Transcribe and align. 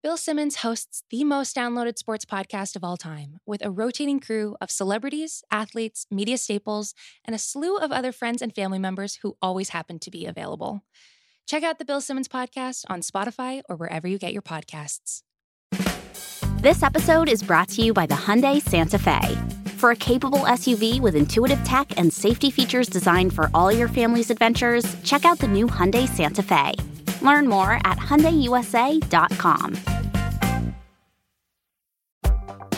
Bill 0.00 0.16
Simmons 0.16 0.56
hosts 0.56 1.02
the 1.10 1.24
most 1.24 1.56
downloaded 1.56 1.98
sports 1.98 2.24
podcast 2.24 2.76
of 2.76 2.84
all 2.84 2.96
time 2.96 3.38
with 3.44 3.64
a 3.64 3.70
rotating 3.70 4.20
crew 4.20 4.56
of 4.60 4.70
celebrities, 4.70 5.42
athletes, 5.50 6.06
media 6.08 6.38
staples, 6.38 6.94
and 7.24 7.34
a 7.34 7.38
slew 7.38 7.76
of 7.76 7.90
other 7.90 8.12
friends 8.12 8.40
and 8.40 8.54
family 8.54 8.78
members 8.78 9.18
who 9.22 9.36
always 9.42 9.70
happen 9.70 9.98
to 9.98 10.08
be 10.08 10.24
available. 10.24 10.82
Check 11.48 11.64
out 11.64 11.80
the 11.80 11.84
Bill 11.84 12.00
Simmons 12.00 12.28
podcast 12.28 12.84
on 12.88 13.00
Spotify 13.00 13.62
or 13.68 13.74
wherever 13.74 14.06
you 14.06 14.18
get 14.18 14.32
your 14.32 14.42
podcasts. 14.42 15.22
This 16.60 16.84
episode 16.84 17.28
is 17.28 17.42
brought 17.42 17.68
to 17.70 17.82
you 17.82 17.92
by 17.92 18.06
the 18.06 18.14
Hyundai 18.14 18.62
Santa 18.62 19.00
Fe. 19.00 19.36
For 19.78 19.90
a 19.90 19.96
capable 19.96 20.40
SUV 20.40 21.00
with 21.00 21.16
intuitive 21.16 21.62
tech 21.64 21.98
and 21.98 22.12
safety 22.12 22.52
features 22.52 22.88
designed 22.88 23.32
for 23.32 23.50
all 23.52 23.72
your 23.72 23.88
family's 23.88 24.30
adventures, 24.30 24.84
check 25.02 25.24
out 25.24 25.40
the 25.40 25.48
new 25.48 25.66
Hyundai 25.66 26.06
Santa 26.06 26.44
Fe. 26.44 26.74
Learn 27.22 27.48
more 27.48 27.72
at 27.84 27.98
HyundaiUSA.com. 27.98 29.76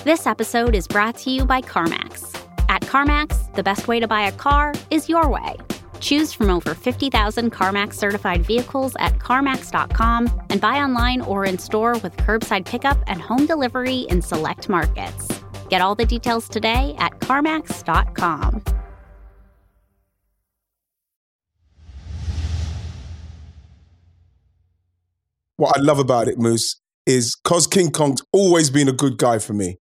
This 0.04 0.26
episode 0.26 0.74
is 0.74 0.88
brought 0.88 1.16
to 1.18 1.30
you 1.30 1.44
by 1.44 1.60
CarMax. 1.60 2.34
At 2.70 2.80
CarMax, 2.82 3.54
the 3.54 3.62
best 3.62 3.86
way 3.86 4.00
to 4.00 4.08
buy 4.08 4.22
a 4.22 4.32
car 4.32 4.72
is 4.90 5.08
your 5.08 5.28
way. 5.28 5.56
Choose 6.00 6.32
from 6.32 6.48
over 6.48 6.74
50,000 6.74 7.52
CarMax 7.52 7.95
certified 7.95 8.46
vehicles 8.46 8.96
at 8.98 9.18
CarMax.com 9.18 10.30
and 10.48 10.60
buy 10.60 10.78
online 10.78 11.20
or 11.20 11.45
in 11.45 11.59
store 11.59 11.98
with 11.98 12.16
curbside 12.16 12.64
pickup 12.64 12.98
and 13.06 13.20
home 13.20 13.45
delivery 13.45 14.06
in 14.09 14.22
select 14.22 14.68
markets. 14.68 15.28
Get 15.68 15.82
all 15.82 15.95
the 15.95 16.06
details 16.06 16.48
today 16.48 16.95
at 16.98 17.12
CarMax.com. 17.20 18.79
what 25.60 25.77
I 25.77 25.80
love 25.80 25.98
about 25.98 26.27
it, 26.27 26.38
Moose, 26.38 26.80
is 27.06 27.37
because 27.42 27.66
King 27.66 27.91
Kong's 27.91 28.23
always 28.32 28.70
been 28.70 28.88
a 28.88 28.92
good 28.92 29.18
guy 29.18 29.38
for 29.38 29.52
me. 29.52 29.77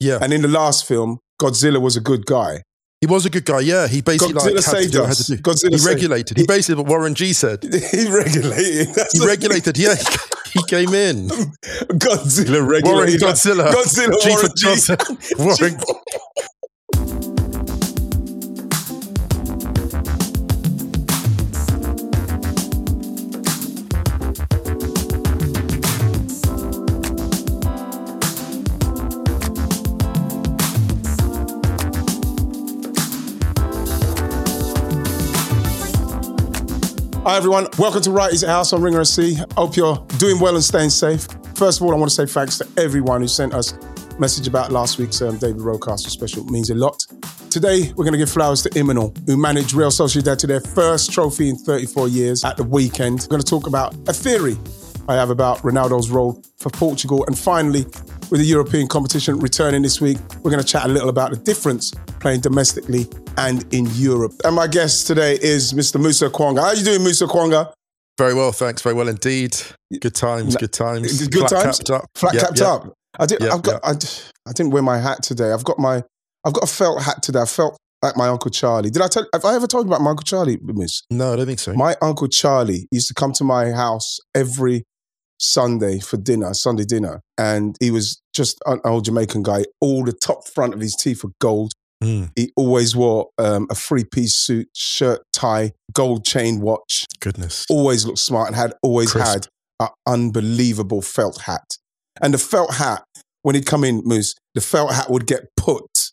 Yeah. 0.00 0.18
And 0.20 0.32
in 0.32 0.42
the 0.42 0.48
last 0.48 0.86
film, 0.86 1.18
Godzilla 1.40 1.80
was 1.80 1.96
a 1.96 2.00
good 2.00 2.26
guy. 2.26 2.62
He 3.00 3.06
was 3.06 3.24
a 3.26 3.30
good 3.30 3.44
guy, 3.44 3.60
yeah. 3.60 3.86
He 3.86 4.00
basically 4.00 4.34
Godzilla 4.34 4.44
like, 4.44 4.54
had 4.54 4.56
to 4.56 4.62
saved 4.62 4.94
he 4.94 5.00
us. 5.00 5.28
had. 5.28 5.42
Godzilla 5.42 5.78
he 5.78 5.86
regulated. 5.86 6.36
He 6.36 6.46
basically 6.46 6.82
what 6.82 6.90
Warren 6.90 7.14
G 7.14 7.32
said. 7.32 7.62
he 7.92 8.10
regulated. 8.10 8.88
He 9.12 9.24
regulated, 9.24 9.78
yeah. 9.78 9.94
He 10.52 10.62
came 10.64 10.94
in. 10.94 11.28
Godzilla 12.02 12.60
Warren 12.60 12.68
regulated. 12.68 13.20
Godzilla. 13.20 13.70
Godzilla. 13.70 14.18
Chief 14.20 15.38
Warren 15.38 15.76
G. 15.76 15.76
Warren. 15.78 15.80
Everyone, 37.38 37.68
welcome 37.78 38.02
to 38.02 38.10
Wrighty's 38.10 38.44
House 38.44 38.72
on 38.72 38.82
Ringer. 38.82 39.00
I 39.00 39.54
hope 39.54 39.76
you're 39.76 40.04
doing 40.18 40.40
well 40.40 40.56
and 40.56 40.64
staying 40.64 40.90
safe. 40.90 41.28
First 41.54 41.80
of 41.80 41.86
all, 41.86 41.92
I 41.92 41.96
want 41.96 42.10
to 42.10 42.14
say 42.16 42.26
thanks 42.26 42.58
to 42.58 42.66
everyone 42.76 43.20
who 43.20 43.28
sent 43.28 43.54
us 43.54 43.74
a 43.74 44.18
message 44.18 44.48
about 44.48 44.72
last 44.72 44.98
week's 44.98 45.22
um, 45.22 45.38
David 45.38 45.60
Rocastle 45.60 46.10
special. 46.10 46.44
It 46.44 46.50
means 46.50 46.70
a 46.70 46.74
lot. 46.74 47.06
Today, 47.48 47.92
we're 47.94 48.02
going 48.02 48.10
to 48.10 48.18
give 48.18 48.28
flowers 48.28 48.60
to 48.62 48.70
Imanol, 48.70 49.16
who 49.28 49.36
managed 49.36 49.72
Real 49.72 49.92
Sociedad 49.92 50.36
to 50.38 50.48
their 50.48 50.60
first 50.60 51.12
trophy 51.12 51.48
in 51.48 51.54
34 51.54 52.08
years 52.08 52.42
at 52.42 52.56
the 52.56 52.64
weekend. 52.64 53.20
We're 53.20 53.36
going 53.36 53.42
to 53.42 53.46
talk 53.48 53.68
about 53.68 53.94
a 54.08 54.12
theory 54.12 54.56
I 55.08 55.14
have 55.14 55.30
about 55.30 55.58
Ronaldo's 55.58 56.10
role 56.10 56.42
for 56.56 56.70
Portugal. 56.70 57.24
And 57.28 57.38
finally, 57.38 57.86
with 58.30 58.40
the 58.40 58.46
European 58.46 58.86
competition 58.86 59.38
returning 59.38 59.82
this 59.82 60.00
week, 60.00 60.18
we're 60.42 60.50
going 60.50 60.62
to 60.62 60.68
chat 60.68 60.84
a 60.84 60.88
little 60.88 61.08
about 61.08 61.30
the 61.30 61.36
difference 61.36 61.92
playing 62.20 62.40
domestically 62.40 63.06
and 63.36 63.64
in 63.72 63.86
Europe. 63.94 64.32
And 64.44 64.54
my 64.54 64.66
guest 64.66 65.06
today 65.06 65.38
is 65.40 65.72
Mr. 65.72 66.00
Musa 66.00 66.28
Okwonga. 66.28 66.60
How 66.60 66.66
are 66.68 66.74
you 66.74 66.84
doing, 66.84 67.02
Musa 67.02 67.26
Okwonga? 67.26 67.72
Very 68.18 68.34
well, 68.34 68.52
thanks. 68.52 68.82
Very 68.82 68.94
well 68.94 69.08
indeed. 69.08 69.56
Good 70.00 70.14
times, 70.14 70.56
good 70.56 70.72
times. 70.72 71.28
Good 71.28 71.48
Flat 71.48 71.62
times. 71.62 71.78
capped 71.78 71.90
up. 71.90 72.04
Flat 72.16 72.34
Yep, 72.34 72.42
capped 72.42 72.58
yep. 72.58 72.68
up. 72.68 72.92
I 73.18 73.26
did. 73.26 73.40
Yep, 73.40 73.52
I've 73.52 73.62
got. 73.62 73.80
I, 73.84 73.90
I 74.48 74.52
didn't 74.52 74.72
wear 74.72 74.82
my 74.82 74.98
hat 74.98 75.22
today. 75.22 75.52
I've 75.52 75.64
got 75.64 75.78
my. 75.78 76.02
I've 76.44 76.52
got 76.52 76.64
a 76.64 76.66
felt 76.66 77.02
hat 77.02 77.22
today. 77.22 77.40
I 77.40 77.44
felt 77.44 77.76
like 78.02 78.16
my 78.16 78.28
uncle 78.28 78.50
Charlie. 78.50 78.90
Did 78.90 79.02
I 79.02 79.08
tell? 79.08 79.24
Have 79.32 79.44
I 79.44 79.54
ever 79.54 79.66
told 79.68 79.86
you 79.86 79.92
about 79.92 80.02
my 80.02 80.10
uncle 80.10 80.24
Charlie, 80.24 80.58
Miss? 80.62 81.02
No, 81.10 81.32
I 81.32 81.36
don't 81.36 81.46
think 81.46 81.60
so. 81.60 81.72
My 81.74 81.96
uncle 82.02 82.26
Charlie 82.28 82.88
used 82.90 83.06
to 83.08 83.14
come 83.14 83.32
to 83.34 83.44
my 83.44 83.70
house 83.70 84.18
every 84.34 84.84
Sunday 85.38 86.00
for 86.00 86.16
dinner, 86.16 86.52
Sunday 86.54 86.84
dinner, 86.84 87.20
and 87.38 87.76
he 87.80 87.90
was 87.90 88.20
just 88.34 88.58
an 88.66 88.80
old 88.84 89.04
Jamaican 89.04 89.42
guy. 89.42 89.64
All 89.80 90.04
the 90.04 90.12
top 90.12 90.46
front 90.48 90.74
of 90.74 90.80
his 90.80 90.94
teeth 90.94 91.22
were 91.24 91.30
gold. 91.40 91.72
Mm, 92.02 92.30
He 92.36 92.52
always 92.56 92.94
wore 92.94 93.28
um, 93.38 93.66
a 93.70 93.74
three-piece 93.74 94.36
suit, 94.36 94.68
shirt, 94.74 95.22
tie, 95.32 95.72
gold 95.92 96.24
chain 96.24 96.60
watch. 96.60 97.06
goodness. 97.20 97.66
Always 97.68 98.04
looked 98.06 98.18
smart 98.20 98.46
and 98.48 98.56
had 98.56 98.72
always 98.82 99.10
Crisp. 99.12 99.26
had 99.26 99.46
an 99.80 99.88
unbelievable 100.06 101.02
felt 101.02 101.42
hat. 101.42 101.64
And 102.20 102.34
the 102.34 102.38
felt 102.38 102.74
hat, 102.74 103.04
when 103.42 103.54
he'd 103.54 103.66
come 103.66 103.82
in, 103.84 104.02
Moose, 104.04 104.34
the 104.54 104.60
felt 104.60 104.92
hat 104.92 105.10
would 105.10 105.26
get 105.26 105.46
put 105.56 106.10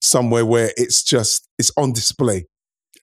somewhere 0.00 0.44
where 0.44 0.72
it's 0.76 1.02
just 1.02 1.46
it's 1.58 1.70
on 1.76 1.92
display. 1.92 2.46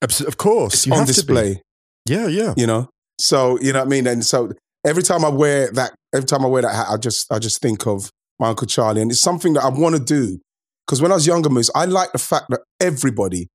Of 0.02 0.36
course. 0.36 0.74
It's 0.74 0.86
on 0.90 0.98
have 0.98 1.06
to 1.06 1.12
be. 1.12 1.14
display. 1.14 1.62
Yeah, 2.08 2.26
yeah. 2.28 2.54
you 2.56 2.66
know. 2.66 2.88
So 3.20 3.58
you 3.60 3.72
know 3.72 3.80
what 3.80 3.86
I 3.86 3.88
mean. 3.90 4.06
And 4.06 4.24
so 4.24 4.52
every 4.84 5.02
time 5.02 5.24
I 5.24 5.28
wear 5.28 5.70
that, 5.72 5.92
every 6.14 6.26
time 6.26 6.44
I 6.44 6.48
wear 6.48 6.62
that 6.62 6.74
hat, 6.74 6.86
I 6.90 6.96
just 6.96 7.30
I 7.32 7.38
just 7.38 7.60
think 7.60 7.86
of 7.86 8.10
my 8.38 8.48
uncle 8.48 8.66
Charlie, 8.66 9.02
and 9.02 9.10
it's 9.10 9.20
something 9.20 9.52
that 9.54 9.64
I 9.64 9.68
want 9.68 9.96
to 9.96 10.02
do 10.02 10.38
because 10.86 11.00
when 11.00 11.12
I 11.12 11.14
was 11.14 11.26
younger, 11.26 11.48
Moose, 11.48 11.70
I 11.74 11.84
like 11.84 12.12
the 12.12 12.18
fact 12.18 12.46
that 12.50 12.60
everybody 12.80 13.48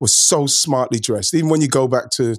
was 0.00 0.14
so 0.14 0.46
smartly 0.46 0.98
dressed. 0.98 1.34
Even 1.34 1.50
when 1.50 1.60
you 1.60 1.68
go 1.68 1.86
back 1.86 2.10
to, 2.14 2.34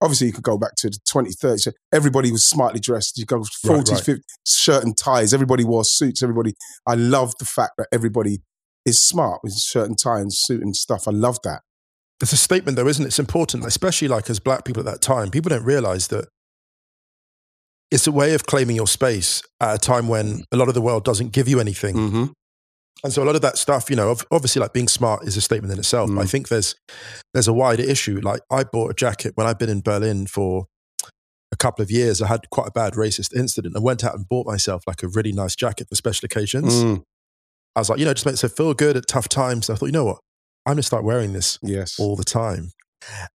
obviously 0.00 0.28
you 0.28 0.32
could 0.32 0.44
go 0.44 0.56
back 0.56 0.76
to 0.76 0.88
the 0.88 0.98
20s, 1.08 1.36
30s. 1.42 1.72
Everybody 1.92 2.30
was 2.30 2.44
smartly 2.48 2.78
dressed. 2.78 3.18
You 3.18 3.26
go 3.26 3.40
40s, 3.40 3.64
Right, 3.64 3.88
right. 3.88 4.02
50s, 4.02 4.20
shirt 4.46 4.84
and 4.84 4.96
ties. 4.96 5.34
Everybody 5.34 5.64
wore 5.64 5.84
suits. 5.84 6.22
Everybody. 6.22 6.54
I 6.86 6.94
love 6.94 7.34
the 7.38 7.44
fact 7.44 7.72
that 7.78 7.88
everybody 7.92 8.38
is 8.86 9.02
smart 9.02 9.40
with 9.42 9.54
shirt 9.58 9.88
and 9.88 9.98
tie 9.98 10.20
and 10.20 10.32
suit 10.32 10.62
and 10.62 10.76
stuff. 10.76 11.08
I 11.08 11.10
love 11.10 11.38
that. 11.42 11.62
It's 12.20 12.32
a 12.32 12.36
statement, 12.36 12.76
though, 12.76 12.86
isn't 12.86 13.04
it? 13.04 13.08
It's 13.08 13.18
important, 13.18 13.66
especially 13.66 14.08
like 14.08 14.30
as 14.30 14.38
black 14.38 14.64
people 14.64 14.80
at 14.80 14.86
that 14.86 15.02
time. 15.02 15.30
People 15.30 15.48
don't 15.50 15.64
realize 15.64 16.08
that 16.08 16.28
it's 17.94 18.06
a 18.08 18.12
way 18.12 18.34
of 18.34 18.44
claiming 18.44 18.76
your 18.76 18.86
space 18.88 19.40
at 19.60 19.74
a 19.76 19.78
time 19.78 20.08
when 20.08 20.42
a 20.52 20.56
lot 20.56 20.68
of 20.68 20.74
the 20.74 20.80
world 20.82 21.04
doesn't 21.04 21.30
give 21.32 21.46
you 21.48 21.60
anything. 21.60 21.94
Mm-hmm. 21.96 22.24
And 23.04 23.12
so 23.12 23.22
a 23.22 23.26
lot 23.26 23.34
of 23.36 23.42
that 23.42 23.56
stuff, 23.56 23.88
you 23.90 23.96
know, 23.96 24.16
obviously 24.30 24.60
like 24.60 24.72
being 24.72 24.88
smart 24.88 25.24
is 25.28 25.36
a 25.36 25.40
statement 25.40 25.72
in 25.72 25.78
itself. 25.78 26.10
But 26.12 26.20
I 26.22 26.24
Mm. 26.24 26.30
think 26.30 26.48
there's 26.48 26.74
there's 27.32 27.48
a 27.48 27.52
wider 27.52 27.82
issue. 27.84 28.20
Like 28.22 28.40
I 28.50 28.64
bought 28.64 28.90
a 28.90 28.94
jacket 28.94 29.32
when 29.36 29.46
I'd 29.46 29.58
been 29.58 29.68
in 29.70 29.80
Berlin 29.80 30.26
for 30.26 30.66
a 31.52 31.56
couple 31.56 31.82
of 31.82 31.90
years. 31.90 32.20
I 32.22 32.26
had 32.26 32.50
quite 32.50 32.68
a 32.68 32.72
bad 32.72 32.94
racist 32.94 33.34
incident. 33.36 33.76
I 33.76 33.80
went 33.80 34.02
out 34.04 34.14
and 34.16 34.28
bought 34.28 34.46
myself 34.46 34.82
like 34.86 35.02
a 35.02 35.08
really 35.08 35.32
nice 35.32 35.54
jacket 35.54 35.88
for 35.88 35.94
special 35.94 36.26
occasions. 36.26 36.72
Mm. 36.74 37.02
I 37.76 37.80
was 37.80 37.90
like, 37.90 37.98
you 38.00 38.04
know, 38.06 38.14
just 38.14 38.26
makes 38.26 38.42
it 38.42 38.52
feel 38.56 38.74
good 38.74 38.96
at 38.96 39.06
tough 39.06 39.28
times. 39.28 39.68
And 39.68 39.76
I 39.76 39.78
thought, 39.78 39.86
you 39.86 39.92
know 39.92 40.04
what? 40.06 40.18
I'm 40.66 40.72
going 40.72 40.76
to 40.78 40.82
start 40.82 41.04
wearing 41.04 41.32
this 41.32 41.58
Yes. 41.62 41.98
all 41.98 42.16
the 42.16 42.24
time. 42.24 42.70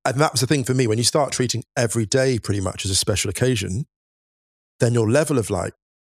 And 0.03 0.15
that 0.19 0.31
was 0.31 0.41
the 0.41 0.47
thing 0.47 0.63
for 0.63 0.73
me. 0.73 0.87
When 0.87 0.97
you 0.97 1.03
start 1.03 1.31
treating 1.31 1.63
every 1.77 2.05
day 2.05 2.39
pretty 2.39 2.59
much 2.61 2.83
as 2.85 2.91
a 2.91 2.95
special 2.95 3.29
occasion, 3.29 3.85
then 4.79 4.93
your 4.93 5.09
level 5.09 5.37
of 5.37 5.49
like, 5.49 5.73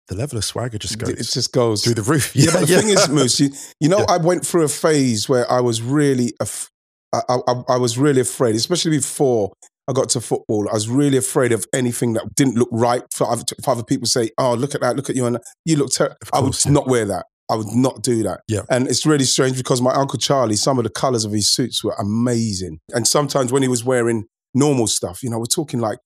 the 0.09 0.15
level 0.15 0.37
of 0.37 0.45
swagger 0.45 0.77
just 0.77 0.99
goes 0.99 1.11
It 1.11 1.33
just 1.33 1.53
goes 1.53 1.83
through 1.83 1.95
the 1.95 2.03
roof. 2.03 2.33
Yeah, 2.37 2.51
but 2.53 2.61
the 2.61 2.67
thing 2.67 2.89
is, 2.91 3.09
Moose, 3.09 3.41
you, 3.41 3.51
you 3.81 3.89
know, 3.89 4.01
Yeah. 4.01 4.07
I 4.11 4.17
went 4.19 4.47
through 4.47 4.65
a 4.65 4.69
phase 4.69 5.29
where 5.29 5.51
I 5.51 5.61
was 5.61 5.81
really, 5.81 6.35
af- 6.41 6.69
I, 7.13 7.21
I, 7.29 7.63
I 7.71 7.77
was 7.79 7.97
really 7.97 8.21
afraid, 8.21 8.55
especially 8.55 8.99
before 8.99 9.53
I 9.89 9.93
got 9.93 10.09
to 10.11 10.21
football. 10.21 10.69
I 10.69 10.75
was 10.75 10.89
really 10.89 11.17
afraid 11.17 11.53
of 11.53 11.67
anything 11.75 12.15
that 12.15 12.35
didn't 12.35 12.57
look 12.57 12.69
right. 12.73 13.03
For 13.15 13.31
other, 13.31 13.45
for 13.63 13.71
other 13.73 13.83
people 13.83 14.07
say, 14.07 14.31
"Oh, 14.39 14.55
look 14.55 14.75
at 14.75 14.81
that! 14.81 14.97
Look 14.97 15.11
at 15.11 15.17
you!" 15.17 15.27
and 15.27 15.39
you 15.65 15.77
look 15.77 15.91
terrible. 15.91 16.17
I 16.33 16.41
would 16.41 16.57
yeah. 16.65 16.73
not 16.73 16.87
wear 16.87 17.05
that. 17.05 17.27
I 17.51 17.57
would 17.57 17.69
not 17.69 18.03
do 18.03 18.23
that. 18.23 18.41
Yeah. 18.49 18.63
And 18.71 18.89
it's 18.89 19.05
really 19.05 19.25
strange 19.25 19.57
because 19.59 19.83
my 19.83 19.93
uncle 19.93 20.19
Charlie, 20.19 20.57
some 20.57 20.79
of 20.79 20.85
the 20.85 20.91
colors 20.91 21.27
of 21.27 21.33
his 21.33 21.53
suits 21.53 21.85
were 21.85 21.95
amazing. 21.99 22.79
And 22.95 23.07
sometimes 23.07 23.53
when 23.53 23.61
he 23.61 23.69
was 23.69 23.85
wearing 23.85 24.25
normal 24.55 24.87
stuff, 24.87 25.23
you 25.23 25.29
know, 25.29 25.39
we're 25.39 25.45
talking 25.45 25.81
like 25.81 25.99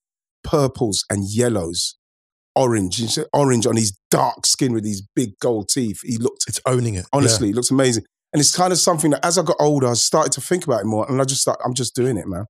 purples 0.42 1.04
and 1.08 1.24
yellows, 1.30 1.96
orange. 2.58 2.98
You 3.00 3.24
orange 3.32 3.66
on 3.66 3.76
his 3.76 3.96
dark 4.10 4.46
skin 4.46 4.72
with 4.72 4.84
these 4.84 5.02
big 5.14 5.30
gold 5.40 5.68
teeth. 5.68 6.00
He 6.02 6.16
looked 6.18 6.44
It's 6.48 6.60
owning 6.66 6.94
it. 6.94 7.06
Honestly, 7.12 7.50
it 7.50 7.54
looks 7.56 7.70
amazing. 7.70 8.04
And 8.32 8.40
it's 8.40 8.54
kind 8.54 8.72
of 8.72 8.78
something 8.78 9.10
that 9.12 9.24
as 9.24 9.38
I 9.38 9.42
got 9.42 9.56
older, 9.58 9.86
I 9.88 9.94
started 9.94 10.32
to 10.32 10.40
think 10.40 10.64
about 10.64 10.80
it 10.82 10.86
more. 10.86 11.10
And 11.10 11.20
I 11.20 11.24
just 11.24 11.40
start, 11.40 11.58
I'm 11.64 11.72
just 11.74 11.94
doing 11.94 12.16
it, 12.18 12.26
man. 12.26 12.44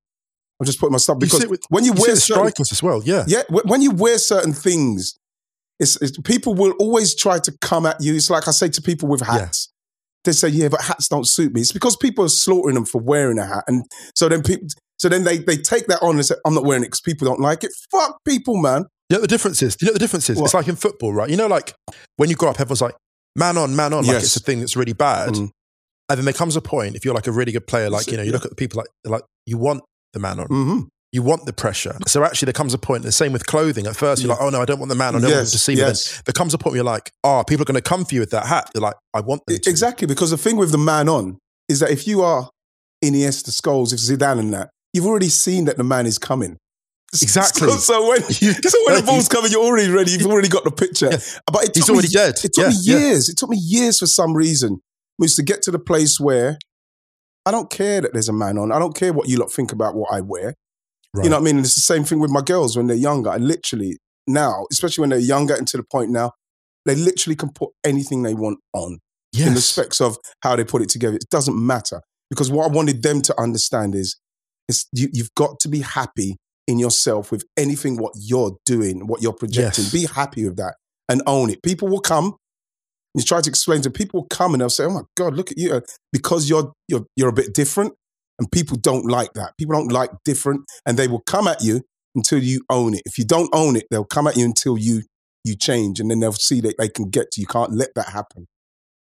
I'm 0.59 0.65
just 0.65 0.79
putting 0.79 0.91
my 0.91 0.97
stuff 0.97 1.19
because 1.19 1.39
sit 1.39 1.49
with- 1.49 1.61
when 1.69 1.85
you, 1.85 1.93
You 1.93 2.01
wear 2.01 2.15
certain, 2.17 2.35
strikers 2.35 2.71
as 2.71 2.83
well. 2.83 3.01
Yeah. 3.05 3.23
yeah, 3.27 3.43
when 3.49 3.81
you 3.81 3.91
wear 3.91 4.17
certain 4.17 4.51
things, 4.51 5.17
it's, 5.79 5.95
it's 6.01 6.17
people 6.19 6.53
will 6.53 6.73
always 6.79 7.15
try 7.15 7.39
to 7.39 7.51
come 7.61 7.85
at 7.85 8.01
you. 8.01 8.13
It's 8.15 8.29
like 8.29 8.47
I 8.49 8.51
say 8.51 8.67
to 8.69 8.81
people 8.81 9.07
with 9.07 9.21
hats. 9.21 9.71
They 10.25 10.33
say, 10.33 10.49
"Yeah, 10.49 10.67
but 10.67 10.81
hats 10.81 11.07
don't 11.07 11.25
suit 11.25 11.53
me." 11.53 11.61
It's 11.61 11.71
because 11.71 11.95
people 11.95 12.25
are 12.25 12.29
slaughtering 12.29 12.75
them 12.75 12.83
for 12.83 12.99
wearing 13.01 13.39
a 13.39 13.45
hat, 13.45 13.63
and 13.69 13.85
so 14.15 14.27
then 14.27 14.43
people, 14.43 14.67
so 14.97 15.07
then 15.07 15.23
they 15.23 15.37
they 15.37 15.55
take 15.55 15.87
that 15.87 16.03
on 16.03 16.15
and 16.17 16.25
say, 16.25 16.35
"I'm 16.45 16.53
not 16.53 16.65
wearing 16.65 16.83
it 16.83 16.87
because 16.87 16.99
people 16.99 17.25
don't 17.25 17.39
like 17.39 17.63
it." 17.63 17.71
Fuck 17.89 18.17
people, 18.25 18.57
man. 18.57 18.83
You 19.09 19.17
know 19.17 19.21
the 19.21 19.27
difference 19.27 19.61
is? 19.63 19.75
Do 19.75 19.85
you 19.85 19.91
know 19.91 19.93
the 19.93 19.99
difference 19.99 20.29
is? 20.29 20.37
What? 20.37 20.45
It's 20.45 20.53
like 20.53 20.67
in 20.67 20.75
football, 20.75 21.13
right? 21.13 21.29
You 21.29 21.37
know, 21.37 21.47
like 21.47 21.73
when 22.17 22.29
you 22.29 22.35
grow 22.35 22.49
up, 22.49 22.59
everyone's 22.59 22.81
like, 22.81 22.95
man 23.35 23.57
on, 23.57 23.75
man 23.75 23.93
on. 23.93 24.05
Like 24.05 24.17
it's 24.17 24.35
a 24.35 24.39
thing 24.39 24.59
that's 24.59 24.75
really 24.75 24.93
bad. 24.93 25.29
Mm. 25.33 25.49
And 26.09 26.17
then 26.17 26.25
there 26.25 26.33
comes 26.33 26.55
a 26.55 26.61
point, 26.61 26.95
if 26.95 27.05
you're 27.05 27.13
like 27.13 27.27
a 27.27 27.31
really 27.31 27.51
good 27.51 27.67
player, 27.67 27.89
like, 27.89 28.07
you 28.07 28.17
know, 28.17 28.23
you 28.23 28.29
yeah. 28.29 28.33
look 28.33 28.43
at 28.45 28.49
the 28.49 28.55
people 28.55 28.79
like, 28.79 28.87
like 29.05 29.23
you 29.45 29.57
want 29.57 29.83
the 30.13 30.19
man 30.19 30.39
on. 30.39 30.47
hmm 30.47 30.79
You 31.11 31.21
want 31.21 31.45
the 31.45 31.53
pressure. 31.53 31.95
So 32.07 32.23
actually 32.23 32.47
there 32.47 32.53
comes 32.53 32.73
a 32.73 32.79
point, 32.79 33.03
the 33.03 33.11
same 33.11 33.31
with 33.31 33.45
clothing. 33.45 33.85
At 33.85 33.95
first 33.95 34.21
you're 34.23 34.29
Yeah. 34.29 34.35
like, 34.35 34.43
oh 34.43 34.49
no, 34.49 34.61
I 34.61 34.65
don't 34.65 34.79
want 34.79 34.89
the 34.89 34.95
man 34.95 35.15
on. 35.15 35.21
I 35.23 35.27
don't 35.27 35.37
Yes, 35.37 35.51
them 35.51 35.57
to 35.57 35.59
see 35.59 35.71
me. 35.73 35.81
Then 35.81 35.89
yes. 35.89 36.21
there 36.25 36.33
comes 36.33 36.53
a 36.53 36.57
point 36.57 36.73
where 36.73 36.77
you're 36.77 36.83
like, 36.83 37.11
oh, 37.23 37.43
people 37.47 37.61
are 37.63 37.65
going 37.65 37.75
to 37.75 37.81
come 37.81 38.05
for 38.05 38.15
you 38.15 38.21
with 38.21 38.31
that 38.31 38.45
hat. 38.47 38.69
You're 38.73 38.81
like, 38.81 38.95
I 39.13 39.21
want 39.21 39.41
them 39.45 39.57
to. 39.59 39.69
Exactly, 39.69 40.07
because 40.07 40.31
the 40.31 40.37
thing 40.37 40.57
with 40.57 40.71
the 40.71 40.77
man 40.79 41.09
on 41.09 41.37
is 41.67 41.79
that 41.79 41.91
if 41.91 42.07
you 42.07 42.21
are 42.23 42.49
Iniesta, 43.03 43.49
Scholes, 43.51 43.93
if 43.93 43.99
Zidane 43.99 44.39
and 44.39 44.53
that, 44.53 44.69
you've 44.93 45.05
already 45.05 45.29
seen 45.29 45.65
that 45.65 45.77
the 45.77 45.83
man 45.83 46.05
is 46.07 46.17
coming. 46.17 46.57
Exactly. 47.13 47.67
So, 47.71 47.77
so 47.77 48.09
when 48.09 48.21
so 48.31 48.77
when 48.85 48.95
the 48.95 49.03
ball's 49.05 49.27
coming, 49.27 49.51
you're 49.51 49.63
already 49.63 49.89
ready. 49.89 50.11
You've 50.11 50.27
already 50.27 50.49
got 50.49 50.63
the 50.63 50.71
picture. 50.71 51.09
Yeah. 51.11 51.17
But 51.51 51.65
it 51.65 51.71
He's 51.75 51.85
took 51.85 51.93
me- 51.93 51.97
already 51.97 52.07
dead. 52.09 52.35
It 52.43 52.53
took 52.53 52.67
me 52.67 52.75
Yeah, 52.81 52.95
yeah. 52.95 52.99
years. 52.99 53.29
It 53.29 53.37
took 53.37 53.49
me 53.49 53.57
years 53.57 53.99
for 53.99 54.05
some 54.05 54.33
reason, 54.33 54.81
was 55.17 55.35
to 55.35 55.43
get 55.43 55.61
to 55.63 55.71
the 55.71 55.79
place 55.79 56.19
where 56.19 56.57
I 57.45 57.51
don't 57.51 57.69
care 57.69 58.01
that 58.01 58.13
there's 58.13 58.29
a 58.29 58.33
man 58.33 58.57
on. 58.57 58.71
I 58.71 58.79
don't 58.79 58.95
care 58.95 59.13
what 59.13 59.27
you 59.27 59.37
lot 59.37 59.51
think 59.51 59.71
about 59.71 59.95
what 59.95 60.13
I 60.13 60.21
wear. 60.21 60.55
Right. 61.13 61.23
You 61.23 61.29
know 61.31 61.37
what 61.37 61.41
I 61.41 61.45
mean? 61.45 61.57
And 61.57 61.65
it's 61.65 61.75
the 61.75 61.81
same 61.81 62.03
thing 62.03 62.19
with 62.19 62.29
my 62.29 62.41
girls 62.41 62.77
when 62.77 62.87
they're 62.87 62.95
younger. 62.95 63.31
I 63.31 63.37
literally 63.37 63.97
now, 64.27 64.65
especially 64.71 65.01
when 65.01 65.09
they're 65.09 65.19
younger 65.19 65.55
and 65.55 65.67
to 65.69 65.77
the 65.77 65.83
point 65.83 66.11
now, 66.11 66.33
they 66.85 66.95
literally 66.95 67.35
can 67.35 67.49
put 67.49 67.69
anything 67.83 68.21
they 68.21 68.35
want 68.35 68.59
on 68.73 68.99
yes. 69.31 69.47
in 69.47 69.55
specs 69.57 69.99
of 69.99 70.17
how 70.41 70.55
they 70.55 70.63
put 70.63 70.81
it 70.81 70.89
together. 70.89 71.15
It 71.15 71.29
doesn't 71.31 71.57
matter 71.57 72.01
because 72.29 72.51
what 72.51 72.69
I 72.69 72.73
wanted 72.73 73.01
them 73.01 73.21
to 73.23 73.41
understand 73.41 73.95
is, 73.95 74.19
is 74.67 74.87
you, 74.93 75.09
you've 75.11 75.33
got 75.35 75.59
to 75.61 75.67
be 75.67 75.81
happy 75.81 76.37
in 76.69 76.77
yourself 76.77 77.31
with 77.31 77.43
anything 77.57 77.97
what 77.97 78.13
you're 78.15 78.55
doing, 78.65 79.07
what 79.07 79.23
you're 79.23 79.33
projecting. 79.33 79.85
Yes. 79.85 79.91
Be 79.91 80.05
happy 80.05 80.45
with 80.45 80.57
that 80.57 80.75
and 81.09 81.23
own 81.25 81.49
it. 81.49 81.63
People 81.63 81.87
will 81.87 81.99
come. 81.99 82.35
You 83.15 83.23
try 83.23 83.41
to 83.41 83.49
explain 83.49 83.81
to 83.81 83.89
people 83.89 84.21
will 84.21 84.27
come 84.27 84.53
and 84.53 84.61
they'll 84.61 84.69
say, 84.69 84.83
"Oh 84.85 84.91
my 84.91 85.01
God, 85.17 85.33
look 85.35 85.49
at 85.51 85.57
you!" 85.57 85.73
Uh, 85.73 85.81
Because 86.13 86.47
you're 86.47 86.71
you're 86.87 87.05
you're 87.15 87.29
a 87.29 87.33
bit 87.33 87.55
different, 87.55 87.93
and 88.37 88.51
people 88.51 88.77
don't 88.77 89.07
like 89.07 89.33
that. 89.33 89.53
People 89.57 89.73
don't 89.73 89.91
like 89.91 90.11
different, 90.23 90.61
and 90.85 90.97
they 90.97 91.07
will 91.07 91.23
come 91.25 91.47
at 91.47 91.63
you 91.63 91.81
until 92.13 92.37
you 92.37 92.61
own 92.69 92.93
it. 92.93 93.01
If 93.05 93.17
you 93.17 93.25
don't 93.25 93.49
own 93.51 93.75
it, 93.75 93.85
they'll 93.89 94.05
come 94.05 94.27
at 94.27 94.37
you 94.37 94.45
until 94.45 94.77
you 94.77 95.01
you 95.43 95.55
change, 95.55 95.99
and 95.99 96.11
then 96.11 96.19
they'll 96.19 96.33
see 96.33 96.61
that 96.61 96.75
they 96.77 96.87
can 96.89 97.09
get 97.09 97.31
to 97.31 97.41
you. 97.41 97.47
Can't 97.47 97.73
let 97.73 97.89
that 97.95 98.09
happen. 98.09 98.45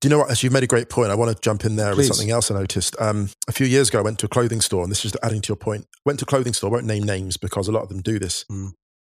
Do 0.00 0.08
you 0.08 0.10
know 0.10 0.18
what? 0.18 0.30
As 0.30 0.42
you've 0.42 0.52
made 0.52 0.62
a 0.62 0.66
great 0.68 0.88
point, 0.88 1.10
I 1.10 1.14
want 1.14 1.34
to 1.34 1.40
jump 1.42 1.64
in 1.64 1.76
there 1.76 1.92
Please. 1.92 2.08
with 2.08 2.16
something 2.16 2.30
else 2.30 2.50
I 2.50 2.54
noticed. 2.54 2.96
Um, 2.98 3.28
a 3.48 3.52
few 3.52 3.66
years 3.66 3.90
ago, 3.90 3.98
I 3.98 4.02
went 4.02 4.18
to 4.20 4.26
a 4.26 4.28
clothing 4.30 4.62
store, 4.62 4.82
and 4.82 4.90
this 4.90 5.04
is 5.04 5.14
adding 5.22 5.42
to 5.42 5.48
your 5.48 5.56
point. 5.56 5.86
Went 6.06 6.18
to 6.20 6.24
a 6.24 6.26
clothing 6.26 6.54
store, 6.54 6.70
won't 6.70 6.86
name 6.86 7.02
names 7.02 7.36
because 7.36 7.68
a 7.68 7.72
lot 7.72 7.82
of 7.82 7.90
them 7.90 8.00
do 8.00 8.18
this. 8.18 8.44
Mm. 8.50 8.72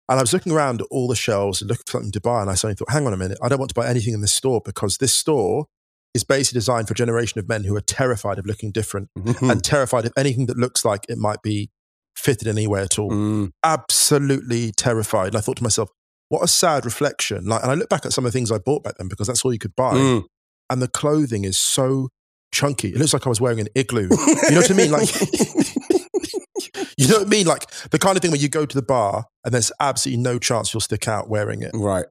And 0.07 0.19
I 0.19 0.21
was 0.21 0.31
looking 0.31 0.51
around 0.51 0.81
at 0.81 0.87
all 0.91 1.07
the 1.07 1.15
shelves 1.15 1.61
and 1.61 1.69
looking 1.69 1.81
for 1.87 1.93
something 1.93 2.11
to 2.11 2.21
buy, 2.21 2.41
and 2.41 2.51
I 2.51 2.53
suddenly 2.53 2.75
thought, 2.75 2.91
hang 2.91 3.07
on 3.07 3.13
a 3.13 3.17
minute, 3.17 3.39
I 3.41 3.49
don't 3.49 3.57
want 3.57 3.69
to 3.69 3.75
buy 3.75 3.87
anything 3.87 4.13
in 4.13 4.21
this 4.21 4.33
store 4.33 4.61
because 4.63 4.97
this 4.97 5.13
store 5.13 5.65
is 6.13 6.23
basically 6.23 6.57
designed 6.59 6.87
for 6.87 6.93
a 6.93 6.95
generation 6.95 7.39
of 7.39 7.49
men 7.49 7.63
who 7.63 7.75
are 7.75 7.81
terrified 7.81 8.37
of 8.37 8.45
looking 8.45 8.71
different 8.71 9.09
Mm. 9.17 9.51
and 9.51 9.63
terrified 9.63 10.05
of 10.05 10.13
anything 10.15 10.45
that 10.45 10.55
looks 10.57 10.85
like 10.85 11.05
it 11.09 11.17
might 11.17 11.41
be 11.41 11.71
fitted 12.15 12.47
anywhere 12.47 12.83
at 12.83 12.99
all. 12.99 13.09
Mm. 13.09 13.49
Absolutely 13.63 14.71
terrified. 14.71 15.29
And 15.29 15.37
I 15.37 15.41
thought 15.41 15.57
to 15.57 15.63
myself, 15.63 15.89
what 16.29 16.43
a 16.43 16.47
sad 16.47 16.85
reflection. 16.85 17.45
Like, 17.45 17.63
and 17.63 17.71
I 17.71 17.75
look 17.75 17.89
back 17.89 18.05
at 18.05 18.13
some 18.13 18.25
of 18.25 18.31
the 18.31 18.37
things 18.37 18.51
I 18.51 18.59
bought 18.59 18.83
back 18.83 18.97
then 18.97 19.07
because 19.07 19.27
that's 19.27 19.43
all 19.43 19.51
you 19.51 19.59
could 19.59 19.75
buy 19.75 19.93
Mm. 19.95 20.23
And 20.69 20.81
the 20.81 20.87
clothing 20.87 21.43
is 21.43 21.57
so 21.57 22.09
chunky. 22.51 22.89
It 22.89 22.97
looks 22.97 23.13
like 23.13 23.25
I 23.25 23.29
was 23.29 23.41
wearing 23.41 23.59
an 23.59 23.67
igloo. 23.75 24.09
You 24.09 24.51
know 24.51 24.57
what 24.57 24.71
I 24.71 24.73
mean? 24.73 24.91
Like, 24.91 25.09
you 26.97 27.07
know 27.07 27.19
what 27.19 27.27
I 27.27 27.29
mean? 27.29 27.45
Like 27.45 27.69
the 27.91 27.99
kind 27.99 28.15
of 28.15 28.21
thing 28.21 28.31
where 28.31 28.39
you 28.39 28.49
go 28.49 28.65
to 28.65 28.75
the 28.75 28.81
bar 28.81 29.25
and 29.43 29.53
there's 29.53 29.71
absolutely 29.79 30.23
no 30.23 30.39
chance 30.39 30.73
you'll 30.73 30.81
stick 30.81 31.07
out 31.07 31.29
wearing 31.29 31.61
it. 31.61 31.71
right, 31.73 32.05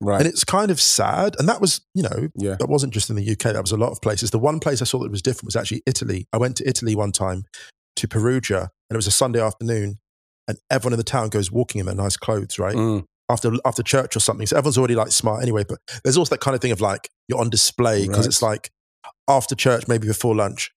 right, 0.00 0.20
And 0.20 0.26
it's 0.28 0.44
kind 0.44 0.70
of 0.70 0.80
sad. 0.80 1.36
And 1.38 1.48
that 1.48 1.60
was, 1.60 1.80
you 1.94 2.02
know, 2.02 2.28
yeah. 2.36 2.56
that 2.58 2.68
wasn't 2.68 2.94
just 2.94 3.10
in 3.10 3.16
the 3.16 3.30
UK. 3.30 3.52
That 3.52 3.62
was 3.62 3.72
a 3.72 3.76
lot 3.76 3.90
of 3.90 4.00
places. 4.00 4.30
The 4.30 4.38
one 4.38 4.60
place 4.60 4.80
I 4.80 4.84
saw 4.84 4.98
that 5.00 5.10
was 5.10 5.22
different 5.22 5.46
was 5.46 5.56
actually 5.56 5.82
Italy. 5.86 6.26
I 6.32 6.38
went 6.38 6.56
to 6.58 6.68
Italy 6.68 6.94
one 6.94 7.12
time 7.12 7.44
to 7.96 8.08
Perugia 8.08 8.60
and 8.60 8.94
it 8.94 8.96
was 8.96 9.08
a 9.08 9.12
Sunday 9.12 9.40
afternoon 9.40 9.98
and 10.46 10.58
everyone 10.70 10.94
in 10.94 10.98
the 10.98 11.04
town 11.04 11.28
goes 11.28 11.50
walking 11.52 11.80
in 11.80 11.86
their 11.86 11.94
nice 11.94 12.16
clothes, 12.16 12.58
right? 12.58 12.74
Mm. 12.74 13.04
After 13.30 13.52
after 13.64 13.82
church 13.82 14.16
or 14.16 14.20
something. 14.20 14.46
So 14.46 14.56
everyone's 14.56 14.78
already 14.78 14.94
like 14.94 15.10
smart 15.12 15.42
anyway. 15.42 15.64
But 15.68 15.78
there's 16.04 16.16
also 16.16 16.34
that 16.34 16.40
kind 16.40 16.54
of 16.54 16.60
thing 16.60 16.72
of 16.72 16.80
like 16.80 17.08
you're 17.28 17.40
on 17.40 17.50
display 17.50 18.02
because 18.06 18.20
Right. 18.20 18.26
it's 18.26 18.42
like 18.42 18.70
after 19.28 19.54
church, 19.54 19.86
maybe 19.88 20.06
before 20.06 20.34
lunch, 20.34 20.70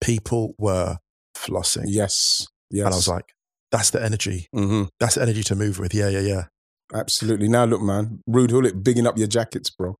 people 0.00 0.54
were 0.58 0.98
flossing, 1.36 1.84
Yes, 1.86 2.46
yes. 2.70 2.84
and 2.84 2.92
I 2.94 2.96
was 2.96 3.08
like, 3.08 3.26
that's 3.70 3.90
the 3.90 4.02
energy. 4.02 4.48
hmm 4.52 4.84
That's 5.00 5.14
the 5.14 5.22
energy 5.22 5.42
to 5.44 5.54
move 5.54 5.78
with. 5.78 5.94
Yeah, 5.94 6.08
yeah, 6.08 6.20
yeah. 6.20 6.44
absolutely. 6.94 7.48
Now 7.48 7.64
look, 7.64 7.80
man, 7.80 8.20
Rude 8.26 8.50
Hullet 8.50 8.82
bigging 8.84 9.06
up 9.06 9.16
your 9.16 9.28
jackets, 9.28 9.70
bro. 9.70 9.96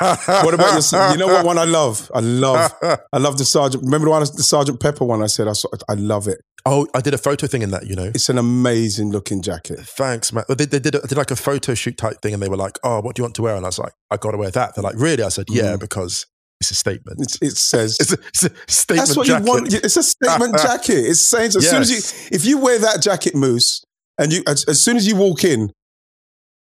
What 0.00 0.54
about 0.54 0.92
your? 0.92 1.10
You 1.12 1.18
know 1.18 1.26
what 1.28 1.44
one 1.44 1.58
I 1.58 1.64
love? 1.64 2.10
I 2.14 2.20
love. 2.20 2.72
I 3.12 3.18
love 3.18 3.38
the 3.38 3.44
Sergeant. 3.44 3.84
Remember 3.84 4.06
the 4.06 4.10
one, 4.10 4.20
the 4.22 4.42
Sergeant 4.42 4.80
Pepper 4.80 5.04
one? 5.04 5.22
I 5.22 5.26
said 5.26 5.48
I. 5.48 5.52
I 5.88 5.94
love 5.94 6.28
it. 6.28 6.40
oh, 6.66 6.86
I 6.94 7.00
did 7.00 7.14
a 7.14 7.18
photo 7.18 7.46
thing 7.46 7.62
in 7.62 7.70
that. 7.70 7.86
You 7.86 7.96
know. 7.96 8.06
It's 8.14 8.28
an 8.28 8.38
amazing 8.38 9.10
looking 9.10 9.42
jacket. 9.42 9.80
Thanks, 9.80 10.32
man. 10.32 10.44
They, 10.48 10.64
they 10.66 10.78
did, 10.78 10.94
a, 10.94 11.00
did 11.00 11.16
like 11.16 11.30
a 11.30 11.36
photo 11.36 11.74
shoot 11.74 11.96
type 11.96 12.20
thing, 12.22 12.34
and 12.34 12.42
they 12.42 12.48
were 12.48 12.56
like, 12.56 12.78
"Oh, 12.82 13.00
what 13.00 13.14
do 13.16 13.20
you 13.20 13.24
want 13.24 13.34
to 13.36 13.42
wear?" 13.42 13.56
And 13.56 13.64
I 13.64 13.68
was 13.68 13.78
like, 13.78 13.92
"I 14.10 14.16
got 14.16 14.32
to 14.32 14.38
wear 14.38 14.50
that." 14.50 14.74
They're 14.74 14.84
like, 14.84 14.96
"Really?" 14.98 15.22
I 15.22 15.28
said, 15.28 15.46
"Yeah," 15.50 15.74
Mm. 15.76 15.80
because 15.80 16.26
it's 16.60 16.70
a 16.70 16.74
statement. 16.74 17.20
It's, 17.20 17.38
it 17.42 17.56
says. 17.56 17.96
It's 18.00 18.12
a, 18.12 18.16
it's 18.28 18.42
a 18.44 18.50
statement 18.70 19.06
That's 19.08 19.16
what 19.16 19.26
jacket. 19.26 19.44
you 19.46 19.52
want. 19.52 19.74
It's 19.74 19.96
a 19.96 20.02
statement 20.02 20.58
jacket. 20.62 20.98
It's 21.06 21.20
saying 21.20 21.48
as 21.56 21.68
soon 21.68 21.82
as 21.82 21.90
you, 21.90 21.98
if 22.36 22.44
you 22.44 22.58
wear 22.58 22.78
that 22.78 23.02
jacket, 23.02 23.34
Moose, 23.34 23.82
and 24.18 24.32
you 24.32 24.42
as, 24.46 24.64
as 24.64 24.82
soon 24.82 24.96
as 24.96 25.06
you 25.06 25.16
walk 25.16 25.44
in, 25.44 25.70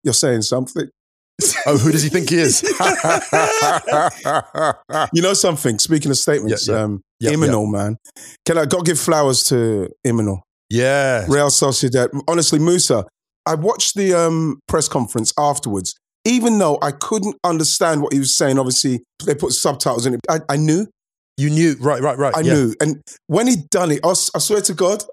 you're 0.03 0.13
saying 0.13 0.41
something. 0.43 0.89
Oh, 1.65 1.77
who 1.77 1.91
does 1.91 2.03
he 2.03 2.09
think 2.09 2.29
he 2.29 2.37
is? 2.39 2.61
You 5.13 5.21
know 5.21 5.33
something. 5.33 5.79
Speaking 5.79 6.11
of 6.11 6.17
statements, 6.17 6.67
Yeah, 6.67 6.75
yeah. 6.75 6.81
um, 6.83 7.01
Yeah, 7.19 7.31
Imanol, 7.31 7.71
man, 7.71 7.97
can 8.45 8.57
I 8.57 8.65
got 8.65 8.85
give 8.85 8.99
flowers 8.99 9.43
to 9.45 9.89
Imanol? 10.05 10.41
yeah. 10.69 11.25
Real 11.27 11.49
Sociedad. 11.49 12.09
Honestly, 12.27 12.59
Musa, 12.59 13.05
I 13.45 13.55
watched 13.55 13.95
the 13.95 14.13
um, 14.13 14.59
press 14.67 14.87
conference 14.87 15.33
afterwards. 15.37 15.95
Even 16.25 16.57
though 16.57 16.77
I 16.81 16.91
couldn't 16.91 17.35
understand 17.43 18.01
what 18.01 18.13
he 18.13 18.19
was 18.19 18.37
saying, 18.37 18.57
obviously 18.57 19.03
they 19.25 19.35
put 19.35 19.51
subtitles 19.51 20.05
in 20.05 20.13
it. 20.15 20.21
I, 20.29 20.39
I 20.49 20.55
knew, 20.55 20.87
You 21.37 21.49
knew, 21.49 21.75
right, 21.79 22.01
right, 22.01 22.17
right. 22.17 22.33
I 22.35 22.41
knew, 22.43 22.73
and 22.79 23.01
when 23.27 23.47
he'd 23.47 23.69
done 23.69 23.91
it, 23.91 23.99
I 24.05 24.13
swear 24.13 24.61
to 24.61 24.73
God, 24.73 25.03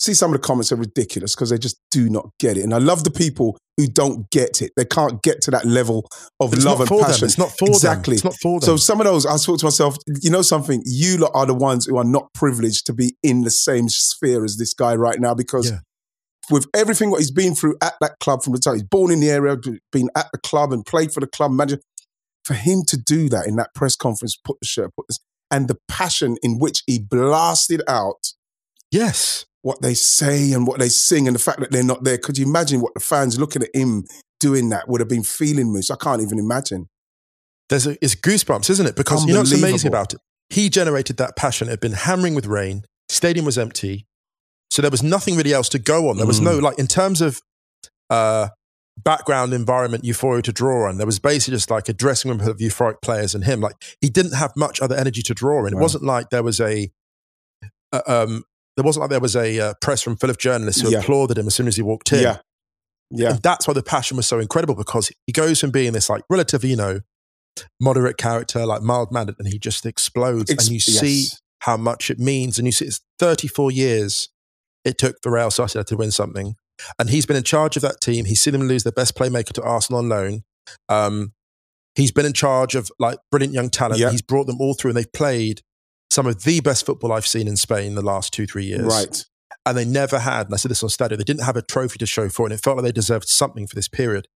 see 0.00 0.14
some 0.14 0.32
of 0.32 0.40
the 0.40 0.46
comments 0.46 0.70
are 0.72 0.76
ridiculous 0.76 1.34
because 1.34 1.50
they 1.50 1.58
just 1.58 1.78
do 1.90 2.08
not 2.08 2.30
get 2.38 2.56
it. 2.56 2.62
And 2.62 2.72
I 2.74 2.78
love 2.78 3.04
the 3.04 3.10
people 3.10 3.56
who 3.76 3.86
don't 3.86 4.30
get 4.30 4.62
it. 4.62 4.72
They 4.76 4.84
can't 4.84 5.22
get 5.22 5.40
to 5.42 5.50
that 5.52 5.64
level 5.64 6.06
of 6.40 6.50
But 6.50 6.60
love 6.60 6.78
not 6.78 6.80
and 6.80 6.88
for 6.88 7.00
passion. 7.04 7.20
them. 7.20 7.26
It's 7.28 7.38
not 7.38 7.50
for 7.58 7.68
exactly. 7.68 8.16
them. 8.16 8.16
It's 8.16 8.24
not 8.24 8.34
for 8.42 8.60
them. 8.60 8.66
So 8.66 8.76
some 8.76 9.00
of 9.00 9.06
those, 9.06 9.26
I 9.26 9.36
thought 9.36 9.60
to 9.60 9.66
myself, 9.66 9.96
you 10.20 10.30
know 10.30 10.42
something, 10.42 10.82
you 10.84 11.18
lot 11.18 11.32
are 11.34 11.46
the 11.46 11.54
ones 11.54 11.86
who 11.86 11.96
are 11.96 12.04
not 12.04 12.32
privileged 12.34 12.86
to 12.86 12.92
be 12.92 13.16
in 13.22 13.42
the 13.42 13.50
same 13.50 13.88
sphere 13.88 14.44
as 14.44 14.56
this 14.56 14.74
guy 14.74 14.94
right 14.94 15.18
now 15.20 15.34
because 15.34 15.70
Yeah. 15.70 15.78
with 16.50 16.66
everything 16.74 17.10
what 17.10 17.18
he's 17.20 17.30
been 17.30 17.54
through 17.54 17.76
at 17.82 17.94
that 18.00 18.18
club 18.20 18.42
from 18.42 18.52
the 18.54 18.58
time 18.60 18.74
he's 18.74 18.82
born 18.84 19.10
in 19.12 19.20
the 19.20 19.30
area, 19.30 19.56
been 19.92 20.08
at 20.16 20.26
the 20.32 20.38
club 20.38 20.72
and 20.72 20.84
played 20.86 21.12
for 21.12 21.20
the 21.20 21.26
club, 21.26 21.50
manager, 21.52 21.78
for 22.44 22.54
him 22.54 22.82
to 22.86 22.96
do 22.96 23.28
that 23.28 23.46
in 23.46 23.56
that 23.56 23.74
press 23.74 23.94
conference, 23.96 24.36
put 24.44 24.56
the 24.60 24.66
shirt, 24.66 24.90
put 24.96 25.06
this, 25.08 25.18
and 25.50 25.68
the 25.68 25.76
passion 25.88 26.36
in 26.42 26.58
which 26.58 26.82
he 26.86 26.98
blasted 26.98 27.82
out 27.88 28.32
yes. 28.90 29.44
What 29.62 29.82
they 29.82 29.94
say 29.94 30.52
and 30.52 30.66
what 30.66 30.78
they 30.78 30.88
sing 30.88 31.26
and 31.26 31.34
the 31.34 31.40
fact 31.40 31.60
that 31.60 31.70
they're 31.70 31.82
not 31.82 32.04
there. 32.04 32.18
Could 32.18 32.38
you 32.38 32.46
imagine 32.46 32.80
what 32.80 32.94
the 32.94 33.00
fans 33.00 33.38
looking 33.38 33.62
at 33.62 33.70
him 33.74 34.04
doing 34.40 34.68
that 34.70 34.88
would 34.88 35.00
have 35.00 35.08
been 35.08 35.24
feeling, 35.24 35.72
Moose? 35.72 35.90
I 35.90 35.96
can't 35.96 36.22
even 36.22 36.38
imagine. 36.38 36.88
There's 37.68 37.86
a, 37.86 37.96
it's 38.02 38.14
goosebumps, 38.14 38.70
isn't 38.70 38.86
it? 38.86 38.96
Because 38.96 39.26
you 39.26 39.32
know 39.34 39.40
what's 39.40 39.52
amazing 39.52 39.88
about 39.88 40.14
it? 40.14 40.20
He 40.48 40.70
generated 40.70 41.18
that 41.18 41.36
passion. 41.36 41.68
It 41.68 41.72
had 41.72 41.80
been 41.80 41.92
hammering 41.92 42.34
with 42.34 42.46
rain. 42.46 42.84
Stadium 43.10 43.44
was 43.44 43.58
empty. 43.58 44.06
So 44.70 44.80
there 44.80 44.90
was 44.90 45.02
nothing 45.02 45.36
really 45.36 45.52
else 45.52 45.68
to 45.70 45.78
go 45.78 46.08
on. 46.08 46.16
There 46.18 46.26
was 46.26 46.40
Mm. 46.40 46.44
no, 46.44 46.58
like, 46.58 46.78
in 46.78 46.86
terms 46.86 47.20
of 47.20 47.40
uh, 48.10 48.48
background 49.04 49.52
environment 49.52 50.04
euphoria 50.04 50.40
to 50.42 50.52
draw 50.52 50.88
on, 50.88 50.96
there 50.96 51.06
was 51.06 51.18
basically 51.18 51.56
just 51.56 51.70
like 51.70 51.88
a 51.88 51.92
dressing 51.92 52.30
room 52.30 52.40
of 52.40 52.56
euphoric 52.58 53.02
players 53.02 53.34
and 53.34 53.44
him. 53.44 53.60
Like, 53.60 53.74
he 54.00 54.08
didn't 54.08 54.32
have 54.34 54.52
much 54.56 54.80
other 54.80 54.94
energy 54.94 55.20
to 55.22 55.34
draw 55.34 55.66
in. 55.66 55.72
It 55.72 55.76
Wow. 55.76 55.82
wasn't 55.82 56.04
like 56.04 56.30
there 56.30 56.42
was 56.42 56.60
a, 56.60 56.90
uh, 57.92 58.00
um, 58.06 58.44
there 58.78 58.84
wasn't 58.84 59.00
like 59.00 59.10
there 59.10 59.18
was 59.18 59.34
a 59.34 59.58
uh, 59.58 59.74
press 59.82 60.02
from 60.02 60.14
full 60.16 60.30
of 60.30 60.38
journalists 60.38 60.80
who 60.80 60.90
Yeah. 60.90 61.00
applauded 61.00 61.36
him 61.36 61.48
as 61.48 61.54
soon 61.56 61.66
as 61.66 61.74
he 61.74 61.82
walked 61.82 62.12
in. 62.12 62.22
Yeah. 62.22 62.38
Yeah. 63.10 63.30
And 63.30 63.42
that's 63.42 63.66
why 63.66 63.74
the 63.74 63.82
passion 63.82 64.16
was 64.16 64.28
so 64.28 64.38
incredible 64.38 64.76
because 64.76 65.10
he 65.26 65.32
goes 65.32 65.58
from 65.60 65.72
being 65.72 65.94
this 65.94 66.08
like 66.08 66.22
relatively, 66.30 66.70
you 66.70 66.76
know, 66.76 67.00
moderate 67.80 68.18
character, 68.18 68.64
like 68.64 68.82
mild 68.82 69.10
mannered, 69.10 69.34
and 69.40 69.48
he 69.48 69.58
just 69.58 69.84
explodes. 69.84 70.48
Ex- 70.48 70.68
and 70.68 70.74
you 70.74 70.80
yes. 70.86 71.00
see 71.00 71.26
how 71.62 71.76
much 71.76 72.08
it 72.08 72.20
means. 72.20 72.56
And 72.56 72.66
you 72.66 72.72
see 72.72 72.84
it's 72.84 73.00
34 73.18 73.72
years 73.72 74.28
it 74.84 74.96
took 74.96 75.16
for 75.24 75.32
Real 75.32 75.48
Sociedad 75.48 75.86
to 75.86 75.96
win 75.96 76.12
something. 76.12 76.54
And 77.00 77.10
he's 77.10 77.26
been 77.26 77.36
in 77.36 77.42
charge 77.42 77.74
of 77.74 77.82
that 77.82 78.00
team. 78.00 78.26
He's 78.26 78.40
seen 78.40 78.52
them 78.52 78.68
lose 78.68 78.84
their 78.84 78.92
best 78.92 79.16
playmaker 79.16 79.52
to 79.54 79.62
Arsenal 79.62 79.98
on 79.98 80.08
loan. 80.08 80.42
Um, 80.88 81.32
he's 81.96 82.12
been 82.12 82.26
in 82.26 82.32
charge 82.32 82.76
of 82.76 82.92
like 83.00 83.18
brilliant 83.32 83.54
young 83.54 83.70
talent. 83.70 83.98
Yeah. 83.98 84.12
He's 84.12 84.22
brought 84.22 84.46
them 84.46 84.60
all 84.60 84.74
through 84.74 84.90
and 84.90 84.98
they've 84.98 85.12
played 85.12 85.62
some 86.10 86.26
of 86.26 86.42
the 86.44 86.60
best 86.60 86.86
football 86.86 87.12
I've 87.12 87.26
seen 87.26 87.46
in 87.48 87.56
Spain 87.56 87.94
the 87.94 88.02
last 88.02 88.32
two, 88.32 88.46
three 88.46 88.64
years 88.64 88.86
Right. 88.86 89.24
and 89.66 89.76
they 89.76 89.84
never 89.84 90.18
had, 90.18 90.46
and 90.46 90.54
I 90.54 90.56
said 90.56 90.70
this 90.70 90.82
on 90.82 90.88
Stadio, 90.88 91.16
they 91.18 91.24
didn't 91.24 91.44
have 91.44 91.56
a 91.56 91.62
trophy 91.62 91.98
to 91.98 92.06
show 92.06 92.28
for 92.28 92.42
it, 92.46 92.52
and 92.52 92.58
it 92.58 92.62
felt 92.62 92.76
like 92.76 92.84
they 92.84 92.92
deserved 92.92 93.28
something 93.28 93.66
for 93.66 93.74
this 93.74 93.88
period. 93.88 94.26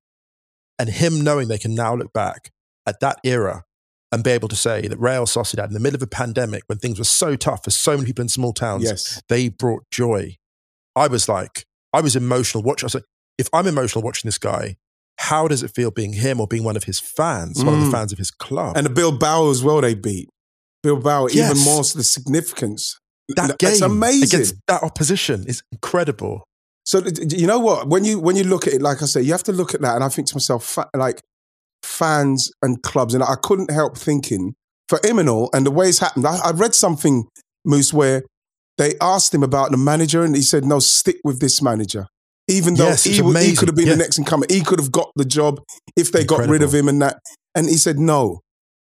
And 0.78 0.88
him 0.90 1.20
knowing 1.22 1.48
they 1.48 1.58
can 1.58 1.74
now 1.74 1.94
look 1.94 2.12
back 2.12 2.50
at 2.86 3.00
that 3.00 3.18
era 3.24 3.64
and 4.10 4.22
be 4.24 4.30
able 4.30 4.48
to 4.48 4.56
say 4.56 4.86
that 4.88 4.98
Real 4.98 5.24
Sociedad, 5.26 5.68
in 5.68 5.72
the 5.74 5.80
middle 5.80 5.96
of 5.96 6.02
a 6.02 6.06
pandemic, 6.06 6.64
when 6.66 6.78
things 6.78 6.98
were 6.98 7.04
so 7.04 7.36
tough 7.36 7.64
for 7.64 7.70
so 7.70 7.92
many 7.92 8.06
people 8.06 8.22
in 8.22 8.28
small 8.28 8.52
towns, 8.52 8.82
Yes. 8.84 9.22
they 9.28 9.48
brought 9.48 9.84
joy. 9.90 10.36
I 10.96 11.06
was 11.08 11.28
like, 11.28 11.66
I 11.94 12.00
was 12.02 12.16
emotional 12.16 12.62
watching. 12.62 12.84
I 12.84 12.88
was 12.88 12.94
like, 12.96 13.04
if 13.38 13.48
I'm 13.54 13.66
emotional 13.66 14.02
watching 14.04 14.28
this 14.28 14.38
guy, 14.38 14.76
how 15.18 15.48
does 15.48 15.62
it 15.62 15.74
feel 15.74 15.90
being 15.90 16.14
him 16.14 16.40
or 16.40 16.46
being 16.46 16.64
one 16.64 16.76
of 16.76 16.84
his 16.84 16.98
fans, 17.00 17.62
one 17.64 17.74
of 17.74 17.80
the 17.80 17.86
Mm. 17.86 17.92
fans 17.92 18.12
of 18.12 18.18
his 18.18 18.30
club? 18.30 18.76
And 18.76 18.84
the 18.84 18.90
Bilbao 18.90 19.50
as 19.50 19.62
well, 19.62 19.80
they 19.80 19.94
beat. 19.94 20.28
Bilbao, 20.82 21.28
Yes. 21.28 21.50
even 21.50 21.64
more 21.64 21.84
so 21.84 21.98
the 21.98 22.04
significance. 22.04 22.98
that 23.36 23.58
game 23.58 23.70
It's 23.70 23.80
amazing. 23.80 24.24
against 24.40 24.54
that 24.68 24.82
opposition 24.82 25.44
is 25.46 25.62
incredible. 25.72 26.42
So 26.84 27.02
you 27.30 27.46
know 27.46 27.60
what? 27.60 27.88
When 27.88 28.04
you 28.04 28.18
when 28.18 28.34
you 28.36 28.44
look 28.44 28.66
at 28.66 28.72
it, 28.74 28.82
like 28.82 29.00
I 29.02 29.06
say, 29.06 29.22
you 29.22 29.32
have 29.32 29.44
to 29.44 29.52
look 29.52 29.74
at 29.74 29.80
that, 29.82 29.94
and 29.94 30.02
I 30.04 30.08
think 30.08 30.26
to 30.28 30.34
myself, 30.36 30.64
fa- 30.64 30.90
like 30.96 31.20
fans 31.82 32.50
and 32.62 32.82
clubs, 32.82 33.14
and 33.14 33.22
I 33.22 33.36
couldn't 33.42 33.70
help 33.70 33.96
thinking 33.96 34.54
for 34.88 34.98
Imanol 35.00 35.48
and 35.54 35.64
the 35.66 35.70
way 35.70 35.88
it's 35.88 35.98
happened. 36.00 36.26
I, 36.26 36.38
I 36.44 36.50
read 36.50 36.74
something, 36.74 37.24
Moose, 37.64 37.92
where 37.92 38.22
they 38.78 38.94
asked 39.00 39.32
him 39.34 39.42
about 39.42 39.70
the 39.70 39.76
manager, 39.76 40.24
and 40.24 40.34
he 40.34 40.42
said, 40.42 40.64
"No, 40.64 40.78
stick 40.80 41.18
with 41.24 41.40
this 41.40 41.62
manager." 41.62 42.06
Even 42.48 42.74
though 42.74 42.88
Yes, 42.88 43.04
he, 43.04 43.12
he 43.12 43.54
could 43.56 43.68
have 43.68 43.76
been 43.76 43.86
Yeah. 43.86 43.92
the 43.92 43.98
next 43.98 44.18
incumbent, 44.18 44.50
he 44.50 44.62
could 44.62 44.80
have 44.80 44.90
got 44.90 45.12
the 45.14 45.24
job 45.24 45.60
if 45.96 46.10
they 46.10 46.24
got 46.24 46.48
rid 46.48 46.62
of 46.62 46.74
him 46.74 46.88
and 46.88 47.00
that. 47.00 47.20
And 47.54 47.68
he 47.68 47.76
said, 47.76 47.98
"No, 48.00 48.40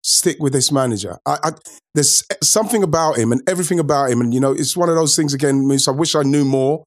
stick 0.06 0.38
with 0.40 0.54
this 0.54 0.72
manager." 0.72 1.18
I, 1.26 1.38
I, 1.44 1.52
there's 1.94 2.24
something 2.44 2.84
about 2.84 3.18
him 3.18 3.32
and 3.32 3.42
everything 3.48 3.80
about 3.80 4.10
him, 4.12 4.22
and 4.22 4.34
you 4.34 4.40
know, 4.40 4.52
it's 4.52 4.78
one 4.78 4.90
of 4.90 4.96
those 4.96 5.16
things 5.16 5.34
again, 5.34 5.68
Moose. 5.68 5.88
I 5.88 5.92
wish 5.92 6.16
I 6.16 6.24
knew 6.24 6.46
more, 6.46 6.84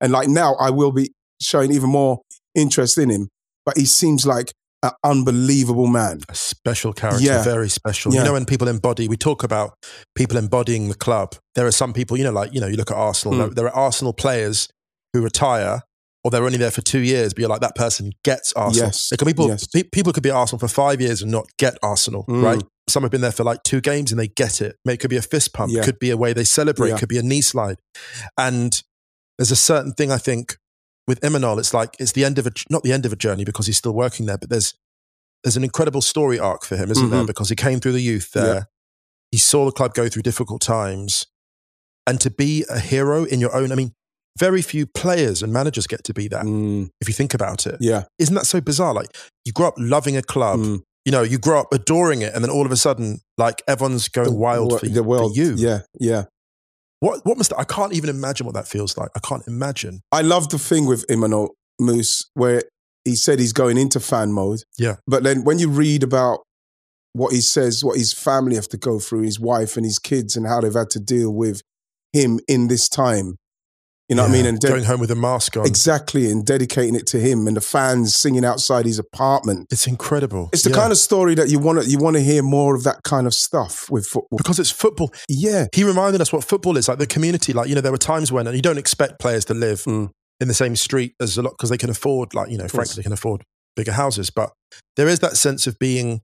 and 0.00 0.12
like 0.12 0.28
now, 0.28 0.54
I 0.54 0.70
will 0.70 0.92
be 0.92 1.12
showing 1.42 1.72
even 1.72 1.90
more 1.90 2.20
interest 2.54 2.98
in 2.98 3.10
him. 3.10 3.28
But 3.66 3.76
he 3.76 3.84
seems 3.86 4.26
like 4.26 4.52
an 4.82 4.92
unbelievable 5.04 5.86
man. 5.86 6.20
A 6.30 6.34
special 6.34 6.92
character, 6.94 7.22
Yeah. 7.22 7.42
very 7.44 7.68
special. 7.68 8.12
Yeah. 8.14 8.20
You 8.20 8.24
know, 8.26 8.32
when 8.32 8.46
people 8.46 8.66
embody, 8.68 9.08
we 9.08 9.16
talk 9.18 9.42
about 9.42 9.74
people 10.14 10.38
embodying 10.38 10.88
the 10.88 10.94
club. 10.94 11.34
There 11.54 11.66
are 11.66 11.72
some 11.72 11.92
people, 11.92 12.16
you 12.16 12.24
know, 12.24 12.32
like, 12.32 12.54
you 12.54 12.60
know, 12.60 12.66
you 12.66 12.76
look 12.76 12.90
at 12.90 12.96
Arsenal, 12.96 13.34
Mm. 13.34 13.38
there, 13.38 13.48
there 13.48 13.66
are 13.66 13.76
Arsenal 13.86 14.14
players 14.14 14.68
who 15.12 15.20
retire 15.20 15.82
or 16.22 16.30
they're 16.30 16.44
only 16.44 16.58
there 16.58 16.70
for 16.70 16.82
two 16.82 16.98
years, 17.00 17.32
but 17.32 17.40
you're 17.40 17.48
like, 17.48 17.60
that 17.62 17.74
person 17.74 18.12
gets 18.24 18.52
Arsenal. 18.52 18.88
Yes. 18.88 19.08
There 19.08 19.16
could 19.16 19.26
people, 19.26 19.48
Yes. 19.48 19.66
pe- 19.66 19.84
people 19.84 20.12
could 20.12 20.22
be 20.22 20.30
Arsenal 20.30 20.58
for 20.58 20.68
five 20.68 21.00
years 21.00 21.22
and 21.22 21.30
not 21.30 21.46
get 21.58 21.78
Arsenal, 21.82 22.24
Mm. 22.28 22.42
right? 22.42 22.62
Some 22.88 23.02
have 23.04 23.10
been 23.12 23.20
there 23.22 23.32
for 23.32 23.44
like 23.44 23.62
two 23.62 23.80
games 23.80 24.10
and 24.12 24.18
they 24.20 24.28
get 24.28 24.60
it. 24.60 24.76
It 24.86 24.98
could 24.98 25.10
be 25.10 25.16
a 25.16 25.22
fist 25.22 25.52
pump, 25.54 25.72
Yeah. 25.72 25.82
could 25.82 25.98
be 25.98 26.10
a 26.10 26.16
way 26.16 26.32
they 26.32 26.44
celebrate, 26.44 26.90
Yeah. 26.90 26.98
could 26.98 27.08
be 27.08 27.18
a 27.18 27.22
knee 27.22 27.40
slide. 27.40 27.78
And 28.36 28.82
there's 29.38 29.50
a 29.50 29.56
certain 29.56 29.92
thing 29.92 30.10
I 30.12 30.18
think 30.18 30.56
with 31.06 31.20
Imanol, 31.22 31.58
it's 31.58 31.72
like 31.72 31.96
it's 31.98 32.12
the 32.12 32.24
end 32.24 32.38
of 32.38 32.46
a 32.46 32.50
not 32.68 32.82
the 32.82 32.92
end 32.92 33.06
of 33.06 33.12
a 33.12 33.16
journey 33.16 33.44
because 33.44 33.66
he's 33.66 33.78
still 33.78 33.94
working 33.94 34.26
there, 34.26 34.38
but 34.38 34.50
there's 34.50 34.74
there's 35.42 35.56
an 35.56 35.64
incredible 35.64 36.02
story 36.02 36.38
arc 36.38 36.64
for 36.64 36.76
him, 36.76 36.90
isn't 36.90 37.08
there? 37.10 37.22
Mhm. 37.22 37.26
Because 37.28 37.48
he 37.48 37.56
came 37.56 37.80
through 37.80 37.92
the 37.92 38.02
youth 38.02 38.32
there, 38.32 38.54
Yeah. 38.54 38.62
he 39.30 39.38
saw 39.38 39.64
the 39.64 39.72
club 39.72 39.94
go 39.94 40.06
through 40.08 40.22
difficult 40.22 40.60
times, 40.60 41.26
and 42.06 42.20
to 42.20 42.28
be 42.30 42.64
a 42.68 42.78
hero 42.78 43.24
in 43.24 43.40
your 43.40 43.54
own. 43.56 43.72
I 43.72 43.74
mean, 43.74 43.94
very 44.38 44.62
few 44.62 44.86
players 44.86 45.42
and 45.42 45.52
managers 45.52 45.86
get 45.86 46.04
to 46.04 46.14
be 46.14 46.28
that. 46.28 46.44
Mm, 46.44 46.88
If 47.00 47.08
you 47.08 47.14
think 47.14 47.34
about 47.34 47.66
it, 47.66 47.76
yeah. 47.80 48.04
isn't 48.18 48.34
that 48.34 48.46
so 48.46 48.60
bizarre? 48.60 48.94
Like 48.94 49.08
you 49.44 49.52
grow 49.52 49.68
up 49.68 49.74
loving 49.76 50.16
a 50.16 50.22
club. 50.22 50.60
Mm. 50.60 50.80
You 51.06 51.12
know, 51.12 51.22
you 51.22 51.38
grow 51.38 51.60
up 51.60 51.68
adoring 51.72 52.20
it, 52.20 52.34
and 52.34 52.44
then 52.44 52.50
all 52.50 52.66
of 52.66 52.72
a 52.72 52.76
sudden, 52.76 53.20
like 53.38 53.62
everyone's 53.66 54.08
going 54.08 54.34
wild 54.38 54.78
for, 54.80 54.86
the 54.86 55.02
world. 55.02 55.34
for 55.34 55.40
you. 55.40 55.54
Yeah, 55.56 55.80
yeah. 55.98 56.24
What? 57.00 57.24
What 57.24 57.38
must? 57.38 57.52
I 57.56 57.64
can't 57.64 57.94
even 57.94 58.10
imagine 58.10 58.44
what 58.44 58.54
that 58.54 58.68
feels 58.68 58.98
like. 58.98 59.08
I 59.16 59.20
can't 59.20 59.42
imagine. 59.48 60.02
I 60.12 60.20
love 60.20 60.50
the 60.50 60.58
thing 60.58 60.84
with 60.86 61.06
Imanol 61.08 61.48
Moose 61.80 62.28
where 62.34 62.62
he 63.06 63.16
said 63.16 63.38
he's 63.38 63.54
going 63.54 63.78
into 63.78 63.98
fan 63.98 64.32
mode. 64.32 64.60
Yeah. 64.78 64.96
But 65.06 65.22
then 65.22 65.42
when 65.42 65.58
you 65.58 65.70
read 65.70 66.02
about 66.02 66.40
what 67.14 67.32
he 67.32 67.40
says, 67.40 67.82
what 67.82 67.96
his 67.96 68.12
family 68.12 68.56
have 68.56 68.68
to 68.68 68.76
go 68.76 68.98
through, 69.00 69.22
his 69.22 69.40
wife 69.40 69.76
and 69.78 69.86
his 69.86 69.98
kids, 69.98 70.36
and 70.36 70.46
how 70.46 70.60
they've 70.60 70.72
had 70.74 70.90
to 70.90 71.00
deal 71.00 71.32
with 71.34 71.62
him 72.12 72.40
in 72.46 72.68
this 72.68 72.90
time, 72.90 73.36
you 74.10 74.16
know 74.16 74.22
what 74.24 74.30
I 74.30 74.32
mean? 74.34 74.44
And 74.46 74.58
de- 74.60 74.68
going 74.68 74.84
home 74.84 75.00
with 75.00 75.10
a 75.10 75.14
mask 75.14 75.56
on. 75.56 75.64
exactly, 75.66 76.30
and 76.30 76.44
dedicating 76.44 76.94
it 76.94 77.06
to 77.08 77.18
him 77.20 77.46
and 77.46 77.56
the 77.56 77.60
fans 77.62 78.14
singing 78.16 78.44
outside 78.44 78.84
his 78.84 78.98
apartment. 78.98 79.68
It's 79.70 79.86
incredible. 79.86 80.50
It's 80.52 80.62
the 80.64 80.70
Yeah. 80.70 80.76
kind 80.76 80.92
of 80.92 80.98
story 80.98 81.34
that 81.36 81.48
you 81.48 81.58
want 81.58 81.82
to 81.82 81.88
you 81.88 81.96
want 81.98 82.16
to 82.16 82.22
hear 82.22 82.42
more 82.42 82.74
of 82.74 82.82
that 82.84 83.02
kind 83.04 83.26
of 83.26 83.32
stuff 83.34 83.88
with 83.90 84.04
football. 84.06 84.36
because 84.36 84.58
it's 84.58 84.70
football. 84.70 85.10
Yeah, 85.28 85.66
He 85.72 85.84
reminded 85.84 86.20
us 86.20 86.32
what 86.32 86.44
football 86.44 86.76
is 86.76 86.88
like. 86.88 86.98
The 86.98 87.06
community, 87.06 87.52
like 87.52 87.68
you 87.68 87.74
know, 87.74 87.80
there 87.80 87.92
were 87.92 87.98
times 87.98 88.30
when, 88.30 88.46
and 88.46 88.54
you 88.56 88.62
don't 88.62 88.78
expect 88.78 89.18
players 89.20 89.44
to 89.46 89.54
live 89.54 89.84
Mm. 89.84 90.10
in 90.40 90.48
the 90.48 90.54
same 90.54 90.74
street 90.76 91.14
as 91.20 91.38
a 91.38 91.42
lot 91.42 91.52
because 91.56 91.70
they 91.70 91.78
can 91.78 91.90
afford, 91.90 92.34
like 92.34 92.50
you 92.50 92.58
know, 92.58 92.68
frankly, 92.68 92.94
they 92.96 93.02
can 93.02 93.12
afford 93.12 93.44
bigger 93.76 93.92
houses. 93.92 94.30
But 94.30 94.50
there 94.96 95.06
is 95.08 95.20
that 95.20 95.36
sense 95.36 95.66
of 95.66 95.78
being 95.78 96.20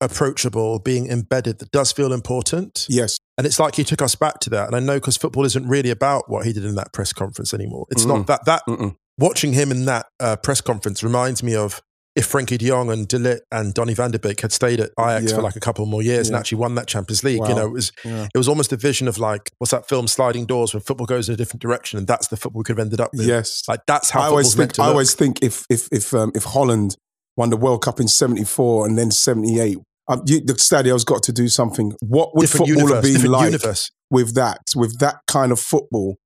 approachable, 0.00 0.78
being 0.78 1.08
embedded 1.10 1.58
that 1.58 1.70
does 1.70 1.92
feel 1.92 2.12
important. 2.12 2.86
yes, 2.88 3.18
And 3.36 3.46
it's 3.46 3.58
like 3.58 3.76
he 3.76 3.84
took 3.84 4.02
us 4.02 4.14
back 4.14 4.40
to 4.40 4.50
that. 4.50 4.66
And 4.66 4.76
I 4.76 4.80
know 4.80 4.94
because 4.94 5.16
football 5.16 5.44
isn't 5.44 5.66
really 5.68 5.90
about 5.90 6.28
what 6.30 6.44
he 6.46 6.52
did 6.52 6.64
in 6.64 6.74
that 6.76 6.92
press 6.92 7.12
conference 7.12 7.52
anymore. 7.54 7.86
It's 7.90 8.04
Mm. 8.04 8.08
not 8.08 8.26
that 8.26 8.44
that 8.46 8.62
Mm-mm. 8.68 8.96
watching 9.18 9.52
him 9.52 9.70
in 9.70 9.84
that 9.86 10.06
uh, 10.20 10.36
press 10.36 10.60
conference 10.60 11.02
reminds 11.02 11.42
me 11.42 11.54
of 11.54 11.80
if 12.16 12.26
Frenkie 12.32 12.58
de 12.58 12.66
Jong 12.68 12.90
and 12.90 13.06
de 13.06 13.16
Ligt 13.16 13.40
and 13.52 13.72
Donny 13.74 13.94
van 13.94 14.10
der 14.10 14.18
Beek 14.18 14.40
had 14.40 14.50
stayed 14.52 14.80
at 14.80 14.90
Ajax 14.98 15.30
Yeah. 15.30 15.36
for 15.36 15.42
like 15.42 15.54
a 15.54 15.60
couple 15.60 15.86
more 15.86 16.02
years 16.02 16.28
and 16.28 16.36
actually 16.36 16.58
won 16.58 16.74
that 16.74 16.88
Champions 16.88 17.22
League. 17.22 17.40
You 17.48 17.54
know, 17.54 17.66
it 17.66 17.72
was 17.72 17.92
Yeah. 18.04 18.26
it 18.34 18.38
was 18.38 18.48
almost 18.48 18.72
a 18.72 18.76
vision 18.76 19.06
of 19.06 19.18
like 19.18 19.52
what's 19.58 19.70
that 19.70 19.88
film 19.88 20.08
Sliding 20.08 20.44
Doors 20.46 20.74
when 20.74 20.82
football 20.82 21.06
goes 21.06 21.28
in 21.28 21.34
a 21.34 21.36
different 21.36 21.62
direction 21.62 21.96
and 21.98 22.08
that's 22.08 22.26
the 22.26 22.36
football 22.36 22.60
we 22.60 22.64
could 22.64 22.76
have 22.78 22.84
ended 22.86 23.00
up 23.00 23.10
with. 23.14 23.26
yes. 23.26 23.62
Like 23.68 23.80
that's 23.86 24.10
how 24.10 24.22
I 24.22 24.26
always 24.26 24.56
meant 24.56 24.74
think. 24.74 24.84
I 24.86 24.90
always 24.90 25.14
think 25.14 25.42
if 25.42 25.64
if 25.70 25.86
if 25.92 26.12
um, 26.12 26.32
if 26.34 26.42
Holland 26.44 26.96
won 27.38 27.48
the 27.50 27.56
World 27.56 27.82
Cup 27.82 28.00
in 28.00 28.08
'74 28.08 28.86
and 28.86 28.98
then 28.98 29.10
'78, 29.10 29.78
um, 30.08 30.22
you, 30.26 30.40
the 30.44 30.54
Stadio's 30.54 31.04
got 31.04 31.22
to 31.22 31.32
do 31.32 31.48
something. 31.48 31.94
What 32.00 32.34
would 32.34 32.42
different 32.42 32.68
football 32.68 32.88
universe, 32.90 33.12
have 33.14 33.22
been 33.22 33.30
like 33.32 33.44
universe. 33.52 33.90
with 34.10 34.34
that? 34.34 34.60
With 34.76 34.98
that 34.98 35.16
kind 35.26 35.52
of 35.52 35.60
football, 35.60 36.16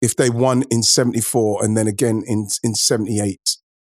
if 0.00 0.16
they 0.16 0.30
won 0.30 0.64
in 0.70 0.82
'74 0.82 1.64
and 1.64 1.76
then 1.76 1.86
again 1.86 2.22
in 2.26 2.48
in 2.64 2.74
'78. 2.74 3.38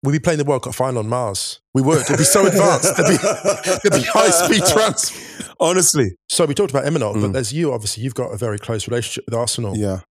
We'd 0.03 0.12
be 0.12 0.20
playing 0.20 0.38
the 0.38 0.46
World 0.46 0.62
Cup 0.62 0.75
final 0.75 1.00
on 1.00 1.10
Mars. 1.10 1.60
We 1.74 1.82
would. 1.82 2.01
It'd 2.01 2.17
be 2.20 2.24
so 2.24 2.46
advanced. 2.46 2.96
There'd 2.96 3.10
be, 3.10 3.17
there'd 3.89 4.03
be 4.03 4.08
high 4.08 4.29
speed 4.29 4.62
trans. 4.72 5.12
Honestly, 5.60 6.15
So 6.29 6.46
we 6.46 6.53
talked 6.53 6.70
about 6.70 6.86
but 6.86 6.94
Mm. 6.94 7.34
there's 7.34 7.51
you. 7.51 7.74
Obviously, 7.74 8.03
you've 8.03 8.13
got 8.13 8.27
a 8.32 8.38
very 8.38 8.60
close 8.60 8.88
relationship 8.88 9.25
with 9.25 9.34
Arsenal. 9.34 9.75
yeah, 9.75 10.01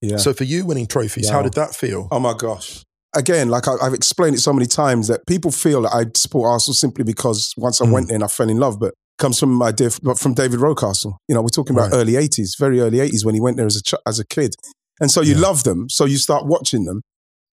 yeah. 0.00 0.16
So 0.16 0.32
for 0.32 0.44
you, 0.44 0.64
winning 0.64 0.86
trophies, 0.86 1.28
how 1.28 1.42
did 1.42 1.52
that 1.54 1.74
feel? 1.74 2.08
Oh 2.10 2.18
my 2.18 2.32
gosh. 2.32 2.84
Again, 3.16 3.48
like 3.48 3.68
I, 3.68 3.74
I've 3.82 3.94
explained 3.94 4.34
it 4.36 4.40
so 4.40 4.52
many 4.52 4.66
times 4.66 5.08
that 5.08 5.26
people 5.26 5.50
feel 5.50 5.82
that 5.82 5.94
I 5.94 6.04
support 6.16 6.48
Arsenal 6.50 6.74
simply 6.74 7.04
because 7.04 7.52
once 7.56 7.80
I 7.80 7.86
Mm. 7.86 7.92
went 7.92 8.10
in, 8.10 8.22
I 8.22 8.26
fell 8.26 8.48
in 8.50 8.58
love, 8.58 8.80
but 8.80 8.88
it 8.88 8.94
comes 9.18 9.38
from 9.38 9.52
my 9.54 9.70
dear, 9.72 9.90
from 9.90 10.34
David 10.34 10.60
Rocastle. 10.60 11.16
You 11.28 11.34
know, 11.34 11.42
we're 11.42 11.48
talking 11.48 11.76
about 11.76 11.92
Right. 11.92 11.98
early 11.98 12.14
80s, 12.16 12.56
very 12.58 12.80
early 12.80 12.98
80s 13.00 13.24
when 13.24 13.34
he 13.34 13.40
went 13.40 13.56
there 13.56 13.66
as 13.66 13.76
a, 13.76 13.82
ch- 13.82 13.94
as 14.06 14.18
a 14.18 14.24
kid. 14.26 14.54
And 15.00 15.10
so 15.10 15.20
you 15.22 15.34
Yeah. 15.34 15.40
love 15.40 15.64
them. 15.64 15.88
So 15.88 16.04
you 16.04 16.18
start 16.18 16.46
watching 16.46 16.84
them. 16.84 17.02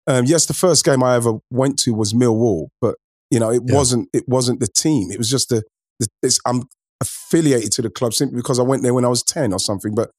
Um, 0.07 0.25
yes, 0.25 0.45
the 0.45 0.53
first 0.53 0.83
game 0.85 1.03
I 1.03 1.15
ever 1.15 1.33
went 1.51 1.77
to 1.79 1.93
was 1.93 2.13
Millwall, 2.13 2.67
but 2.81 2.95
you 3.31 3.39
know, 3.39 3.51
it 3.51 3.61
Yeah. 3.67 3.75
wasn't, 3.75 4.09
it 4.13 4.23
wasn't 4.27 4.59
the 4.59 4.67
team. 4.67 5.11
It 5.11 5.17
was 5.17 5.29
just 5.29 5.49
the, 5.49 5.63
the 5.99 6.07
it's, 6.23 6.39
I'm 6.45 6.63
affiliated 7.01 7.71
to 7.73 7.81
the 7.81 7.89
club 7.89 8.13
simply 8.13 8.37
because 8.37 8.59
I 8.59 8.63
went 8.63 8.81
there 8.83 8.93
when 8.93 9.05
I 9.05 9.09
was 9.09 9.23
10 9.23 9.53
or 9.53 9.59
something. 9.59 9.93
But 9.93 10.09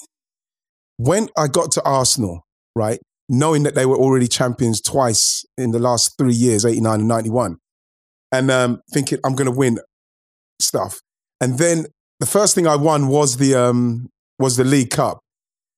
when 0.97 1.29
I 1.37 1.49
got 1.49 1.73
to 1.73 1.83
Arsenal, 1.83 2.43
right, 2.77 3.01
knowing 3.31 3.63
that 3.63 3.77
they 3.77 3.87
were 3.87 3.97
already 3.97 4.27
champions 4.27 4.81
twice 4.81 5.45
in 5.57 5.71
the 5.71 5.79
last 5.79 6.19
three 6.19 6.35
years, 6.35 6.67
89 6.67 6.99
and 6.99 7.09
91, 7.09 7.57
and 8.33 8.51
um, 8.51 8.81
thinking 8.93 9.21
I'm 9.25 9.37
going 9.37 9.51
to 9.51 9.57
win 9.57 9.79
stuff. 10.59 11.01
And 11.41 11.57
then 11.57 11.87
the 12.19 12.27
first 12.27 12.57
thing 12.57 12.67
I 12.67 12.75
won 12.75 13.07
was 13.07 13.37
the, 13.37 13.55
um, 13.55 14.09
was 14.41 14.57
the 14.57 14.65
League 14.65 14.91
Cup. 14.91 15.21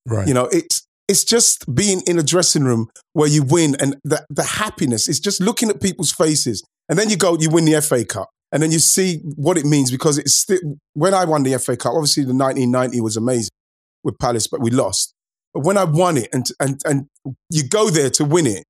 Right. 0.07 0.27
You 0.27 0.33
know, 0.33 0.47
it's, 0.47 0.87
it's 1.09 1.25
just 1.25 1.73
being 1.73 2.01
in 2.07 2.19
a 2.19 2.23
dressing 2.23 2.65
room 2.65 2.89
where 3.13 3.29
you 3.29 3.43
win 3.43 3.77
and 3.79 3.97
the, 4.03 4.25
the 4.31 4.45
happiness 4.45 5.07
is 5.07 5.21
just 5.21 5.41
looking 5.41 5.69
at 5.69 5.81
people's 5.81 6.11
faces. 6.11 6.67
And 6.89 6.99
then 6.99 7.11
you 7.11 7.19
go, 7.19 7.37
you 7.39 7.51
win 7.51 7.67
the 7.67 7.81
FA 7.83 8.05
Cup. 8.05 8.31
And 8.51 8.63
then 8.63 8.73
you 8.73 8.79
see 8.79 9.21
what 9.37 9.59
it 9.59 9.67
means 9.67 9.91
because 9.91 10.17
it's 10.17 10.35
still, 10.35 10.59
when 10.95 11.13
I 11.13 11.27
won 11.27 11.43
the 11.43 11.59
FA 11.59 11.77
Cup, 11.77 11.93
obviously 11.95 12.25
the 12.25 12.35
1990 12.35 13.01
was 13.03 13.17
amazing 13.17 13.51
with 14.03 14.19
Palace, 14.19 14.47
but 14.47 14.61
we 14.61 14.71
lost. 14.71 15.15
But 15.55 15.65
when 15.65 15.77
I 15.77 15.85
won 15.85 16.17
it 16.17 16.29
and, 16.33 16.47
and, 16.61 16.81
and 16.85 17.07
you 17.51 17.69
go 17.69 17.91
there 17.91 18.11
to 18.11 18.25
win 18.25 18.47
it 18.47 18.65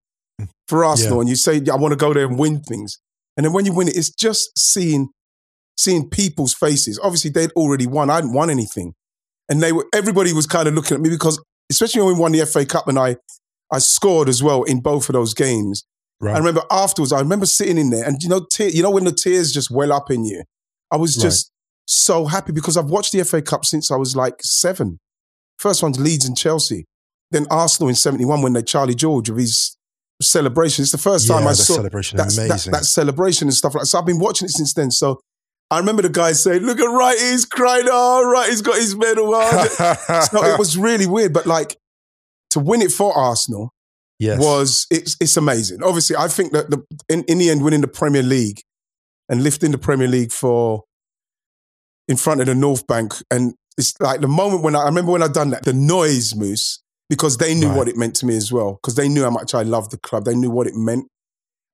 for 0.68 0.84
Arsenal 0.84 1.20
and 1.20 1.28
you 1.28 1.36
say, 1.36 1.60
I 1.72 1.76
want 1.76 1.92
to 1.92 1.96
go 1.96 2.12
there 2.12 2.26
and 2.26 2.38
win 2.38 2.60
things. 2.60 2.98
And 3.36 3.46
then 3.46 3.52
when 3.52 3.64
you 3.66 3.72
win 3.72 3.88
it, 3.88 3.96
it's 3.96 4.10
just 4.10 4.50
seeing, 4.58 5.08
seeing 5.76 6.08
people's 6.08 6.54
faces. 6.54 6.98
Obviously 7.02 7.30
they'd 7.30 7.52
already 7.52 7.86
won. 7.86 8.10
I 8.10 8.16
hadn't 8.16 8.32
won 8.34 8.50
anything. 8.50 8.94
And 9.48 9.62
they 9.62 9.72
were, 9.72 9.86
everybody 9.94 10.32
was 10.32 10.46
kind 10.46 10.66
of 10.68 10.74
looking 10.74 10.94
at 10.96 11.00
me 11.00 11.08
because 11.10 11.40
especially 11.70 12.02
when 12.02 12.14
we 12.14 12.20
won 12.20 12.32
the 12.32 12.44
FA 12.46 12.66
Cup 12.66 12.88
and 12.88 12.98
I, 12.98 13.16
I 13.72 13.78
scored 13.78 14.28
as 14.28 14.42
well 14.42 14.64
in 14.64 14.80
both 14.80 15.08
of 15.08 15.12
those 15.14 15.34
games. 15.34 15.84
right. 16.20 16.34
I 16.34 16.38
remember 16.38 16.62
afterwards, 16.70 17.12
I 17.12 17.20
remember 17.20 17.46
sitting 17.46 17.78
in 17.78 17.90
there 17.90 18.04
and 18.04 18.20
you 18.22 18.28
know, 18.28 18.44
te- 18.50 18.70
you 18.70 18.82
know, 18.82 18.90
when 18.90 19.04
the 19.04 19.12
tears 19.12 19.52
just 19.52 19.70
well 19.70 19.92
up 19.92 20.10
in 20.10 20.24
you, 20.24 20.42
I 20.90 20.96
was 20.96 21.16
Right. 21.16 21.22
just 21.22 21.50
so 21.86 22.26
happy 22.26 22.52
because 22.52 22.76
I've 22.76 22.90
watched 22.90 23.12
the 23.12 23.24
FA 23.24 23.40
Cup 23.40 23.64
since 23.64 23.90
I 23.90 23.96
was 23.96 24.14
like 24.16 24.34
seven. 24.42 24.98
First 25.62 25.80
one's 25.80 26.00
Leeds 26.00 26.26
and 26.26 26.36
Chelsea. 26.36 26.86
then 27.30 27.46
Arsenal 27.48 27.88
in 27.88 27.94
71 27.94 28.42
when 28.42 28.52
they 28.52 28.62
Charlie 28.62 28.96
George 28.96 29.30
with 29.30 29.38
his 29.38 29.76
celebration. 30.20 30.82
It's 30.82 30.90
the 30.90 30.98
first 30.98 31.28
time 31.28 31.46
I 31.46 31.52
saw 31.52 31.76
celebration, 31.76 32.16
that, 32.16 32.30
that, 32.30 32.46
amazing. 32.48 32.72
that 32.72 32.84
celebration 32.84 33.46
and 33.46 33.54
stuff 33.54 33.76
like 33.76 33.82
that. 33.82 33.86
So 33.86 34.00
I've 34.00 34.04
been 34.04 34.18
watching 34.18 34.46
it 34.46 34.50
since 34.50 34.74
then. 34.74 34.90
So 34.90 35.20
I 35.70 35.78
remember 35.78 36.02
the 36.02 36.08
guy 36.08 36.32
saying, 36.32 36.62
look 36.62 36.80
at 36.80 36.84
Wright, 36.84 37.16
he's 37.16 37.44
crying. 37.44 37.86
Oh, 37.88 38.28
right, 38.28 38.50
he's 38.50 38.60
got 38.60 38.74
his 38.74 38.96
medal. 38.96 39.30
Oh. 39.32 40.26
so 40.32 40.44
it 40.44 40.58
was 40.58 40.76
really 40.76 41.06
weird. 41.06 41.32
But 41.32 41.46
like 41.46 41.76
to 42.50 42.58
win 42.58 42.82
it 42.82 42.90
for 42.90 43.16
Arsenal 43.16 43.70
yes. 44.18 44.40
was, 44.40 44.88
it's, 44.90 45.16
it's 45.20 45.36
amazing. 45.36 45.84
Obviously, 45.84 46.16
I 46.16 46.26
think 46.26 46.52
that 46.54 46.70
the, 46.70 46.84
in, 47.08 47.22
in 47.28 47.38
the 47.38 47.50
end, 47.50 47.62
winning 47.62 47.82
the 47.82 47.88
Premier 47.88 48.24
League 48.24 48.62
and 49.28 49.44
lifting 49.44 49.70
the 49.70 49.78
Premier 49.78 50.08
League 50.08 50.32
for 50.32 50.82
in 52.12 52.16
front 52.18 52.40
of 52.40 52.46
the 52.46 52.54
North 52.54 52.86
Bank. 52.86 53.14
And 53.30 53.54
it's 53.78 53.94
like 54.00 54.20
the 54.20 54.28
moment 54.28 54.62
when 54.62 54.76
I, 54.76 54.82
I 54.82 54.84
remember 54.84 55.12
when 55.12 55.22
I 55.22 55.28
done 55.28 55.50
that, 55.50 55.64
the 55.64 55.72
noise, 55.72 56.36
Moose, 56.36 56.80
because 57.08 57.38
they 57.38 57.54
knew 57.54 57.68
Right. 57.68 57.76
what 57.78 57.88
it 57.88 57.96
meant 57.96 58.14
to 58.16 58.26
me 58.26 58.36
as 58.36 58.52
well, 58.52 58.78
because 58.80 58.96
they 58.96 59.08
knew 59.08 59.22
how 59.22 59.30
much 59.30 59.54
I 59.54 59.62
loved 59.62 59.90
the 59.90 59.98
club. 59.98 60.24
They 60.26 60.34
knew 60.36 60.50
what 60.50 60.66
it 60.66 60.74
meant. 60.76 61.06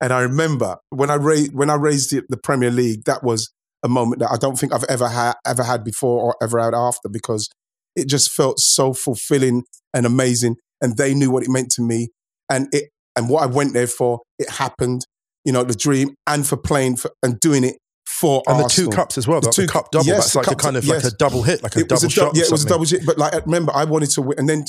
And 0.00 0.12
I 0.12 0.20
remember 0.20 0.76
when 0.90 1.10
I 1.10 1.16
raised 1.16 1.52
when 1.54 1.70
I 1.70 1.74
raised 1.74 2.12
the, 2.12 2.22
the 2.28 2.36
Premier 2.36 2.70
League, 2.70 3.02
that 3.04 3.24
was 3.24 3.50
a 3.82 3.88
moment 3.88 4.20
that 4.20 4.30
I 4.30 4.36
don't 4.36 4.56
think 4.56 4.72
I've 4.72 4.84
ever 4.88 5.08
had 5.08 5.34
ever 5.44 5.64
had 5.64 5.82
before 5.82 6.22
or 6.22 6.36
ever 6.40 6.60
had 6.60 6.72
after, 6.72 7.08
because 7.08 7.48
it 7.96 8.08
just 8.08 8.30
felt 8.30 8.60
so 8.60 8.92
fulfilling 8.92 9.64
and 9.92 10.06
amazing. 10.06 10.54
And 10.80 10.96
they 10.96 11.14
knew 11.14 11.32
what 11.32 11.42
it 11.42 11.50
meant 11.50 11.70
to 11.72 11.82
me, 11.82 12.10
and 12.48 12.68
it 12.70 12.90
and 13.16 13.28
what 13.28 13.42
I 13.42 13.46
went 13.46 13.74
there 13.74 13.88
for. 13.88 14.20
It 14.38 14.48
happened, 14.48 15.04
you 15.44 15.52
know, 15.52 15.64
the 15.64 15.74
dream, 15.74 16.14
and 16.28 16.46
for 16.46 16.56
playing 16.56 16.98
for, 16.98 17.10
and 17.24 17.40
doing 17.40 17.64
it 17.64 17.78
for 18.20 18.42
and 18.46 18.58
the 18.64 18.68
two 18.68 18.88
cups 18.88 19.18
as 19.18 19.28
well. 19.28 19.40
The 19.40 19.48
The, 19.48 19.52
two- 19.52 19.66
cup 19.66 19.90
double. 19.90 20.06
yes, 20.06 20.16
That's 20.16 20.32
the 20.32 20.38
like 20.38 20.46
a 20.48 20.54
kind 20.56 20.76
of 20.76 20.84
yes. 20.84 21.04
like 21.04 21.12
a 21.12 21.16
double 21.16 21.42
hit, 21.42 21.62
like 21.62 21.76
a 21.76 21.80
it 21.80 21.88
double 21.88 22.06
a 22.06 22.10
shot. 22.10 22.36
yeah, 22.36 22.44
it 22.44 22.50
was 22.50 22.64
a 22.64 22.68
double 22.68 22.84
hit. 22.84 23.04
But 23.06 23.18
like, 23.18 23.34
remember, 23.46 23.72
I 23.74 23.84
wanted 23.84 24.10
to 24.10 24.22
win, 24.22 24.38
and 24.38 24.48
then 24.48 24.64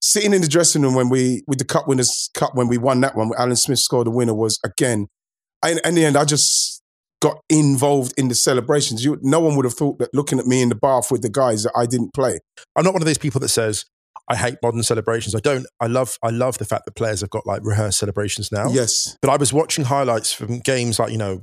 sitting 0.00 0.32
in 0.34 0.40
the 0.42 0.48
dressing 0.48 0.82
room 0.82 0.94
when 0.94 1.08
we 1.08 1.42
with 1.46 1.58
the 1.58 1.64
Cup 1.64 1.86
Winners' 1.86 2.30
Cup 2.34 2.54
when 2.54 2.68
we 2.68 2.78
won 2.78 3.00
that 3.02 3.14
one, 3.16 3.30
Alan 3.38 3.56
Smith 3.56 3.78
scored 3.78 4.06
the 4.06 4.10
winner 4.10 4.34
was 4.34 4.58
again. 4.64 5.06
I, 5.64 5.76
in 5.84 5.94
the 5.94 6.04
end, 6.04 6.16
I 6.16 6.24
just 6.24 6.82
got 7.20 7.36
involved 7.48 8.12
in 8.16 8.26
the 8.26 8.34
celebrations. 8.34 9.04
You, 9.04 9.16
no 9.22 9.38
one 9.38 9.54
would 9.54 9.64
have 9.64 9.74
thought 9.74 9.98
that 10.00 10.08
looking 10.12 10.40
at 10.40 10.46
me 10.46 10.60
in 10.60 10.70
the 10.70 10.74
bath 10.74 11.12
with 11.12 11.22
the 11.22 11.30
guys 11.30 11.62
that 11.62 11.72
I 11.76 11.86
didn't 11.86 12.12
play. 12.14 12.40
I'm 12.74 12.84
not 12.84 12.94
one 12.94 13.02
of 13.02 13.06
these 13.06 13.18
people 13.18 13.38
that 13.42 13.48
says 13.48 13.84
I 14.28 14.34
hate 14.34 14.56
modern 14.62 14.82
celebrations. 14.82 15.34
I 15.36 15.40
don't. 15.40 15.66
I 15.78 15.86
love. 15.86 16.16
I 16.22 16.30
love 16.30 16.58
the 16.58 16.64
fact 16.64 16.84
that 16.86 16.96
players 16.96 17.20
have 17.20 17.30
got 17.30 17.46
like 17.46 17.60
rehearsed 17.64 17.98
celebrations 18.00 18.50
now. 18.50 18.70
Yes, 18.70 19.16
But 19.22 19.30
I 19.30 19.36
was 19.36 19.52
watching 19.52 19.84
highlights 19.84 20.32
from 20.32 20.58
games 20.60 20.98
like 20.98 21.12
you 21.12 21.18
know 21.18 21.42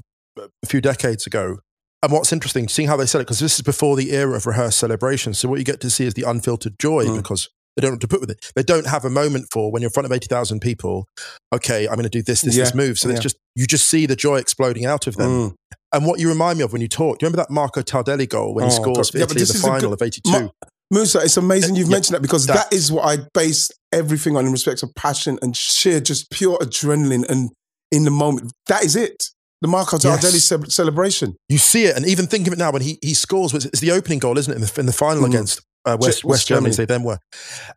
a 0.63 0.67
few 0.67 0.81
decades 0.81 1.25
ago. 1.27 1.59
And 2.01 2.11
what's 2.13 2.31
interesting, 2.31 2.67
seeing 2.69 2.87
how 2.87 2.95
they 2.95 3.05
said 3.05 3.19
it, 3.19 3.25
because 3.25 3.39
this 3.39 3.55
is 3.55 3.61
before 3.61 3.95
the 3.97 4.11
era 4.13 4.35
of 4.35 4.45
rehearsed 4.45 4.79
celebrations. 4.79 5.37
So 5.39 5.49
what 5.49 5.59
you 5.59 5.65
get 5.65 5.81
to 5.81 5.89
see 5.89 6.05
is 6.05 6.13
the 6.13 6.23
unfiltered 6.23 6.79
joy 6.79 7.05
Mm. 7.05 7.17
because 7.17 7.49
they 7.75 7.81
don't 7.81 7.91
know 7.93 7.97
to 7.99 8.07
put 8.07 8.21
with 8.21 8.29
it. 8.31 8.51
They 8.55 8.63
don't 8.63 8.87
have 8.87 9.03
a 9.05 9.09
moment 9.09 9.47
for 9.51 9.71
when 9.71 9.81
you're 9.81 9.89
in 9.89 9.93
front 9.93 10.05
of 10.05 10.11
80,000 10.11 10.59
people, 10.61 11.07
okay, 11.53 11.87
I'm 11.87 11.95
going 11.95 12.03
to 12.03 12.09
do 12.09 12.21
this, 12.23 12.41
this, 12.41 12.55
this 12.55 12.73
move. 12.73 12.97
So 12.99 13.09
it's 13.09 13.17
yeah. 13.17 13.21
just, 13.21 13.37
you 13.55 13.67
just 13.67 13.87
see 13.89 14.05
the 14.05 14.15
joy 14.15 14.37
exploding 14.37 14.85
out 14.85 15.07
of 15.07 15.15
them. 15.17 15.29
Mm. 15.29 15.55
And 15.93 16.05
what 16.05 16.19
you 16.19 16.29
remind 16.29 16.57
me 16.57 16.63
of 16.63 16.71
when 16.71 16.81
you 16.81 16.87
talk, 16.87 17.19
do 17.19 17.25
you 17.25 17.27
remember 17.27 17.43
that 17.43 17.51
Marco 17.53 17.81
Tardelli 17.81 18.27
goal 18.29 18.53
when 18.53 18.65
he 18.65 18.71
Oh, 18.71 18.75
scores 18.81 18.97
God. 18.97 19.11
for 19.11 19.17
Yeah, 19.17 19.23
Italy 19.25 19.41
in 19.41 19.47
the 19.47 19.53
final 19.55 19.89
good- 19.89 19.93
of 19.93 20.01
82? 20.01 20.31
Ma- 20.31 20.49
Musa, 20.91 21.19
it's 21.19 21.37
amazing 21.37 21.75
you've 21.75 21.87
Yeah, 21.89 21.95
mentioned 21.97 22.15
that 22.15 22.21
because 22.21 22.45
that- 22.47 22.69
that 22.69 22.73
is 22.75 22.91
what 22.91 23.05
I 23.05 23.23
base 23.33 23.69
everything 23.91 24.35
on 24.37 24.45
in 24.45 24.51
respect 24.51 24.83
of 24.83 24.93
passion 24.95 25.37
and 25.41 25.55
sheer 25.55 25.99
just 25.99 26.29
pure 26.31 26.57
adrenaline 26.59 27.27
and 27.29 27.49
in 27.91 28.05
the 28.05 28.11
moment. 28.11 28.51
That 28.67 28.83
is 28.83 28.95
it. 28.95 29.25
The 29.61 29.67
Marco 29.67 29.97
Yes. 30.01 30.05
Tardelli 30.23 30.39
ce- 30.67 30.73
celebration. 30.73 31.35
You 31.49 31.57
see 31.57 31.83
it, 31.85 31.95
and 31.97 32.05
even 32.07 32.27
think 32.27 32.47
of 32.47 32.53
it 32.53 32.59
now 32.59 32.71
when 32.71 32.81
he, 32.81 32.97
he 33.01 33.13
scores, 33.13 33.53
it's 33.53 33.65
it's 33.65 33.81
the 33.81 33.91
opening 33.91 34.19
goal, 34.19 34.37
isn't 34.37 34.51
it, 34.51 34.55
in 34.55 34.61
the, 34.61 34.79
in 34.79 34.85
the 34.85 34.93
final 34.93 35.23
Mhm. 35.23 35.27
against 35.29 35.61
uh, 35.85 35.97
West, 35.99 36.23
West 36.23 36.25
West 36.25 36.47
Germany, 36.47 36.59
Germany. 36.61 36.69
as 36.71 36.77
they 36.77 36.85
then 36.85 37.03
were. 37.03 37.17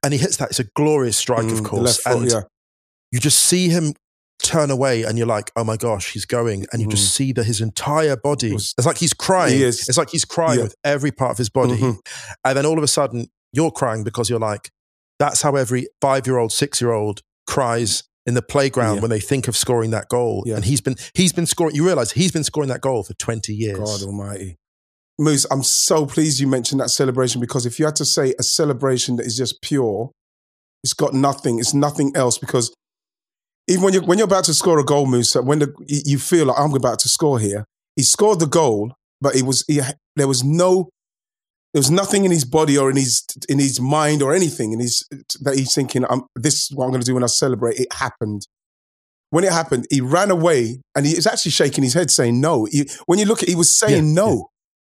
And 0.03 0.13
he 0.13 0.19
hits 0.19 0.37
that. 0.39 0.51
It's 0.51 0.61
a 0.61 0.65
glorious 0.77 1.17
strike, 1.17 1.47
Mm, 1.47 1.59
of 1.59 1.65
course. 1.65 1.83
left 1.83 2.01
foot, 2.03 2.17
and 2.23 2.31
yeah. 2.31 2.41
you 3.11 3.19
just 3.21 3.39
see 3.41 3.69
him 3.69 3.95
turn 4.43 4.71
away, 4.71 5.03
and 5.05 5.17
you're 5.19 5.27
like, 5.27 5.51
oh 5.57 5.65
my 5.65 5.77
gosh, 5.77 6.13
he's 6.13 6.25
going. 6.25 6.67
And 6.73 6.83
you 6.83 6.89
just 6.89 7.15
see 7.15 7.33
that 7.33 7.45
his 7.45 7.61
entire 7.61 8.17
body, 8.17 8.53
Mm. 8.53 8.75
It's 8.79 8.87
like 8.87 8.99
he's 8.99 9.13
crying. 9.15 9.57
He. 9.59 9.65
It's 9.65 9.97
like 9.99 10.11
he's 10.11 10.25
crying 10.25 10.59
Yeah. 10.59 10.65
with 10.65 10.75
every 10.85 11.11
part 11.13 11.31
of 11.33 11.39
his 11.39 11.49
body. 11.51 11.77
Mhm. 11.79 11.99
And 12.45 12.57
then 12.59 12.67
all 12.67 12.77
of 12.79 12.85
a 12.85 12.89
sudden, 12.89 13.29
you're 13.53 13.71
crying 13.71 14.03
because 14.05 14.29
you're 14.31 14.41
like, 14.41 14.71
that's 15.19 15.43
how 15.43 15.55
every 15.57 15.87
five 16.01 16.27
year 16.27 16.39
old, 16.39 16.53
six 16.53 16.81
year 16.81 16.91
old 16.93 17.23
cries 17.47 18.03
in 18.27 18.35
the 18.35 18.43
playground 18.43 18.97
Yeah. 18.97 19.01
when 19.03 19.11
they 19.11 19.21
think 19.21 19.49
of 19.49 19.57
scoring 19.57 19.91
that 19.91 20.09
goal. 20.09 20.45
Yeah. 20.47 20.57
And 20.57 20.65
he's 20.65 20.81
been 20.81 20.97
he's 21.15 21.33
been 21.33 21.47
scoring. 21.47 21.75
You 21.75 21.85
realize 21.85 22.13
he's 22.13 22.33
been 22.33 22.45
scoring 22.45 22.69
that 22.69 22.81
goal 22.81 23.03
for 23.03 23.15
twenty 23.15 23.55
years. 23.55 23.79
God 23.79 24.03
almighty. 24.03 24.57
Moose, 25.19 25.47
I'm 25.51 25.63
so 25.63 26.07
pleased 26.07 26.41
you 26.41 26.47
mentioned 26.47 26.81
that 26.81 26.89
celebration 26.91 27.41
because 27.41 27.67
if 27.67 27.79
you 27.79 27.85
had 27.85 27.97
to 27.97 28.05
say 28.05 28.35
a 28.39 28.43
celebration 28.43 29.17
that 29.17 29.27
is 29.27 29.37
just 29.37 29.61
pure, 29.61 30.11
it's 30.83 30.95
got 30.95 31.13
nothing, 31.13 31.59
it's 31.59 31.75
nothing 31.75 32.13
else 32.17 32.39
because 32.39 32.75
even 33.69 33.85
when 33.85 33.93
you're, 33.93 34.03
when 34.03 34.19
you're 34.19 34.25
about 34.27 34.45
to 34.45 34.55
score 34.55 34.79
a 34.79 34.85
goal, 34.85 35.07
Moose, 35.07 35.35
when 35.35 35.61
the, 35.61 35.73
you 35.87 36.01
you 36.05 36.19
feel 36.19 36.47
like 36.47 36.59
I'm 36.59 36.75
about 36.75 36.99
to 37.01 37.09
score 37.09 37.39
here, 37.39 37.65
he 37.95 38.03
scored 38.03 38.41
the 38.41 38.47
goal, 38.47 38.95
but 39.21 39.37
it 39.37 39.43
was, 39.43 39.65
he, 39.69 39.81
there 40.17 40.27
was 40.27 40.43
no, 40.43 40.89
there 41.73 41.81
was 41.81 41.91
nothing 41.91 42.25
in 42.25 42.31
his 42.31 42.45
body 42.45 42.77
or 42.77 42.91
in 42.91 42.97
his, 42.97 43.25
in 43.49 43.59
his 43.59 43.81
mind 43.81 44.23
or 44.23 44.35
anything 44.35 44.73
in 44.73 44.81
his, 44.81 45.07
that 45.41 45.57
he's 45.57 45.75
thinking, 45.75 46.05
I'm, 46.11 46.23
this 46.37 46.55
is 46.65 46.71
what 46.75 46.85
I'm 46.85 46.91
going 46.91 47.01
to 47.01 47.07
do 47.07 47.15
when 47.15 47.25
I 47.25 47.29
celebrate. 47.29 47.79
It 47.79 47.93
happened. 47.93 48.47
When 49.31 49.45
it 49.45 49.53
happened, 49.53 49.87
he 49.91 50.03
ran 50.03 50.31
away 50.31 50.83
and 50.95 51.07
he 51.07 51.15
was 51.15 51.27
actually 51.27 51.53
shaking 51.53 51.83
his 51.83 51.95
head 51.95 52.11
saying 52.11 52.41
no. 52.41 52.67
He, 52.67 52.89
when 53.07 53.19
you 53.19 53.25
look 53.25 53.43
at 53.43 53.49
he 53.49 53.55
was 53.55 53.75
saying 53.75 54.09
Yeah, 54.09 54.13
no. 54.23 54.49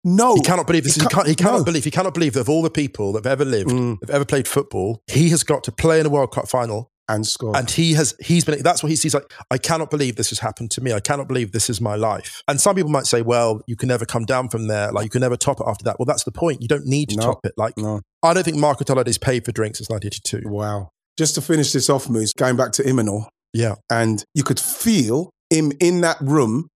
No. 0.03 0.35
He 0.35 0.43
cannot 0.43 0.67
believe 0.67 0.85
this. 0.85 0.97
He 0.97 1.07
can't, 1.07 1.27
he 1.29 1.35
cannot 1.37 1.59
no. 1.59 1.65
believe. 1.65 1.85
He 1.85 1.91
cannot 1.91 2.13
believe 2.15 2.35
that 2.35 2.41
of 2.41 2.49
all 2.51 2.61
the 2.63 2.71
people 2.71 3.13
that 3.13 3.25
have 3.25 3.33
ever 3.41 3.45
lived, 3.45 3.71
Mm. 3.71 3.99
have 4.03 4.11
ever 4.11 4.25
played 4.25 4.47
football, 4.49 5.01
he 5.07 5.31
has 5.31 5.45
got 5.45 5.63
to 5.65 5.73
play 5.73 6.01
in 6.01 6.07
a 6.07 6.11
World 6.11 6.33
Cup 6.33 6.49
final, 6.49 6.91
and 7.09 7.27
score. 7.27 7.57
and 7.57 7.71
he 7.71 7.93
has. 7.95 8.15
He's 8.21 8.45
been. 8.45 8.63
That's 8.63 8.83
what 8.83 8.89
he 8.91 8.97
sees. 8.97 9.15
Like, 9.15 9.33
I 9.51 9.59
cannot 9.59 9.91
believe 9.91 10.17
this 10.17 10.31
has 10.31 10.39
happened 10.39 10.71
to 10.73 10.81
me. 10.81 10.93
I 10.93 11.01
cannot 11.01 11.29
believe 11.29 11.53
this 11.53 11.69
is 11.69 11.81
my 11.81 11.97
life. 11.97 12.43
And 12.49 12.61
some 12.61 12.75
people 12.77 12.91
might 12.91 13.07
say, 13.07 13.23
well, 13.23 13.61
you 13.67 13.77
can 13.77 13.89
never 13.89 14.05
come 14.07 14.25
down 14.25 14.49
from 14.49 14.67
there. 14.69 14.91
Like, 14.93 15.05
you 15.05 15.11
can 15.11 15.21
never 15.21 15.37
top 15.37 15.61
it 15.61 15.67
after 15.67 15.85
that. 15.85 15.99
Well, 15.99 16.07
that's 16.07 16.25
the 16.25 16.33
point. 16.33 16.63
You 16.63 16.69
don't 16.69 16.87
need 16.87 17.11
to 17.11 17.17
No. 17.17 17.23
top 17.23 17.41
it. 17.45 17.53
Like, 17.57 17.77
no. 17.77 18.01
I 18.23 18.33
don't 18.35 18.43
think 18.45 18.57
Marco 18.57 18.85
Tardelli's 18.85 19.19
paid 19.19 19.45
for 19.45 19.53
drinks 19.53 19.79
since 19.79 19.91
1982. 19.91 20.49
Wow. 20.49 20.91
Just 21.19 21.35
to 21.37 21.41
finish 21.43 21.73
this 21.73 21.89
off, 21.91 22.09
Moose, 22.09 22.33
going 22.33 22.57
back 22.57 22.73
to 22.73 22.83
Imanol, 22.83 23.27
Yeah, 23.53 23.75
and 23.91 24.25
you 24.35 24.43
could 24.43 24.59
feel 24.59 25.31
him 25.51 25.73
in 25.79 26.01
that 26.01 26.17
room, 26.21 26.69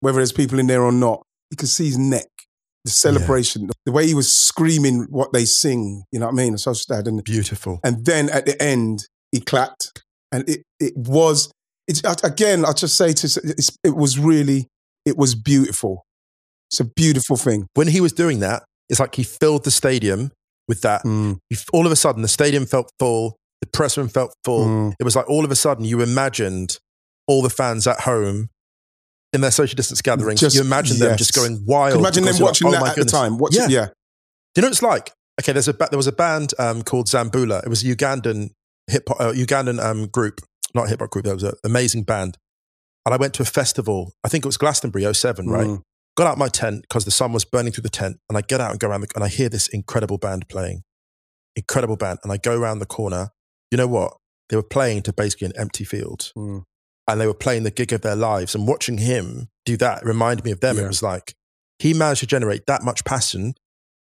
whether 0.00 0.16
there's 0.16 0.32
people 0.32 0.58
in 0.58 0.66
there 0.66 0.82
or 0.82 0.92
not. 0.92 1.22
You 1.50 1.56
could 1.58 1.68
see 1.68 1.86
his 1.86 1.98
neck, 1.98 2.26
the 2.86 2.90
celebration, 2.90 3.68
the 3.84 3.92
way 3.92 4.06
he 4.06 4.14
was 4.14 4.34
screaming 4.34 5.06
what 5.10 5.32
they 5.34 5.44
sing. 5.44 6.04
You 6.10 6.20
know 6.20 6.26
what 6.26 6.32
I 6.32 6.36
mean? 6.36 6.56
So 6.56 6.72
sad. 6.72 7.06
And, 7.06 7.22
beautiful. 7.22 7.80
and 7.84 8.06
then 8.06 8.30
at 8.30 8.46
the 8.46 8.60
end, 8.62 9.06
he 9.32 9.40
clapped, 9.40 10.02
and 10.30 10.48
it 10.48 10.62
it 10.78 10.92
was. 10.96 11.50
It's 11.88 12.00
again. 12.22 12.64
I 12.64 12.72
just 12.72 12.96
say 12.96 13.12
to 13.12 13.26
it's, 13.42 13.76
it 13.82 13.96
was 13.96 14.18
really 14.18 14.68
it 15.04 15.16
was 15.18 15.34
beautiful. 15.34 16.04
It's 16.70 16.80
a 16.80 16.84
beautiful 16.84 17.36
thing. 17.36 17.66
When 17.74 17.88
he 17.88 18.00
was 18.00 18.12
doing 18.12 18.38
that, 18.40 18.62
it's 18.88 19.00
like 19.00 19.14
he 19.16 19.24
filled 19.24 19.64
the 19.64 19.70
stadium 19.70 20.30
with 20.68 20.80
that. 20.82 21.02
Mm, 21.04 21.38
all 21.72 21.84
of 21.86 21.92
a 21.92 21.96
sudden, 21.96 22.22
the 22.22 22.28
stadium 22.28 22.66
felt 22.66 22.90
full. 22.98 23.36
The 23.60 23.66
press 23.66 23.96
room 23.98 24.08
felt 24.08 24.34
full. 24.44 24.66
mm. 24.66 24.92
It 24.98 25.04
was 25.04 25.14
like 25.16 25.28
all 25.28 25.44
of 25.44 25.50
a 25.50 25.56
sudden 25.56 25.84
you 25.84 26.00
imagined 26.00 26.78
all 27.26 27.42
the 27.42 27.50
fans 27.50 27.86
at 27.86 28.00
home 28.00 28.48
in 29.32 29.40
their 29.40 29.50
social 29.50 29.76
distance 29.76 30.02
gatherings. 30.02 30.40
Just- 30.40 30.54
you 30.56 30.62
imagine 30.62 30.98
them 30.98 31.16
just 31.16 31.34
going 31.34 31.64
wild. 31.66 31.98
Imagine 31.98 32.24
them 32.24 32.38
watching 32.40 32.68
like, 32.68 32.80
oh 32.80 32.84
that 32.84 32.90
at 32.90 32.96
goodness. 32.96 33.12
the 33.12 33.18
time. 33.18 33.38
Watching, 33.38 33.62
Yeah. 33.62 33.68
yeah. 33.68 33.86
Do 33.86 33.92
you 34.56 34.62
know 34.62 34.66
what 34.66 34.72
it's 34.72 34.82
like? 34.82 35.12
Okay, 35.40 35.52
there's 35.52 35.68
a 35.68 35.74
ba- 35.74 35.88
there 35.90 35.96
was 35.96 36.06
a 36.06 36.12
band 36.12 36.52
um, 36.58 36.82
called 36.82 37.06
Zambula. 37.06 37.62
It 37.64 37.68
was 37.68 37.82
a 37.84 37.86
Ugandan 37.94 38.50
hip 38.92 39.04
hop, 39.08 39.20
uh, 39.20 39.32
Ugandan 39.32 39.82
um, 39.82 40.06
group, 40.06 40.40
not 40.74 40.88
hip 40.88 41.00
hop 41.00 41.10
group. 41.10 41.24
That 41.24 41.34
was 41.34 41.42
an 41.42 41.54
amazing 41.64 42.04
band. 42.04 42.38
And 43.04 43.12
I 43.12 43.16
went 43.16 43.34
to 43.34 43.42
a 43.42 43.46
festival. 43.46 44.12
I 44.22 44.28
think 44.28 44.44
it 44.44 44.48
was 44.48 44.56
Glastonbury 44.56 45.12
07, 45.12 45.48
right? 45.48 45.66
Mm. 45.66 45.82
Got 46.16 46.26
out 46.28 46.38
my 46.38 46.48
tent 46.48 46.82
because 46.82 47.04
the 47.04 47.10
sun 47.10 47.32
was 47.32 47.44
burning 47.44 47.72
through 47.72 47.82
the 47.82 47.88
tent, 47.88 48.18
and 48.28 48.38
I 48.38 48.42
get 48.42 48.60
out 48.60 48.70
and 48.70 48.78
go 48.78 48.88
around 48.88 49.00
the, 49.00 49.08
and 49.14 49.24
I 49.24 49.28
hear 49.28 49.48
this 49.48 49.66
incredible 49.68 50.18
band 50.18 50.48
playing, 50.48 50.82
incredible 51.56 51.96
band, 51.96 52.18
and 52.22 52.32
I 52.32 52.36
go 52.36 52.56
around 52.56 52.78
the 52.78 52.86
corner. 52.86 53.30
You 53.70 53.78
know 53.78 53.86
what? 53.88 54.12
They 54.48 54.56
were 54.56 54.62
playing 54.62 55.02
to 55.02 55.12
basically 55.12 55.46
an 55.46 55.54
empty 55.56 55.84
field, 55.84 56.30
Mm. 56.36 56.62
and 57.08 57.20
they 57.20 57.26
were 57.26 57.34
playing 57.34 57.62
the 57.64 57.70
gig 57.70 57.92
of 57.92 58.02
their 58.02 58.14
lives. 58.14 58.54
And 58.54 58.68
watching 58.68 58.98
him 58.98 59.48
do 59.64 59.76
that 59.78 60.04
reminded 60.04 60.44
me 60.44 60.52
of 60.52 60.60
them. 60.60 60.76
Yeah. 60.76 60.84
It 60.84 60.88
was 60.88 61.02
like 61.02 61.34
he 61.78 61.94
managed 61.94 62.20
to 62.20 62.26
generate 62.26 62.66
that 62.66 62.82
much 62.84 63.04
passion 63.04 63.54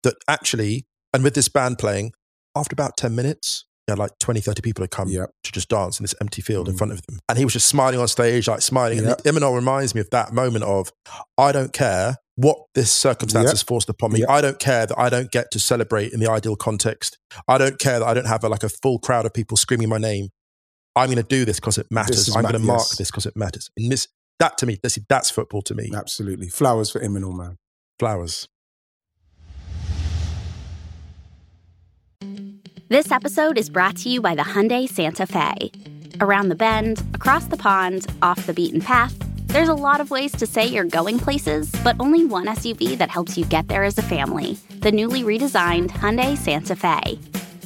that 0.04 0.16
actually, 0.28 0.88
and 1.14 1.24
with 1.24 1.36
this 1.36 1.48
band 1.48 1.78
playing, 1.78 2.12
after 2.56 2.74
about 2.74 2.98
10 2.98 3.14
minutes, 3.16 3.66
you 3.90 3.92
had 3.92 4.00
like 4.00 4.18
20, 4.20 4.40
30 4.40 4.62
people 4.62 4.84
had 4.84 4.92
come 4.92 5.10
to 5.10 5.28
just 5.52 5.70
dance 5.70 6.00
in 6.00 6.04
this 6.04 6.16
empty 6.22 6.42
field 6.42 6.68
in 6.70 6.76
Mm. 6.76 6.78
front 6.78 6.94
of 6.94 7.02
them. 7.08 7.20
And 7.28 7.38
he 7.38 7.44
was 7.44 7.54
just 7.54 7.68
smiling 7.68 8.00
on 8.00 8.08
stage, 8.08 8.48
like 8.48 8.62
smiling. 8.62 9.00
And 9.00 9.08
Imanol 9.26 9.56
reminds 9.56 9.94
me 9.96 10.02
of 10.02 10.10
that 10.12 10.32
moment 10.34 10.64
of, 10.64 10.92
I 11.38 11.52
don't 11.52 11.74
care 11.74 12.18
what 12.36 12.58
this 12.76 12.92
circumstance 12.92 13.46
Yep. 13.46 13.52
has 13.52 13.64
forced 13.64 13.90
upon 13.90 14.14
me. 14.14 14.20
Yep. 14.22 14.30
I 14.30 14.42
don't 14.42 14.60
care 14.60 14.86
that 14.86 14.98
I 14.98 15.10
don't 15.10 15.30
get 15.32 15.52
to 15.52 15.60
celebrate 15.60 16.14
in 16.14 16.20
the 16.22 16.30
ideal 16.32 16.56
context. 16.56 17.18
I 17.48 17.58
don't 17.58 17.78
care 17.80 18.00
that 18.00 18.08
I 18.08 18.14
don't 18.14 18.28
have 18.28 18.44
a, 18.44 18.50
like 18.50 18.64
a 18.64 18.70
full 18.70 19.00
crowd 19.00 19.26
of 19.26 19.34
people 19.34 19.58
screaming 19.58 19.90
my 19.90 19.98
name. 19.98 20.30
I'm 20.96 21.08
going 21.08 21.18
to 21.18 21.24
do 21.24 21.44
this 21.46 21.60
because 21.60 21.78
it 21.78 21.88
matters. 21.92 22.30
I'm 22.36 22.44
ma- 22.44 22.50
going 22.52 22.62
to 22.62 22.66
mark 22.68 22.80
yes. 22.82 22.98
this 22.98 23.12
because 23.12 23.26
it 23.26 23.36
matters. 23.36 23.70
And 23.78 23.92
this, 23.92 24.08
that 24.40 24.58
to 24.60 24.66
me, 24.66 24.80
that's, 24.82 24.98
that's 25.10 25.30
football 25.30 25.62
to 25.64 25.76
me. 25.76 25.92
Absolutely. 25.94 26.48
Flowers 26.50 26.92
for 26.92 27.00
Imanol, 27.02 27.36
man. 27.36 27.58
Flowers. 28.00 28.48
This 32.90 33.12
episode 33.12 33.60
is 33.60 33.70
brought 33.70 33.98
to 33.98 34.10
you 34.10 34.20
by 34.20 34.34
the 34.34 34.42
Hyundai 34.42 34.90
Santa 34.90 35.28
Fe. 35.28 35.72
Around 36.22 36.50
the 36.50 36.56
bend, 36.56 37.04
across 37.14 37.46
the 37.46 37.56
pond, 37.56 38.08
off 38.24 38.48
the 38.48 38.54
beaten 38.54 38.82
path, 38.82 39.16
there's 39.46 39.70
a 39.70 39.76
lot 39.76 40.02
of 40.02 40.10
ways 40.10 40.32
to 40.32 40.48
say 40.48 40.66
you're 40.66 40.86
going 40.86 41.20
places, 41.20 41.70
but 41.84 41.96
only 42.00 42.26
one 42.26 42.48
SUV 42.48 42.98
that 42.98 43.12
helps 43.12 43.38
you 43.38 43.46
get 43.46 43.68
there 43.68 43.84
as 43.84 44.00
a 44.00 44.02
family 44.02 44.58
the 44.82 44.92
newly 44.92 45.22
redesigned 45.22 45.92
Hyundai 45.92 46.36
Santa 46.36 46.76
Fe. 46.76 47.20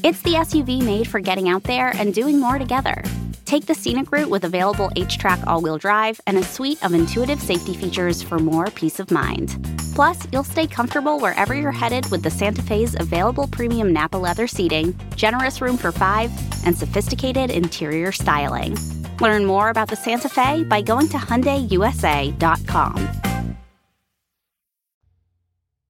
It's 0.03 0.21
the 0.21 0.33
SUV 0.33 0.83
made 0.83 1.07
for 1.07 1.21
getting 1.21 1.47
out 1.47 1.63
there 1.63 1.91
and 1.95 2.13
doing 2.13 2.37
more 2.37 2.59
together. 2.59 3.01
Take 3.45 3.67
the 3.67 3.73
scenic 3.73 4.11
route 4.11 4.29
with 4.29 4.43
available 4.43 4.91
H-Track 4.97 5.47
all-wheel 5.47 5.77
drive 5.77 6.19
and 6.27 6.37
a 6.37 6.43
suite 6.43 6.83
of 6.83 6.93
intuitive 6.93 7.39
safety 7.39 7.73
features 7.73 8.21
for 8.21 8.37
more 8.37 8.65
peace 8.71 8.99
of 8.99 9.11
mind. 9.11 9.55
Plus, 9.95 10.27
you'll 10.33 10.43
stay 10.43 10.67
comfortable 10.67 11.19
wherever 11.19 11.53
you're 11.53 11.71
headed 11.71 12.05
with 12.11 12.21
the 12.21 12.29
Santa 12.29 12.61
Fe's 12.61 12.99
available 12.99 13.47
premium 13.47 13.93
Napa 13.93 14.17
leather 14.17 14.45
seating, 14.45 14.93
generous 15.15 15.61
room 15.61 15.77
for 15.77 15.93
five, 15.93 16.29
and 16.65 16.77
sophisticated 16.77 17.49
interior 17.49 18.11
styling. 18.11 18.77
Learn 19.21 19.45
more 19.45 19.69
about 19.69 19.87
the 19.87 19.95
Santa 19.95 20.27
Fe 20.27 20.65
by 20.65 20.81
going 20.81 21.07
to 21.07 21.17
HyundaiUSA.com. 21.17 23.09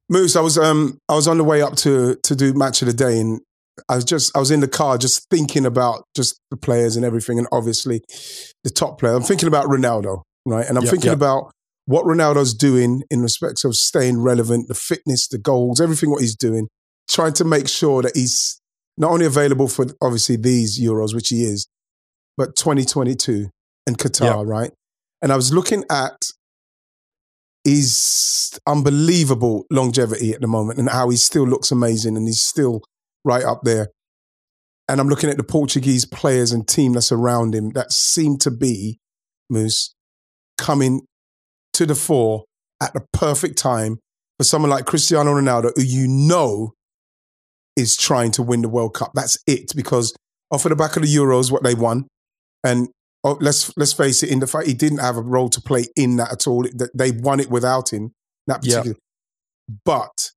Moose, 0.07 0.35
I 0.35 0.41
was 0.41 0.59
um 0.59 0.99
I 1.09 1.15
was 1.15 1.27
on 1.27 1.39
the 1.39 1.43
way 1.43 1.63
up 1.63 1.75
to 1.77 2.15
to 2.21 2.35
do 2.35 2.53
match 2.53 2.83
of 2.83 2.87
the 2.87 2.93
day 2.93 3.19
and 3.19 3.41
I 3.89 3.95
was 3.95 4.05
just 4.05 4.35
I 4.35 4.39
was 4.39 4.51
in 4.51 4.59
the 4.59 4.67
car 4.67 4.97
just 4.97 5.27
thinking 5.29 5.65
about 5.65 6.05
just 6.15 6.39
the 6.51 6.57
players 6.57 6.95
and 6.95 7.05
everything 7.05 7.37
and 7.39 7.47
obviously 7.51 8.01
the 8.63 8.69
top 8.69 8.99
player. 8.99 9.13
I'm 9.15 9.23
thinking 9.23 9.47
about 9.47 9.65
Ronaldo, 9.67 10.21
right? 10.45 10.67
And 10.67 10.77
I'm 10.77 10.83
Yep, 10.83 10.91
thinking 10.91 11.09
yep. 11.09 11.17
about 11.17 11.51
what 11.85 12.05
Ronaldo's 12.05 12.53
doing 12.53 13.03
in 13.09 13.21
respect 13.21 13.65
of 13.65 13.75
staying 13.75 14.21
relevant, 14.21 14.67
the 14.67 14.75
fitness, 14.75 15.27
the 15.27 15.37
goals, 15.37 15.81
everything 15.81 16.11
what 16.11 16.21
he's 16.21 16.35
doing, 16.35 16.67
trying 17.09 17.33
to 17.33 17.43
make 17.43 17.67
sure 17.67 18.01
that 18.01 18.15
he's 18.15 18.59
not 18.97 19.11
only 19.11 19.25
available 19.25 19.67
for 19.67 19.87
obviously 20.01 20.35
these 20.37 20.79
Euros, 20.79 21.13
which 21.15 21.29
he 21.29 21.43
is, 21.43 21.67
but 22.37 22.55
2022 22.55 23.49
and 23.87 23.97
Qatar, 23.97 24.45
right? 24.47 24.71
And 25.21 25.31
I 25.31 25.35
was 25.35 25.51
looking 25.53 25.83
at 25.89 26.29
his 27.63 28.59
unbelievable 28.67 29.65
longevity 29.71 30.31
at 30.33 30.41
the 30.41 30.47
moment 30.47 30.79
and 30.79 30.89
how 30.89 31.09
he 31.09 31.17
still 31.17 31.47
looks 31.47 31.71
amazing 31.71 32.17
and 32.17 32.27
he's 32.27 32.41
still 32.41 32.81
right 33.23 33.43
up 33.43 33.61
there. 33.63 33.89
And 34.89 34.99
I'm 34.99 35.07
looking 35.07 35.29
at 35.29 35.37
the 35.37 35.43
Portuguese 35.43 36.05
players 36.05 36.51
and 36.51 36.67
team 36.67 36.93
that's 36.93 37.11
around 37.11 37.55
him 37.55 37.71
that 37.71 37.91
seem 37.91 38.37
to 38.39 38.51
be, 38.51 38.99
Moose, 39.49 39.93
coming 40.57 41.01
to 41.73 41.85
the 41.85 41.95
fore 41.95 42.43
at 42.81 42.93
the 42.93 43.05
perfect 43.13 43.57
time 43.57 43.99
for 44.37 44.43
someone 44.43 44.69
like 44.69 44.85
Cristiano 44.85 45.33
Ronaldo, 45.33 45.71
who 45.75 45.83
you 45.83 46.07
know 46.07 46.73
is 47.75 47.95
trying 47.95 48.31
to 48.31 48.43
win 48.43 48.61
the 48.61 48.69
World 48.69 48.93
Cup. 48.93 49.11
That's 49.13 49.37
it, 49.47 49.71
because 49.75 50.13
off 50.51 50.65
of 50.65 50.69
the 50.69 50.75
back 50.75 50.95
of 50.95 51.03
the 51.03 51.15
Euros, 51.15 51.49
what 51.51 51.63
they 51.63 51.75
won, 51.75 52.07
and 52.63 52.89
oh, 53.23 53.37
let's 53.39 53.75
let's 53.77 53.93
face 53.93 54.21
it, 54.21 54.29
in 54.29 54.39
the 54.39 54.47
fact 54.47 54.67
he 54.67 54.73
didn't 54.73 54.99
have 54.99 55.17
a 55.17 55.21
role 55.21 55.49
to 55.49 55.61
play 55.61 55.85
in 55.95 56.17
that 56.17 56.31
at 56.31 56.45
all. 56.45 56.65
They 56.93 57.11
won 57.11 57.39
it 57.39 57.49
without 57.49 57.91
him. 57.93 58.11
That 58.47 58.61
particular, 58.61 58.97
but 59.85 60.31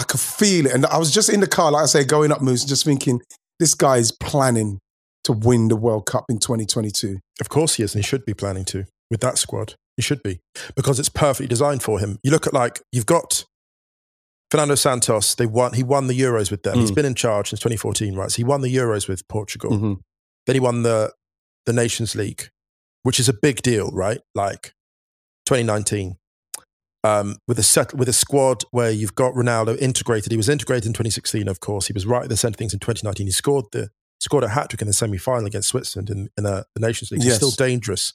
I 0.00 0.04
could 0.04 0.18
feel 0.18 0.64
it, 0.64 0.72
and 0.72 0.86
I 0.86 0.96
was 0.96 1.12
just 1.12 1.28
in 1.28 1.40
the 1.40 1.46
car, 1.46 1.70
like 1.70 1.82
I 1.82 1.86
say, 1.86 2.04
going 2.04 2.32
up 2.32 2.40
Moose, 2.40 2.64
just 2.64 2.86
thinking 2.86 3.20
this 3.58 3.74
guy 3.74 3.98
is 3.98 4.10
planning 4.10 4.78
to 5.24 5.32
win 5.32 5.68
the 5.68 5.76
World 5.76 6.06
Cup 6.06 6.24
in 6.30 6.38
2022. 6.38 7.18
Of 7.38 7.50
course 7.50 7.74
he 7.74 7.82
is, 7.82 7.94
and 7.94 8.02
he 8.02 8.08
should 8.08 8.24
be 8.24 8.32
planning 8.32 8.64
to 8.66 8.86
with 9.10 9.20
that 9.20 9.36
squad. 9.36 9.74
He 9.96 10.02
should 10.02 10.22
be 10.22 10.40
because 10.74 10.98
it's 10.98 11.10
perfectly 11.10 11.48
designed 11.48 11.82
for 11.82 12.00
him. 12.00 12.18
You 12.22 12.30
look 12.30 12.46
at 12.46 12.54
like 12.54 12.80
you've 12.92 13.04
got 13.04 13.44
Fernando 14.50 14.74
Santos. 14.74 15.34
They 15.34 15.44
won. 15.44 15.74
He 15.74 15.82
won 15.82 16.06
the 16.06 16.18
Euros 16.18 16.50
with 16.50 16.62
them. 16.62 16.78
He's 16.78 16.90
been 16.90 17.04
in 17.04 17.14
charge 17.14 17.50
since 17.50 17.60
2014, 17.60 18.14
right? 18.14 18.30
So 18.30 18.36
he 18.36 18.44
won 18.44 18.62
the 18.62 18.74
Euros 18.74 19.06
with 19.06 19.28
Portugal. 19.28 19.72
Mm-hmm. 19.72 19.94
Then 20.46 20.56
he 20.56 20.60
won 20.60 20.82
the 20.82 21.12
the 21.66 21.74
Nations 21.74 22.14
League, 22.14 22.48
which 23.02 23.20
is 23.20 23.28
a 23.28 23.34
big 23.34 23.60
deal, 23.60 23.90
right? 23.90 24.20
Like 24.34 24.72
2019. 25.44 26.16
Um, 27.02 27.38
with 27.48 27.58
a 27.58 27.62
set 27.62 27.94
with 27.94 28.10
a 28.10 28.12
squad 28.12 28.64
where 28.72 28.90
you've 28.90 29.14
got 29.14 29.32
Ronaldo 29.32 29.78
integrated. 29.78 30.32
He 30.32 30.36
was 30.36 30.50
integrated 30.50 30.86
in 30.86 30.92
2016, 30.92 31.48
of 31.48 31.58
course. 31.60 31.86
He 31.86 31.94
was 31.94 32.04
right 32.04 32.24
at 32.24 32.28
the 32.28 32.36
centre 32.36 32.56
of 32.56 32.58
things 32.58 32.74
in 32.74 32.78
2019. 32.78 33.26
He 33.26 33.30
scored 33.32 33.64
the 33.72 33.88
scored 34.20 34.44
a 34.44 34.48
hat 34.48 34.68
trick 34.68 34.82
in 34.82 34.86
the 34.86 34.92
semi 34.92 35.16
final 35.16 35.46
against 35.46 35.68
Switzerland 35.70 36.10
in, 36.10 36.28
in 36.36 36.44
a, 36.44 36.64
the 36.74 36.80
Nations 36.86 37.10
League. 37.10 37.22
He's 37.22 37.36
still 37.36 37.50
dangerous 37.52 38.12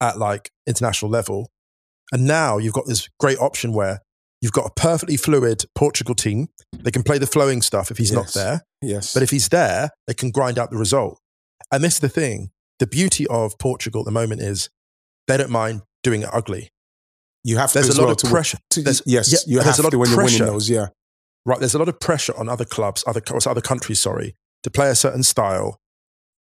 at 0.00 0.16
like 0.18 0.50
international 0.66 1.10
level. 1.10 1.50
And 2.12 2.26
now 2.26 2.58
you've 2.58 2.72
got 2.72 2.86
this 2.86 3.08
great 3.18 3.38
option 3.38 3.72
where 3.72 4.00
you've 4.40 4.52
got 4.52 4.66
a 4.66 4.70
perfectly 4.74 5.16
fluid 5.16 5.64
Portugal 5.74 6.14
team. 6.14 6.48
They 6.72 6.90
can 6.90 7.02
play 7.02 7.18
the 7.18 7.26
flowing 7.26 7.62
stuff 7.62 7.90
if 7.90 7.98
he's 7.98 8.12
not 8.12 8.32
there. 8.32 8.64
Yes, 8.80 9.12
But 9.12 9.22
if 9.22 9.30
he's 9.30 9.48
there, 9.48 9.90
they 10.06 10.14
can 10.14 10.30
grind 10.30 10.58
out 10.58 10.70
the 10.70 10.78
result. 10.78 11.20
And 11.72 11.84
this 11.84 11.94
is 11.94 12.00
the 12.00 12.08
thing. 12.08 12.50
The 12.78 12.86
beauty 12.86 13.26
of 13.26 13.58
Portugal 13.58 14.00
at 14.02 14.04
the 14.06 14.10
moment 14.12 14.40
is 14.40 14.70
they 15.28 15.36
don't 15.36 15.50
mind 15.50 15.82
doing 16.02 16.22
it 16.22 16.28
ugly. 16.32 16.70
You 17.44 17.56
have 17.58 17.72
to 17.72 17.80
There's 17.80 17.96
a 17.96 18.00
lot 18.00 18.06
well 18.08 18.16
of 18.16 18.30
pressure. 18.30 18.58
to- 18.70 18.82
There's- 18.82 19.02
yes, 19.06 19.32
yeah, 19.32 19.38
you 19.46 19.54
there's 19.62 19.76
have 19.76 19.78
a 19.78 19.82
lot 19.82 19.90
to 19.90 19.96
of 19.96 20.00
when 20.00 20.10
you're 20.10 20.18
winning 20.18 20.38
pressure. 20.38 20.52
those. 20.52 20.68
Yeah, 20.70 20.88
Right. 21.46 21.58
There's 21.58 21.74
a 21.74 21.78
lot 21.78 21.88
of 21.88 21.98
pressure 22.00 22.36
on 22.36 22.48
other 22.50 22.64
clubs, 22.66 23.02
other, 23.06 23.22
other 23.46 23.60
countries, 23.62 23.98
sorry, 24.00 24.36
to 24.62 24.70
play 24.70 24.90
a 24.90 24.94
certain 24.94 25.22
style. 25.22 25.78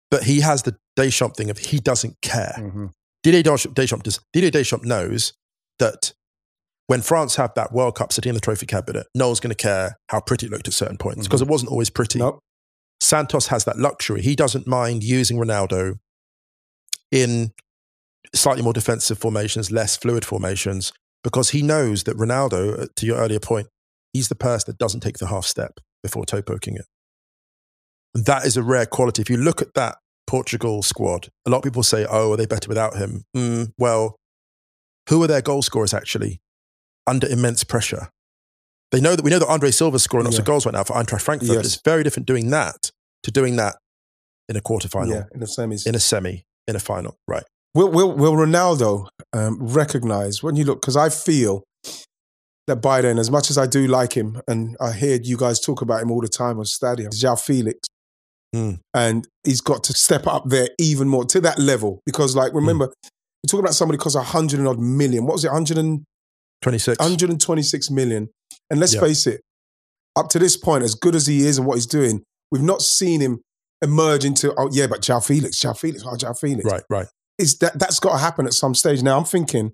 But 0.09 0.23
he 0.23 0.39
has 0.41 0.63
the 0.63 0.77
Deschamps 0.95 1.37
thing 1.37 1.49
of 1.49 1.57
he 1.57 1.79
doesn't 1.79 2.15
care. 2.21 2.55
Mhm. 2.57 2.91
Didier 3.23 3.43
Deschamps, 3.43 3.75
Deschamps, 3.75 4.03
does, 4.03 4.19
Didier 4.33 4.51
Deschamps 4.51 4.85
knows 4.85 5.33
that 5.79 6.13
when 6.87 7.01
France 7.01 7.35
have 7.35 7.51
that 7.55 7.73
World 7.73 7.95
Cup 7.95 8.13
sitting 8.13 8.29
in 8.29 8.35
the 8.35 8.39
trophy 8.39 8.65
cabinet, 8.67 9.07
no 9.15 9.27
one's 9.27 9.39
going 9.41 9.49
to 9.49 9.55
care 9.55 9.97
how 10.09 10.21
pretty 10.21 10.45
it 10.45 10.51
looked 10.51 10.67
at 10.67 10.73
certain 10.73 10.97
points 10.97 11.23
because 11.23 11.41
it 11.41 11.47
wasn't 11.49 11.71
always 11.71 11.89
pretty. 11.89 12.19
Nope. 12.19 12.39
Santos 13.01 13.47
has 13.47 13.65
that 13.65 13.77
luxury. 13.77 14.21
He 14.21 14.35
doesn't 14.35 14.65
mind 14.67 15.03
using 15.03 15.37
Ronaldo 15.37 15.95
in 17.11 17.51
slightly 18.33 18.63
more 18.63 18.73
defensive 18.73 19.17
formations, 19.17 19.71
less 19.71 19.97
fluid 19.97 20.25
formations, 20.25 20.91
because 21.23 21.49
he 21.51 21.61
knows 21.61 22.03
that 22.03 22.17
Ronaldo, 22.17 22.83
uh, 22.83 22.87
to 22.95 23.05
your 23.05 23.17
earlier 23.17 23.39
point, 23.39 23.67
he's 24.13 24.29
the 24.29 24.35
person 24.35 24.65
that 24.67 24.77
doesn't 24.77 25.01
take 25.01 25.17
the 25.17 25.27
half 25.27 25.45
step 25.45 25.79
before 26.03 26.25
toe 26.25 26.41
poking 26.41 26.75
it. 26.75 26.85
And 28.13 28.25
that 28.25 28.45
is 28.45 28.55
a 28.57 28.63
rare 28.63 28.85
quality. 28.85 29.21
If 29.21 29.29
you 29.29 29.37
look 29.37 29.61
at 29.61 29.73
that 29.73 29.97
Portugal 30.27 30.81
squad, 30.83 31.29
a 31.45 31.49
lot 31.49 31.57
of 31.57 31.63
people 31.63 31.83
say, 31.83 32.05
oh, 32.09 32.31
are 32.33 32.37
they 32.37 32.45
better 32.45 32.69
without 32.69 32.95
him? 32.95 33.23
Mm, 33.35 33.71
well, 33.77 34.15
who 35.09 35.21
are 35.23 35.27
their 35.27 35.41
goal 35.41 35.61
scorers 35.61 35.93
actually 35.93 36.39
under 37.05 37.27
immense 37.27 37.63
pressure? 37.63 38.09
They 38.91 39.01
know 39.01 39.15
that 39.15 39.23
we 39.23 39.31
know 39.31 39.39
that 39.39 39.47
Andre 39.49 39.71
Silva's 39.71 40.03
scoring 40.03 40.25
lots 40.25 40.37
of 40.39 40.45
goals 40.45 40.65
right 40.65 40.73
now 40.73 40.83
for 40.83 40.93
Eintracht 40.93 41.21
Frankfurt, 41.21 41.49
Yes. 41.49 41.65
it's 41.65 41.81
very 41.83 42.03
different 42.03 42.27
doing 42.27 42.51
that 42.51 42.91
to 43.23 43.31
doing 43.31 43.55
that 43.57 43.75
in 44.47 44.55
a 44.55 44.61
quarterfinal, 44.61 45.09
yeah, 45.09 45.23
in 45.33 45.39
the 45.39 45.47
semis. 45.47 45.85
in 45.87 45.95
a 45.95 45.99
semi, 45.99 46.45
in 46.67 46.75
a 46.75 46.79
final. 46.79 47.17
Right. 47.27 47.43
Will, 47.75 47.91
will, 47.91 48.13
will 48.13 48.33
Ronaldo 48.33 49.07
um, 49.33 49.57
recognize 49.61 50.41
when 50.41 50.55
you 50.55 50.63
look? 50.63 50.81
Because 50.81 50.95
I 50.97 51.09
feel 51.09 51.63
that 52.67 52.81
Biden, 52.81 53.19
as 53.19 53.29
much 53.29 53.49
as 53.51 53.57
I 53.57 53.67
do 53.67 53.85
like 53.87 54.13
him, 54.13 54.41
and 54.47 54.75
I 54.81 54.91
hear 54.93 55.19
you 55.21 55.37
guys 55.37 55.59
talk 55.59 55.81
about 55.81 56.01
him 56.01 56.09
all 56.09 56.21
the 56.21 56.27
time 56.27 56.57
on 56.57 56.65
Stadio, 56.65 57.09
João 57.09 57.39
Felix, 57.39 57.79
Mm. 58.55 58.79
and 58.93 59.27
he's 59.43 59.59
got 59.59 59.83
to 59.83 59.91
step 59.93 60.25
up 60.27 60.43
there 60.47 60.69
even 60.79 61.09
more 61.09 61.25
to 61.25 61.41
that 61.41 61.59
level. 61.59 61.99
Because, 62.05 62.37
like, 62.37 62.53
remember, 62.53 62.85
we're 62.85 63.47
talking 63.49 63.59
about 63.65 63.73
somebody 63.73 63.97
costs 63.97 64.15
a 64.15 64.23
hundred 64.23 64.59
and 64.59 64.67
odd 64.69 64.79
million. 64.79 65.25
What 65.25 65.33
was 65.33 65.43
it? 65.43 65.49
100 65.49 65.77
and, 65.77 66.03
26. 66.61 66.97
126 66.99 67.91
million. 67.91 68.29
And 68.69 68.79
let's 68.79 68.93
Yeah. 68.93 69.01
face 69.01 69.27
it, 69.27 69.41
up 70.15 70.29
to 70.29 70.39
this 70.39 70.55
point, 70.55 70.85
as 70.85 70.95
good 70.95 71.15
as 71.15 71.27
he 71.27 71.45
is 71.45 71.57
and 71.57 71.67
what 71.67 71.75
he's 71.75 71.85
doing, 71.85 72.23
we've 72.49 72.61
not 72.63 72.81
seen 72.81 73.19
him 73.19 73.41
emerge 73.83 74.23
into, 74.23 74.53
oh, 74.57 74.69
yeah, 74.71 74.87
but 74.87 75.01
João 75.01 75.21
Felix, 75.21 75.59
João 75.59 75.77
Felix, 75.77 76.03
oh, 76.05 76.15
João 76.15 76.37
Felix 76.39 76.63
Right, 76.63 76.83
right. 76.89 77.07
Is 77.37 77.57
that 77.59 77.77
that's 77.79 77.99
got 77.99 78.13
to 78.13 78.17
happen 78.17 78.45
at 78.45 78.53
some 78.53 78.75
stage. 78.75 79.03
Now 79.03 79.17
I'm 79.17 79.25
thinking 79.25 79.73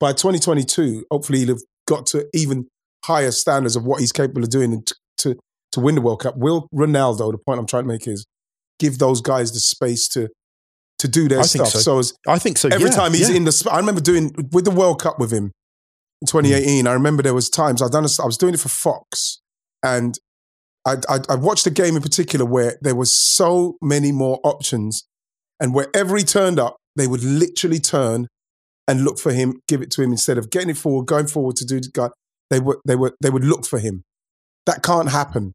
by 0.00 0.12
2022, 0.12 1.06
hopefully 1.10 1.40
he'll 1.40 1.48
have 1.48 1.62
got 1.86 2.06
to 2.06 2.26
even 2.34 2.66
higher 3.04 3.30
standards 3.30 3.76
of 3.76 3.84
what 3.84 4.00
he's 4.00 4.12
capable 4.12 4.42
of 4.42 4.50
doing 4.50 4.72
and 4.72 4.92
to 5.18 5.36
to 5.72 5.80
win 5.80 5.94
the 5.94 6.00
World 6.00 6.20
Cup. 6.20 6.36
Will 6.36 6.68
Ronaldo? 6.74 7.32
The 7.32 7.38
point 7.38 7.60
I'm 7.60 7.66
trying 7.66 7.84
to 7.84 7.88
make 7.88 8.06
is 8.06 8.26
give 8.78 8.98
those 8.98 9.20
guys 9.20 9.52
the 9.52 9.60
space 9.60 10.08
to 10.08 10.28
to 10.98 11.08
do 11.08 11.28
their 11.28 11.40
I 11.40 11.42
stuff. 11.42 11.68
so. 11.68 11.98
as 11.98 12.14
I 12.26 12.38
think 12.38 12.58
so. 12.58 12.68
every 12.68 12.90
yeah, 12.90 12.96
time 12.96 13.12
he's 13.12 13.28
yeah. 13.28 13.36
in 13.36 13.44
the, 13.44 13.52
sp- 13.52 13.72
I 13.72 13.78
remember 13.78 14.00
doing 14.00 14.34
with 14.52 14.64
the 14.64 14.70
World 14.70 15.02
Cup 15.02 15.18
with 15.18 15.32
him 15.32 15.52
in 16.22 16.26
hmm. 16.28 16.38
2018. 16.38 16.86
I 16.86 16.92
remember 16.92 17.22
there 17.22 17.34
was 17.34 17.50
times 17.50 17.82
I 17.82 17.88
done. 17.88 18.04
A, 18.04 18.22
I 18.22 18.26
was 18.26 18.38
doing 18.38 18.54
it 18.54 18.60
for 18.60 18.68
Fox, 18.68 19.40
and 19.82 20.18
I, 20.86 20.96
I 21.08 21.18
I 21.30 21.34
watched 21.34 21.66
a 21.66 21.70
game 21.70 21.96
in 21.96 22.02
particular 22.02 22.46
where 22.46 22.78
there 22.80 22.94
was 22.94 23.12
so 23.12 23.76
many 23.82 24.12
more 24.12 24.40
options, 24.44 25.06
and 25.60 25.74
wherever 25.74 26.16
he 26.16 26.24
turned 26.24 26.58
up, 26.58 26.76
they 26.96 27.06
would 27.06 27.24
literally 27.24 27.80
turn 27.80 28.28
and 28.86 29.04
look 29.04 29.18
for 29.18 29.32
him, 29.32 29.60
give 29.68 29.82
it 29.82 29.90
to 29.92 30.02
him 30.02 30.12
instead 30.12 30.38
of 30.38 30.50
getting 30.50 30.70
it 30.70 30.76
forward, 30.76 31.06
going 31.06 31.26
forward 31.26 31.56
to 31.56 31.64
do 31.64 31.80
the 31.80 31.90
guy. 31.92 32.08
They 32.50 32.60
would 32.60 32.78
they 32.86 32.96
would 32.96 33.14
they 33.20 33.30
would 33.30 33.44
look 33.44 33.66
for 33.66 33.78
him. 33.78 34.02
That 34.66 34.82
can't 34.82 35.10
happen. 35.10 35.52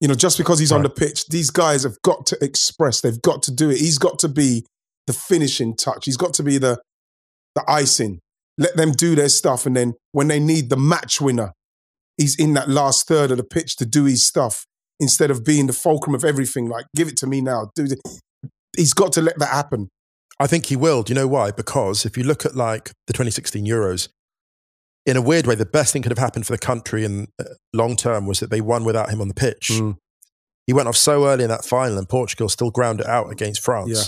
You 0.00 0.08
know, 0.08 0.14
just 0.14 0.38
because 0.38 0.58
he's 0.58 0.72
on 0.72 0.82
the 0.82 0.88
pitch, 0.90 1.26
these 1.26 1.50
guys 1.50 1.82
have 1.82 2.00
got 2.02 2.24
to 2.26 2.38
express. 2.42 3.02
They've 3.02 3.20
got 3.20 3.42
to 3.44 3.54
do 3.54 3.68
it. 3.68 3.78
He's 3.78 3.98
got 3.98 4.18
to 4.20 4.28
be 4.28 4.64
the 5.06 5.12
finishing 5.12 5.76
touch. 5.76 6.06
He's 6.06 6.16
got 6.16 6.32
to 6.34 6.42
be 6.42 6.56
the 6.56 6.80
the 7.54 7.64
icing. 7.68 8.20
Let 8.56 8.76
them 8.76 8.92
do 8.92 9.14
their 9.14 9.28
stuff, 9.28 9.66
and 9.66 9.76
then 9.76 9.94
when 10.12 10.28
they 10.28 10.40
need 10.40 10.70
the 10.70 10.76
match 10.76 11.20
winner, 11.20 11.52
he's 12.16 12.34
in 12.38 12.54
that 12.54 12.68
last 12.68 13.06
third 13.06 13.30
of 13.30 13.36
the 13.36 13.44
pitch 13.44 13.76
to 13.76 13.86
do 13.86 14.04
his 14.04 14.26
stuff. 14.26 14.64
instead 15.00 15.30
of 15.30 15.44
being 15.44 15.66
the 15.66 15.72
fulcrum 15.72 16.14
of 16.14 16.24
everything. 16.24 16.68
Like, 16.68 16.84
give 16.94 17.08
it 17.08 17.16
to 17.18 17.26
me 17.26 17.40
now. 17.40 17.70
Do 17.74 17.88
he's 18.76 18.92
got 18.92 19.12
to 19.14 19.22
let 19.22 19.38
that 19.38 19.48
happen. 19.48 19.88
I 20.40 20.46
think 20.46 20.66
he 20.66 20.76
will. 20.76 21.02
Do 21.02 21.12
you 21.12 21.14
know 21.14 21.28
why? 21.28 21.50
Because 21.50 22.06
if 22.06 22.16
you 22.16 22.24
look 22.24 22.46
at 22.46 22.56
like 22.56 22.92
the 23.06 23.12
2016 23.12 23.66
Euros, 23.66 24.08
in 25.04 25.16
a 25.16 25.22
weird 25.22 25.46
way, 25.46 25.54
the 25.54 25.66
best 25.66 25.92
thing 25.92 26.00
could 26.00 26.10
have 26.10 26.18
happened 26.18 26.46
for 26.46 26.52
the 26.52 26.58
country 26.58 27.04
in 27.04 27.28
uh, 27.38 27.44
long 27.74 27.94
term 27.94 28.26
was 28.26 28.40
that 28.40 28.50
they 28.50 28.62
won 28.62 28.84
without 28.84 29.10
him 29.10 29.20
on 29.20 29.28
the 29.28 29.34
pitch. 29.34 29.68
Mm. 29.72 29.98
He 30.66 30.72
went 30.72 30.88
off 30.88 30.96
so 30.96 31.26
early 31.26 31.44
in 31.44 31.50
that 31.50 31.64
final, 31.64 31.98
and 31.98 32.08
Portugal 32.08 32.48
still 32.48 32.70
ground 32.70 33.00
it 33.00 33.06
out 33.06 33.30
against 33.30 33.62
France. 33.62 33.90
Yeah. 33.90 34.02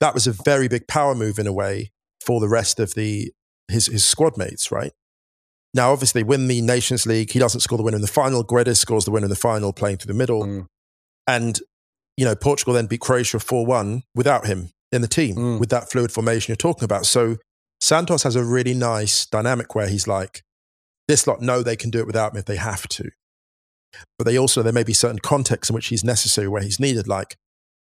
That 0.00 0.14
was 0.14 0.26
a 0.26 0.32
very 0.32 0.66
big 0.66 0.88
power 0.88 1.14
move 1.14 1.38
in 1.38 1.46
a 1.46 1.52
way 1.52 1.90
for 2.24 2.40
the 2.40 2.48
rest 2.48 2.80
of 2.80 2.94
the 2.94 3.32
his 3.68 3.86
his 3.86 4.04
squad 4.04 4.38
mates, 4.38 4.72
right? 4.72 4.92
Now, 5.74 5.92
obviously, 5.92 6.22
they 6.22 6.26
win 6.26 6.48
the 6.48 6.62
Nations 6.62 7.04
League. 7.04 7.32
He 7.32 7.38
doesn't 7.38 7.60
score 7.60 7.76
the 7.76 7.84
winner 7.84 7.96
in 7.96 8.02
the 8.02 8.08
final. 8.08 8.42
Guedes 8.42 8.78
scores 8.78 9.04
the 9.04 9.10
winner 9.10 9.26
in 9.26 9.30
the 9.30 9.36
final, 9.36 9.74
playing 9.74 9.98
through 9.98 10.12
the 10.12 10.18
middle. 10.18 10.44
Mm. 10.44 10.66
And, 11.26 11.58
you 12.16 12.24
know, 12.24 12.34
Portugal 12.34 12.72
then 12.72 12.86
beat 12.86 13.00
Croatia 13.00 13.38
4 13.38 13.66
1 13.66 14.04
without 14.14 14.46
him 14.46 14.70
in 14.92 15.02
the 15.02 15.08
team, 15.08 15.36
Mm. 15.36 15.60
with 15.60 15.68
that 15.70 15.90
fluid 15.90 16.12
formation 16.12 16.50
you're 16.52 16.56
talking 16.56 16.84
about. 16.84 17.06
So 17.06 17.36
Santos 17.80 18.22
has 18.22 18.36
a 18.36 18.44
really 18.44 18.74
nice 18.74 19.26
dynamic 19.26 19.74
where 19.74 19.88
he's 19.88 20.06
like, 20.06 20.42
this 21.08 21.26
lot 21.26 21.40
know 21.40 21.62
they 21.62 21.76
can 21.76 21.90
do 21.90 21.98
it 21.98 22.06
without 22.06 22.34
me 22.34 22.40
if 22.40 22.46
they 22.46 22.56
have 22.56 22.88
to. 22.88 23.10
But 24.18 24.24
they 24.24 24.36
also, 24.38 24.62
there 24.62 24.72
may 24.72 24.82
be 24.82 24.92
certain 24.92 25.18
contexts 25.18 25.70
in 25.70 25.74
which 25.74 25.86
he's 25.88 26.04
necessary 26.04 26.48
where 26.48 26.62
he's 26.62 26.80
needed. 26.80 27.06
Like, 27.08 27.36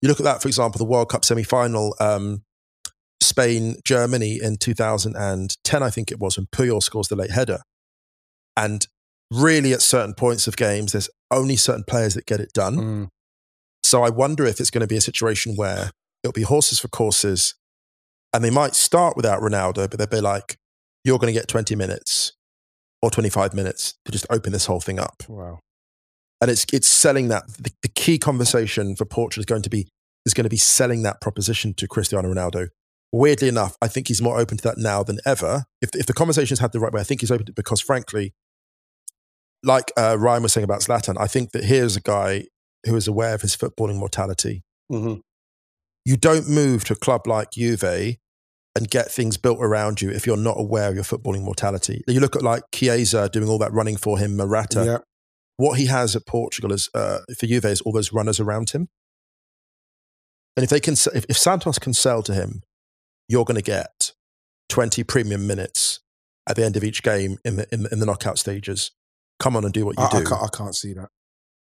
you 0.02 0.10
look 0.10 0.20
at 0.20 0.24
that, 0.24 0.42
for 0.42 0.48
example, 0.48 0.78
the 0.80 0.86
World 0.86 1.10
Cup 1.10 1.24
semi 1.24 1.44
final, 1.44 1.96
um, 2.00 2.44
Spain, 3.22 3.78
Germany 3.86 4.40
in 4.42 4.58
2010, 4.58 5.84
I 5.84 5.90
think 5.90 6.12
it 6.12 6.20
was, 6.20 6.38
when 6.38 6.48
Puyol 6.48 6.84
scores 6.84 7.08
the 7.08 7.16
late 7.16 7.32
header. 7.32 7.60
And 8.58 8.86
really, 9.32 9.74
at 9.74 9.82
certain 9.82 10.14
points 10.14 10.48
of 10.48 10.58
games, 10.58 10.92
there's 10.92 11.10
only 11.32 11.56
certain 11.56 11.84
players 11.86 12.16
that 12.16 12.26
get 12.26 12.40
it 12.40 12.52
done. 12.54 12.76
Mm. 12.78 13.08
So 13.84 14.04
I 14.04 14.10
wonder 14.10 14.46
if 14.46 14.60
it's 14.60 14.70
going 14.70 14.82
to 14.82 14.88
be 14.88 14.98
a 14.98 15.02
situation 15.02 15.56
where 15.56 15.92
it'll 16.24 16.34
be 16.34 16.44
horses 16.44 16.80
for 16.80 16.88
courses 16.88 17.56
and 18.34 18.44
they 18.44 18.50
might 18.50 18.76
start 18.76 19.16
without 19.16 19.42
Ronaldo, 19.42 19.90
but 19.90 19.98
they'll 19.98 20.08
be 20.08 20.22
like, 20.22 20.58
you're 21.04 21.20
going 21.20 21.34
to 21.34 21.40
get 21.40 21.48
20 21.48 21.76
minutes 21.76 22.34
or 23.02 23.12
25 23.12 23.54
minutes 23.54 23.96
to 24.06 24.12
just 24.12 24.26
open 24.30 24.52
this 24.54 24.66
whole 24.66 24.80
thing 24.80 25.00
up. 25.00 25.24
Wow. 25.28 25.60
And 26.42 26.50
it's, 26.50 26.66
it's 26.74 26.88
selling 26.88 27.28
that. 27.28 27.48
The, 27.60 27.72
the 27.82 27.90
key 27.90 28.18
conversation 28.18 28.96
for 28.96 29.06
Portugal 29.06 29.42
is 29.42 29.46
going 29.46 29.62
to 29.62 29.70
be, 29.70 29.88
is 30.26 30.34
going 30.34 30.46
to 30.46 30.50
be 30.50 30.58
selling 30.58 31.04
that 31.04 31.22
proposition 31.22 31.74
to 31.76 31.88
Cristiano 31.88 32.34
Ronaldo. 32.34 32.70
Weirdly 33.12 33.48
enough, 33.48 33.78
I 33.82 33.88
think 33.88 34.08
he's 34.08 34.22
more 34.22 34.40
open 34.40 34.58
to 34.58 34.64
that 34.64 34.78
now 34.78 35.04
than 35.04 35.20
ever. 35.26 35.66
If, 35.82 35.92
if 35.94 36.06
the 36.08 36.14
conversation's 36.14 36.60
had 36.60 36.72
the 36.72 36.80
right 36.80 36.92
way, 36.92 37.02
I 37.02 37.04
think 37.04 37.22
he's 37.22 37.30
open 37.32 37.46
to 37.46 37.52
it 37.52 37.56
because 37.56 37.80
frankly, 37.82 38.34
like 39.64 39.92
uh, 39.98 40.18
Ryan 40.20 40.44
was 40.44 40.54
saying 40.54 40.64
about 40.64 40.82
Zlatan, 40.82 41.16
I 41.20 41.28
think 41.28 41.52
that 41.52 41.66
here's 41.66 41.96
a 41.96 42.02
guy 42.02 42.46
who 42.86 42.96
is 42.96 43.08
aware 43.08 43.34
of 43.36 43.42
his 43.42 43.56
footballing 43.56 43.98
mortality 43.98 44.64
Mhm. 44.92 45.22
You 46.06 46.18
don't 46.18 46.50
move 46.50 46.84
to 46.86 46.94
a 46.94 46.96
club 46.96 47.28
like 47.28 47.52
Juve 47.52 48.18
and 48.76 48.90
get 48.90 49.12
things 49.12 49.38
built 49.38 49.60
around 49.62 50.02
you 50.02 50.10
if 50.10 50.26
you're 50.26 50.36
not 50.36 50.60
aware 50.60 50.90
of 50.90 50.96
your 50.96 51.04
footballing 51.04 51.44
mortality. 51.44 52.04
You 52.08 52.20
look 52.20 52.36
at 52.36 52.42
like 52.42 52.64
Chiesa 52.74 53.30
doing 53.30 53.48
all 53.48 53.60
that 53.60 53.72
running 53.72 53.98
for 53.98 54.18
him, 54.18 54.36
Morata. 54.36 54.84
Yeah. 54.86 54.98
What 55.58 55.78
he 55.78 55.86
has 55.86 56.16
at 56.16 56.26
Portugal 56.26 56.72
is 56.72 56.90
uh, 56.96 57.20
for 57.38 57.46
Juve 57.46 57.66
is 57.66 57.82
all 57.82 57.92
those 57.92 58.12
runners 58.12 58.40
around 58.40 58.72
him. 58.72 58.90
And 60.58 60.64
if 60.64 60.70
they 60.70 60.80
can, 60.80 60.94
if, 60.94 61.26
if 61.30 61.38
Santos 61.38 61.80
can 61.80 61.94
sell 61.94 62.24
to 62.24 62.34
him, 62.34 62.62
you're 63.28 63.46
going 63.46 63.56
to 63.56 63.62
get 63.62 64.12
20 64.70 65.04
premium 65.04 65.48
minutes 65.48 66.00
at 66.48 66.56
the 66.56 66.66
end 66.66 66.76
of 66.76 66.84
each 66.84 67.04
game 67.04 67.38
in 67.46 67.56
the, 67.56 67.68
in 67.72 67.84
the, 67.84 67.90
in 67.94 68.00
the 68.00 68.06
knockout 68.06 68.40
stages. 68.40 68.92
Come 69.40 69.56
on 69.56 69.64
and 69.64 69.74
do 69.74 69.86
what 69.86 69.98
you 69.98 70.04
I, 70.04 70.08
I 70.08 70.20
do. 70.20 70.26
can't, 70.26 70.44
I 70.44 70.48
can't 70.56 70.76
see 70.76 70.94
that. 70.94 71.10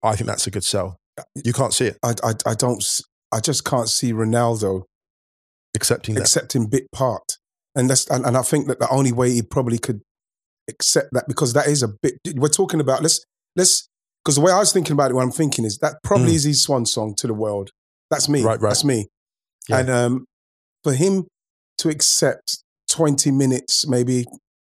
I 0.04 0.16
think 0.16 0.28
that's 0.28 0.48
a 0.48 0.52
good 0.52 0.64
sell. 0.64 0.98
You 1.44 1.54
can't 1.54 1.74
see 1.74 1.86
it, 1.86 1.98
I, 2.04 2.14
I, 2.24 2.34
I 2.46 2.54
don't. 2.56 2.84
I 3.32 3.40
just 3.40 3.66
can't 3.66 3.90
see 3.90 4.14
Ronaldo 4.14 4.84
accepting 5.76 6.16
that. 6.16 6.22
accepting 6.22 6.68
bit 6.68 6.84
part, 6.94 7.24
and 7.76 7.90
that's 7.90 8.10
and, 8.10 8.26
and 8.26 8.38
I 8.38 8.42
think 8.42 8.68
that 8.68 8.80
the 8.80 8.90
only 8.90 9.12
way 9.12 9.32
he 9.32 9.42
probably 9.42 9.78
could 9.78 10.02
accept 10.70 11.10
that 11.12 11.26
because 11.28 11.54
that 11.54 11.68
is 11.68 11.84
a 11.84 11.90
bit. 12.02 12.16
We're 12.36 12.48
talking 12.50 12.80
about 12.80 13.02
let's 13.02 13.24
let's 13.56 13.88
because 14.24 14.36
the 14.36 14.42
way 14.42 14.52
I 14.52 14.60
was 14.60 14.72
thinking 14.74 14.94
about 14.94 15.12
it, 15.12 15.14
what 15.14 15.24
I'm 15.24 15.32
thinking 15.32 15.66
is 15.66 15.78
that 15.80 15.96
probably 16.04 16.32
Mm. 16.32 16.36
is 16.36 16.44
his 16.46 16.64
swan 16.64 16.86
song 16.86 17.14
to 17.18 17.28
the 17.28 17.34
world. 17.34 17.70
That's 18.10 18.28
me. 18.30 18.42
Right, 18.44 18.60
right. 18.60 18.70
That's 18.70 18.84
me. 18.84 19.08
Yeah. 19.70 19.80
And 19.80 19.90
um, 19.90 20.26
for 20.84 20.94
him 20.94 21.26
to 21.80 21.90
accept 21.90 22.64
20 22.90 23.32
minutes, 23.32 23.88
maybe 23.88 24.26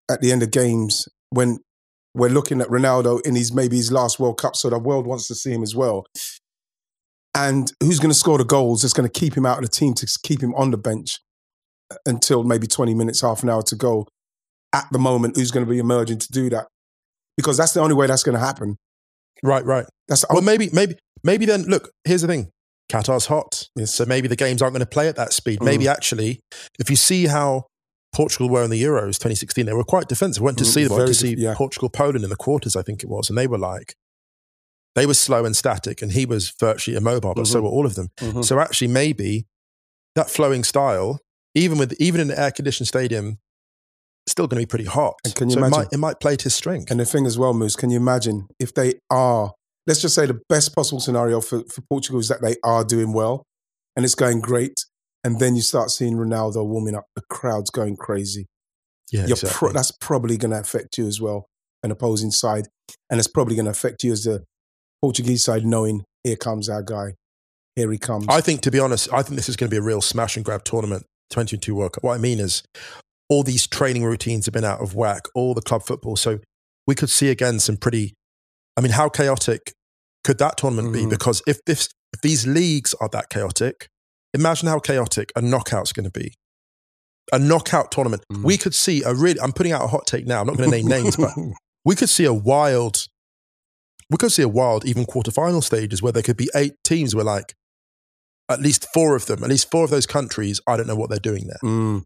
at 0.09 0.21
the 0.21 0.31
end 0.31 0.41
of 0.43 0.51
games, 0.51 1.05
when 1.29 1.59
we're 2.13 2.29
looking 2.29 2.61
at 2.61 2.67
Ronaldo 2.67 3.25
in 3.25 3.35
his 3.35 3.53
maybe 3.53 3.75
his 3.77 3.91
last 3.91 4.19
World 4.19 4.37
Cup, 4.37 4.55
so 4.55 4.69
the 4.69 4.79
world 4.79 5.05
wants 5.05 5.27
to 5.27 5.35
see 5.35 5.51
him 5.51 5.63
as 5.63 5.75
well. 5.75 6.05
And 7.35 7.71
who's 7.81 7.99
going 7.99 8.11
to 8.11 8.17
score 8.17 8.37
the 8.37 8.45
goals 8.45 8.81
that's 8.81 8.93
going 8.93 9.07
to 9.09 9.19
keep 9.19 9.35
him 9.35 9.45
out 9.45 9.57
of 9.57 9.63
the 9.63 9.69
team 9.69 9.93
to 9.95 10.07
keep 10.23 10.41
him 10.41 10.53
on 10.55 10.71
the 10.71 10.77
bench 10.77 11.19
until 12.05 12.43
maybe 12.43 12.65
20 12.65 12.93
minutes, 12.93 13.21
half 13.21 13.43
an 13.43 13.49
hour 13.49 13.61
to 13.63 13.75
go. 13.75 14.07
At 14.73 14.85
the 14.91 14.99
moment, 14.99 15.35
who's 15.37 15.51
going 15.51 15.65
to 15.65 15.69
be 15.69 15.79
emerging 15.79 16.19
to 16.19 16.31
do 16.31 16.49
that? 16.49 16.67
Because 17.37 17.57
that's 17.57 17.73
the 17.73 17.81
only 17.81 17.95
way 17.95 18.07
that's 18.07 18.23
going 18.23 18.37
to 18.37 18.43
happen. 18.43 18.77
right, 19.43 19.63
right. 19.65 19.85
That's 20.07 20.25
Well, 20.29 20.41
maybe, 20.41 20.69
maybe, 20.73 20.95
maybe 21.23 21.45
then. 21.45 21.63
Look, 21.63 21.91
here's 22.05 22.21
the 22.21 22.27
thing: 22.27 22.49
Qatar's 22.91 23.25
hot, 23.27 23.67
Yes. 23.75 23.93
so 23.93 24.05
maybe 24.05 24.27
the 24.27 24.35
games 24.35 24.61
aren't 24.61 24.73
going 24.73 24.79
to 24.85 24.85
play 24.89 25.07
at 25.07 25.15
that 25.17 25.33
speed. 25.33 25.59
Mm. 25.59 25.65
Maybe 25.65 25.87
actually, 25.87 26.39
if 26.79 26.89
you 26.89 26.95
see 26.95 27.25
how 27.27 27.65
Portugal 28.13 28.49
were 28.49 28.63
in 28.63 28.69
the 28.69 28.81
Euros 28.81 29.17
2016, 29.19 29.65
they 29.65 29.73
were 29.73 29.83
quite 29.83 30.07
defensive. 30.07 30.41
Went 30.43 30.57
to 30.59 30.63
Mm, 30.63 30.73
see 30.73 30.83
them, 30.85 30.93
went 30.97 31.07
to 31.07 31.13
see 31.13 31.35
yeah. 31.37 31.53
Portugal 31.55 31.89
Poland 31.89 32.23
in 32.23 32.29
the 32.29 32.35
quarters, 32.35 32.75
I 32.75 32.81
think 32.81 33.03
it 33.03 33.09
was, 33.09 33.29
and 33.29 33.37
they 33.37 33.47
were 33.47 33.57
like, 33.57 33.93
they 34.95 35.05
were 35.05 35.13
slow 35.13 35.45
and 35.45 35.55
static, 35.55 36.01
and 36.01 36.11
he 36.13 36.25
was 36.25 36.53
virtually 36.59 36.95
immobile, 36.97 37.33
but 37.35 37.47
so 37.47 37.59
Mhm. 37.59 37.63
were 37.63 37.69
all 37.69 37.85
of 37.85 37.95
them. 37.95 38.09
Mhm. 38.19 38.43
So 38.45 38.59
actually, 38.59 38.87
maybe 38.87 39.45
that 40.15 40.29
flowing 40.29 40.63
style, 40.63 41.19
even 41.53 41.77
with 41.77 41.93
even 41.99 42.21
in 42.21 42.31
an 42.31 42.37
air 42.37 42.51
conditioned 42.51 42.87
stadium, 42.87 43.37
still 44.27 44.47
going 44.47 44.59
to 44.61 44.65
be 44.65 44.69
pretty 44.69 44.85
hot. 44.85 45.15
And 45.23 45.35
can 45.35 45.49
you 45.49 45.53
so 45.55 45.59
it 45.59 45.67
imagine- 45.67 45.77
might, 45.79 45.93
it 45.93 45.97
might 45.97 46.19
play 46.19 46.35
to 46.35 46.43
his 46.45 46.55
strength. 46.55 46.89
And 46.89 46.99
the 46.99 47.05
thing 47.05 47.25
as 47.25 47.37
well, 47.37 47.53
Moose, 47.53 47.75
can 47.75 47.89
you 47.91 47.97
imagine 47.97 48.47
if 48.59 48.73
they 48.73 48.95
are, 49.11 49.53
let's 49.85 50.01
just 50.01 50.15
say 50.15 50.25
the 50.25 50.39
best 50.49 50.73
possible 50.73 50.99
scenario 50.99 51.41
for, 51.41 51.63
for 51.65 51.81
Portugal 51.81 52.19
is 52.19 52.27
that 52.29 52.41
they 52.41 52.55
are 52.63 52.83
doing 52.83 53.13
well 53.13 53.43
and 53.95 54.03
it's 54.03 54.15
going 54.15 54.39
great. 54.41 54.73
And 55.23 55.39
then 55.39 55.55
you 55.55 55.61
start 55.61 55.91
seeing 55.91 56.15
Ronaldo 56.15 56.65
warming 56.65 56.95
up, 56.95 57.05
the 57.15 57.21
crowd's 57.29 57.69
going 57.69 57.97
crazy. 57.97 58.47
yeah, 59.11 59.23
exactly. 59.27 59.49
pro- 59.51 59.71
that's 59.73 59.91
probably 59.91 60.37
going 60.37 60.51
to 60.51 60.59
affect 60.59 60.97
you 60.97 61.05
as 61.05 61.21
well, 61.21 61.45
an 61.83 61.91
opposing 61.91 62.31
side. 62.31 62.67
And 63.11 63.19
it's 63.19 63.27
probably 63.27 63.55
going 63.55 63.65
to 63.65 63.71
affect 63.71 64.03
you 64.03 64.11
as 64.11 64.23
the 64.23 64.43
Portuguese 65.01 65.43
side, 65.43 65.65
knowing 65.65 66.03
here 66.23 66.35
comes 66.35 66.69
our 66.69 66.83
guy. 66.83 67.15
Here 67.75 67.91
he 67.91 67.97
comes. 67.97 68.25
I 68.29 68.41
think, 68.41 68.61
to 68.61 68.71
be 68.71 68.79
honest, 68.79 69.11
I 69.11 69.21
think 69.21 69.35
this 69.35 69.49
is 69.49 69.55
going 69.55 69.69
to 69.69 69.73
be 69.73 69.77
a 69.77 69.81
real 69.81 70.01
smash 70.01 70.35
and 70.35 70.45
grab 70.45 70.63
tournament, 70.63 71.03
2022 71.31 71.75
World 71.75 71.93
Cup. 71.93 72.03
What 72.03 72.13
I 72.13 72.17
mean 72.17 72.39
is, 72.39 72.63
all 73.29 73.43
these 73.43 73.67
training 73.67 74.03
routines 74.03 74.45
have 74.45 74.53
been 74.53 74.63
out 74.63 74.81
of 74.81 74.95
whack, 74.95 75.23
all 75.33 75.53
the 75.53 75.61
club 75.61 75.83
football. 75.83 76.15
So 76.15 76.39
we 76.87 76.95
could 76.95 77.09
see 77.09 77.29
again 77.29 77.59
some 77.59 77.77
pretty, 77.77 78.13
I 78.77 78.81
mean, 78.81 78.91
how 78.91 79.09
chaotic 79.09 79.73
could 80.23 80.37
that 80.37 80.57
tournament 80.57 80.93
be? 80.93 81.01
Mhm. 81.03 81.09
Because 81.09 81.41
if, 81.47 81.57
this, 81.65 81.89
if 82.13 82.21
these 82.21 82.45
leagues 82.45 82.93
are 83.01 83.09
that 83.09 83.29
chaotic, 83.29 83.87
imagine 84.33 84.67
how 84.69 84.79
chaotic 84.79 85.31
a 85.35 85.41
knockout's 85.41 85.91
going 85.91 86.09
to 86.09 86.11
be. 86.11 86.33
A 87.33 87.39
knockout 87.39 87.91
tournament. 87.91 88.23
Mm. 88.31 88.43
We 88.43 88.57
could 88.57 88.75
see 88.75 89.01
a 89.01 89.13
really, 89.13 89.39
I'm 89.41 89.51
putting 89.51 89.71
out 89.71 89.83
a 89.83 89.87
hot 89.87 90.05
take 90.05 90.27
now. 90.27 90.41
I'm 90.41 90.47
not 90.47 90.57
going 90.57 90.69
to 90.69 90.75
name 90.77 90.87
names, 90.87 91.15
but 91.15 91.31
we 91.85 91.95
could 91.95 92.09
see 92.09 92.25
a 92.25 92.33
wild, 92.33 93.07
we 94.09 94.17
could 94.17 94.31
see 94.31 94.43
a 94.43 94.47
wild 94.47 94.85
even 94.85 95.05
quarterfinal 95.05 95.63
stages 95.63 96.01
where 96.01 96.11
there 96.11 96.23
could 96.23 96.37
be 96.37 96.49
eight 96.55 96.73
teams 96.83 97.15
where 97.15 97.25
like 97.25 97.53
at 98.49 98.59
least 98.61 98.85
four 98.93 99.15
of 99.15 99.25
them, 99.25 99.43
at 99.43 99.49
least 99.49 99.71
four 99.71 99.83
of 99.83 99.89
those 99.89 100.05
countries, 100.05 100.61
I 100.67 100.77
don't 100.77 100.87
know 100.87 100.95
what 100.95 101.09
they're 101.09 101.17
doing 101.19 101.47
there. 101.47 101.57
Mm, 101.63 102.03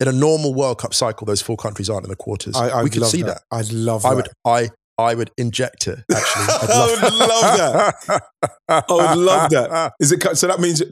In 0.00 0.08
a 0.08 0.12
normal 0.12 0.54
World 0.54 0.78
Cup 0.78 0.94
cycle, 0.94 1.26
those 1.26 1.42
four 1.42 1.56
countries 1.56 1.90
aren't 1.90 2.04
in 2.04 2.10
the 2.10 2.16
quarters. 2.16 2.56
I, 2.56 2.78
I'd 2.78 2.84
we 2.84 2.90
could 2.90 3.04
see 3.04 3.22
that. 3.22 3.42
that. 3.50 3.56
I'd 3.56 3.70
love 3.72 4.04
I 4.06 4.10
that. 4.10 4.16
would, 4.16 4.28
I, 4.46 4.68
I 4.98 5.14
would 5.14 5.30
inject 5.36 5.86
it. 5.88 5.98
Actually, 6.10 6.44
I'd 6.48 6.70
I 6.70 7.02
would 7.02 7.12
love 7.14 7.56
that. 8.08 8.22
I 8.68 8.82
would 8.88 9.18
love 9.18 9.50
that. 9.50 9.92
Is 10.00 10.12
it 10.12 10.22
so? 10.36 10.46
That 10.46 10.60
means 10.60 10.82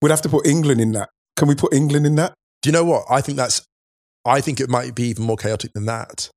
we'd 0.00 0.10
have 0.10 0.22
to 0.22 0.28
put 0.28 0.46
England 0.46 0.80
in 0.80 0.92
that. 0.92 1.08
Can 1.36 1.46
we 1.48 1.54
put 1.54 1.72
England 1.72 2.06
in 2.06 2.16
that? 2.16 2.34
Do 2.62 2.68
you 2.68 2.72
know 2.72 2.84
what? 2.84 3.04
I 3.08 3.20
think 3.20 3.36
that's. 3.36 3.62
I 4.24 4.40
think 4.40 4.60
it 4.60 4.68
might 4.68 4.94
be 4.94 5.04
even 5.04 5.24
more 5.24 5.36
chaotic 5.36 5.72
than 5.72 5.86
that. 5.86 6.28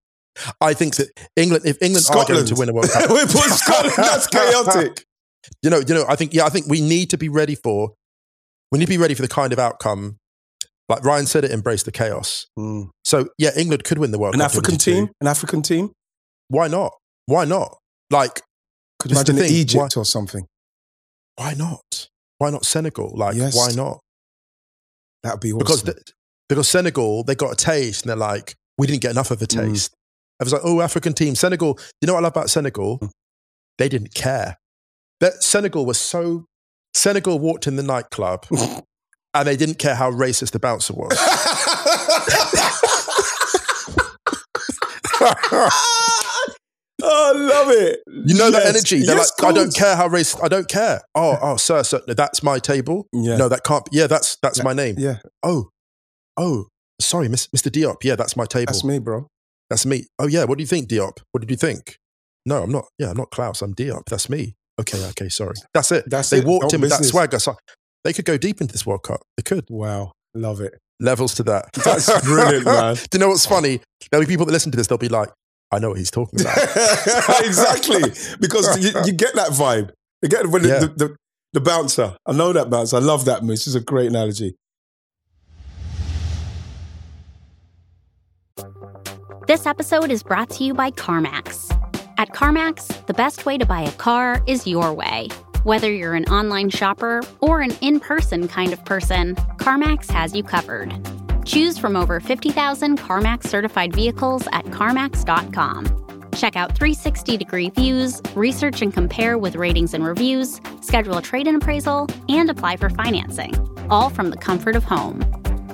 I 0.62 0.74
think 0.74 0.96
that 0.98 1.08
England, 1.36 1.66
if 1.66 1.78
England 1.82 2.06
are 2.10 2.14
going 2.14 2.26
Scotland. 2.26 2.48
to 2.50 2.56
win 2.56 2.70
a 2.70 2.74
World 2.74 2.90
Cup, 2.94 3.10
we 3.10 3.22
put 3.22 3.50
Scotland. 3.52 3.94
That's 3.98 4.28
chaotic. 4.28 5.06
you 5.62 5.70
know, 5.70 5.80
you 5.80 5.94
know, 5.94 6.06
I 6.08 6.16
think, 6.16 6.34
yeah, 6.34 6.46
I 6.46 6.50
think 6.50 6.68
we 6.68 6.82
need 6.82 7.10
to 7.12 7.18
be 7.18 7.30
ready 7.30 7.56
for, 7.56 7.94
we 8.72 8.80
need 8.80 8.86
to 8.86 8.90
be 8.92 8.98
ready 8.98 9.14
for 9.14 9.22
the 9.22 9.28
kind 9.28 9.54
of 9.54 9.60
outcome. 9.60 10.18
Like 10.90 11.04
Ryan 11.04 11.26
said, 11.26 11.44
it 11.46 11.52
embrace 11.52 11.84
the 11.84 11.92
chaos. 11.92 12.46
So 13.06 13.30
yeah, 13.38 13.50
England 13.58 13.84
could 13.86 13.98
win 13.98 14.12
the 14.12 14.20
World 14.20 14.34
Cup. 14.36 14.42
An 14.42 14.46
Cup. 14.46 14.52
African 14.52 14.78
team. 14.78 15.10
An 15.22 15.28
African 15.28 15.62
team. 15.64 15.92
Why 16.50 16.68
not? 16.68 16.94
Why 17.26 17.46
not? 17.46 17.76
Like, 18.12 18.42
Could 19.00 19.12
you 19.12 19.16
This 19.18 19.20
is 19.30 19.36
the 19.36 19.40
imagine. 19.42 19.56
Egypt 19.56 19.98
or 19.98 20.06
something? 20.06 20.46
why 21.38 21.54
not? 21.54 22.08
Why 22.38 22.50
not 22.52 22.66
Senegal? 22.66 23.14
Like, 23.16 23.36
Yes. 23.36 23.56
why 23.56 23.72
not? 23.76 24.00
That'd 25.24 25.40
be 25.40 25.50
awesome. 25.52 25.58
Because 25.60 25.84
the, 25.84 26.02
because 26.48 26.68
Senegal, 26.68 27.24
they 27.24 27.34
got 27.36 27.54
a 27.54 27.56
taste, 27.56 28.04
and 28.04 28.10
they're 28.10 28.16
like, 28.16 28.56
we 28.78 28.86
didn't 28.88 29.02
get 29.02 29.12
enough 29.12 29.32
of 29.32 29.42
a 29.42 29.46
Mm. 29.46 29.90
I 30.40 30.44
was 30.44 30.52
like, 30.54 30.62
oh, 30.66 30.82
African 30.82 31.14
team, 31.14 31.36
Senegal. 31.36 31.80
You 32.02 32.08
know 32.08 32.14
what 32.14 32.20
I 32.20 32.24
love 32.24 32.34
about 32.34 32.50
Senegal? 32.50 33.00
Mm. 33.00 33.10
They 33.78 33.90
didn't 33.90 34.14
care. 34.14 34.58
that 35.22 35.44
Senegal 35.44 35.86
was 35.86 35.98
so. 36.00 36.46
Senegal 36.94 37.40
walked 37.40 37.68
in 37.68 37.76
the 37.76 37.84
nightclub, 37.84 38.46
and 39.34 39.48
they 39.48 39.58
didn't 39.58 39.80
care 39.80 39.96
how 39.96 40.10
racist 40.12 40.52
the 40.52 40.60
bouncer 40.60 40.94
was. 40.94 41.12
oh, 45.22 45.70
I 47.04 47.32
love 47.36 47.68
it. 47.70 48.00
You 48.08 48.36
know 48.38 48.50
that 48.52 48.66
energy. 48.66 49.04
They're 49.06 49.16
Yes, 49.18 49.32
like, 49.42 49.52
I 49.52 49.54
don't 49.54 49.76
care 49.76 49.96
how 49.96 50.08
racist. 50.08 50.44
I 50.44 50.48
don't 50.48 50.68
care. 50.68 51.02
Oh, 51.14 51.38
oh, 51.42 51.58
sir, 51.58 51.84
sir, 51.84 52.02
that's 52.08 52.42
my 52.44 52.60
table. 52.60 53.08
Yeah. 53.14 53.38
No, 53.38 53.50
that 53.50 53.64
can't. 53.64 53.84
Be. 53.92 53.98
Yeah, 53.98 54.08
that's 54.08 54.38
that's 54.42 54.64
my 54.64 54.74
name. 54.74 54.96
Yeah, 54.98 55.18
Oh, 55.44 55.70
oh, 56.38 56.66
sorry, 57.00 57.28
Miss, 57.28 57.48
Mr. 57.48 57.70
Diop. 57.70 57.98
Yeah, 58.04 58.16
that's 58.16 58.36
my 58.38 58.46
table. 58.46 58.68
that's 58.68 58.84
me, 58.84 59.00
bro. 59.00 59.28
That's 59.76 59.86
me. 59.86 60.06
Oh 60.20 60.28
yeah, 60.28 60.46
what 60.46 60.58
do 60.58 60.62
you 60.62 60.68
think, 60.68 60.88
Diop? 60.88 61.18
What 61.34 61.42
did 61.42 61.52
you 61.52 61.58
think? 61.58 61.98
No, 62.46 62.64
I'm 62.64 62.72
not. 62.72 62.86
Yeah, 62.98 63.10
I'm 63.10 63.18
not 63.18 63.30
Klaus. 63.32 63.62
I'm 63.62 63.76
Diop. 63.76 64.04
That's 64.10 64.30
me. 64.30 64.56
Okay, 64.80 65.04
okay, 65.10 65.28
sorry. 65.28 65.56
That's 65.74 65.92
it. 65.92 66.06
That's 66.10 66.30
they 66.30 66.38
it. 66.38 66.46
walked 66.46 66.72
No 66.72 66.76
in 66.78 66.82
with 66.82 66.92
that 66.92 67.04
swagger. 67.04 67.40
So 67.40 67.58
they 68.06 68.14
could 68.14 68.24
go 68.24 68.38
deep 68.38 68.62
into 68.62 68.72
this 68.72 68.86
World 68.86 69.04
Cup. 69.04 69.20
They 69.36 69.44
could. 69.44 69.66
Wow, 69.70 70.14
love 70.34 70.62
it. 70.62 70.76
Levels 71.02 71.36
to 71.36 71.44
that. 71.44 71.74
That's 71.84 72.08
brilliant, 72.24 72.64
man. 72.72 72.96
do 72.96 73.02
you 73.12 73.20
know 73.20 73.28
what's 73.28 73.46
funny? 73.46 73.82
There'll 74.12 74.26
be 74.26 74.32
people 74.32 74.46
that 74.46 74.54
listen 74.54 74.72
to 74.72 74.78
this. 74.78 74.88
They'll 74.88 74.98
be 74.98 75.10
like, 75.10 75.28
I 75.74 75.80
know 75.80 75.90
what 75.90 75.98
he's 75.98 76.10
talking 76.12 76.40
about. 76.40 76.58
exactly, 77.44 78.02
because 78.40 78.82
you, 78.82 78.92
you 79.06 79.12
get 79.12 79.36
that 79.36 79.50
vibe. 79.50 79.92
You 80.22 80.30
get 80.30 80.48
when 80.48 80.62
the- 80.62 80.70
Yeah. 80.70 80.80
the, 80.80 80.88
the, 80.88 81.16
the 81.52 81.60
bouncer. 81.60 82.16
I 82.26 82.32
know 82.32 82.54
that 82.54 82.70
bouncer. 82.70 82.96
I 82.96 83.00
love 83.00 83.26
that 83.26 83.44
moose. 83.44 83.68
It's 83.68 83.76
a 83.76 83.82
great 83.82 84.08
analogy. 84.10 84.56
This 89.48 89.68
episode 89.68 90.10
is 90.10 90.24
brought 90.24 90.50
to 90.52 90.64
you 90.64 90.74
by 90.74 90.90
CarMax. 90.90 91.70
At 92.18 92.30
CarMax, 92.30 93.06
the 93.06 93.14
best 93.14 93.46
way 93.46 93.60
to 93.60 93.66
buy 93.66 93.82
a 93.82 93.92
car 93.92 94.42
is 94.48 94.66
your 94.66 94.92
way. 94.92 95.28
Whether 95.62 95.94
you're 95.94 96.16
an 96.16 96.26
online 96.26 96.72
shopper 96.72 97.22
or 97.42 97.62
an 97.62 97.70
in 97.80 98.00
person 98.00 98.48
kind 98.48 98.74
of 98.74 98.84
person, 98.86 99.36
CarMax 99.58 100.10
has 100.10 100.36
you 100.36 100.42
covered. 100.42 100.96
Choose 101.46 101.78
from 101.78 101.96
over 101.96 102.20
50,000 102.20 102.98
CarMax 102.98 103.46
certified 103.46 103.94
vehicles 103.94 104.48
at 104.52 104.66
CarMax.com. 104.66 106.32
Check 106.36 106.56
out 106.56 106.76
360 106.76 107.38
degree 107.38 107.70
views, 107.70 108.24
research 108.34 108.82
and 108.82 108.92
compare 108.92 109.38
with 109.38 109.56
ratings 109.56 109.94
and 109.94 110.04
reviews, 110.04 110.60
schedule 110.82 111.18
a 111.18 111.22
trade 111.22 111.46
in 111.46 111.56
appraisal, 111.58 112.10
and 112.30 112.50
apply 112.50 112.78
for 112.78 112.90
financing, 112.90 113.54
all 113.92 114.10
from 114.10 114.32
the 114.32 114.38
comfort 114.38 114.76
of 114.76 114.84
home. 114.84 115.24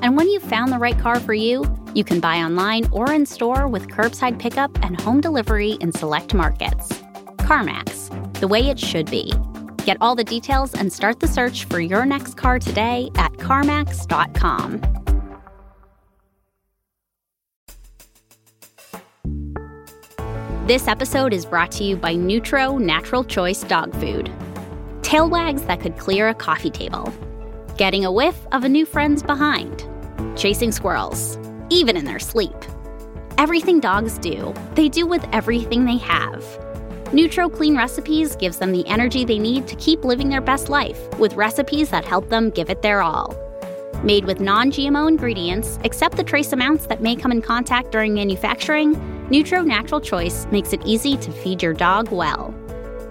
And 0.02 0.18
when 0.18 0.28
you've 0.30 0.44
found 0.44 0.72
the 0.72 0.80
right 0.80 0.98
car 0.98 1.20
for 1.20 1.34
you, 1.34 1.64
you 1.94 2.04
can 2.04 2.20
buy 2.20 2.38
online 2.38 2.90
or 2.92 3.12
in 3.12 3.26
store 3.26 3.68
with 3.68 3.88
curbside 3.88 4.40
pickup 4.40 4.72
and 4.84 5.00
home 5.00 5.22
delivery 5.22 5.74
in 5.82 5.92
select 5.92 6.34
markets. 6.34 6.90
CarMax, 7.38 8.40
the 8.40 8.48
way 8.48 8.68
it 8.68 8.80
should 8.80 9.12
be. 9.12 9.32
Get 9.86 9.98
all 10.02 10.16
the 10.16 10.24
details 10.24 10.74
and 10.74 10.92
start 10.92 11.20
the 11.20 11.28
search 11.28 11.66
for 11.66 11.80
your 11.80 12.06
next 12.06 12.36
car 12.36 12.60
today 12.60 13.12
at 13.16 13.34
CarMax.com. 13.34 14.82
This 20.68 20.88
episode 20.88 21.34
is 21.34 21.46
brought 21.46 21.72
to 21.74 21.84
you 21.84 21.98
by 21.98 22.14
Nutro 22.16 22.78
Natural 22.78 23.24
Choice 23.24 23.64
Dog 23.64 23.94
Food. 24.00 24.32
Tail 25.02 25.30
wags 25.30 25.64
that 25.64 25.82
could 25.82 25.98
clear 25.98 26.30
a 26.30 26.34
coffee 26.34 26.70
table. 26.70 27.14
Getting 27.78 28.06
a 28.06 28.12
whiff 28.12 28.48
of 28.52 28.64
a 28.64 28.70
new 28.70 28.86
friend's 28.86 29.22
behind. 29.22 29.91
Chasing 30.36 30.72
squirrels, 30.72 31.38
even 31.70 31.98
in 31.98 32.06
their 32.06 32.20
sleep. 32.20 32.56
Everything 33.38 33.80
dogs 33.80 34.18
do, 34.18 34.54
they 34.76 34.90
do 34.90 35.06
with 35.06 35.26
everything 35.32 35.86
they 35.86 35.98
have. 35.98 36.44
Nutro 37.14 37.50
Clean 37.50 37.76
Recipes 37.76 38.36
gives 38.36 38.58
them 38.58 38.72
the 38.72 38.88
energy 38.88 39.26
they 39.26 39.40
need 39.40 39.68
to 39.68 39.76
keep 39.76 40.06
living 40.06 40.30
their 40.30 40.42
best 40.42 40.70
life 40.70 41.14
with 41.18 41.34
recipes 41.34 41.90
that 41.90 42.06
help 42.06 42.30
them 42.30 42.50
give 42.50 42.70
it 42.70 42.82
their 42.82 43.02
all. 43.02 43.36
Made 44.04 44.26
with 44.26 44.40
non 44.40 44.72
GMO 44.72 45.08
ingredients, 45.08 45.78
except 45.84 46.18
the 46.18 46.24
trace 46.24 46.54
amounts 46.54 46.86
that 46.88 47.02
may 47.02 47.16
come 47.16 47.32
in 47.32 47.42
contact 47.42 47.92
during 47.92 48.14
manufacturing, 48.14 48.98
Nutro 49.30 49.62
Natural 49.62 50.02
Choice 50.02 50.48
makes 50.52 50.74
it 50.74 50.82
easy 50.86 51.18
to 51.18 51.32
feed 51.32 51.62
your 51.62 51.74
dog 51.74 52.12
well. 52.12 52.56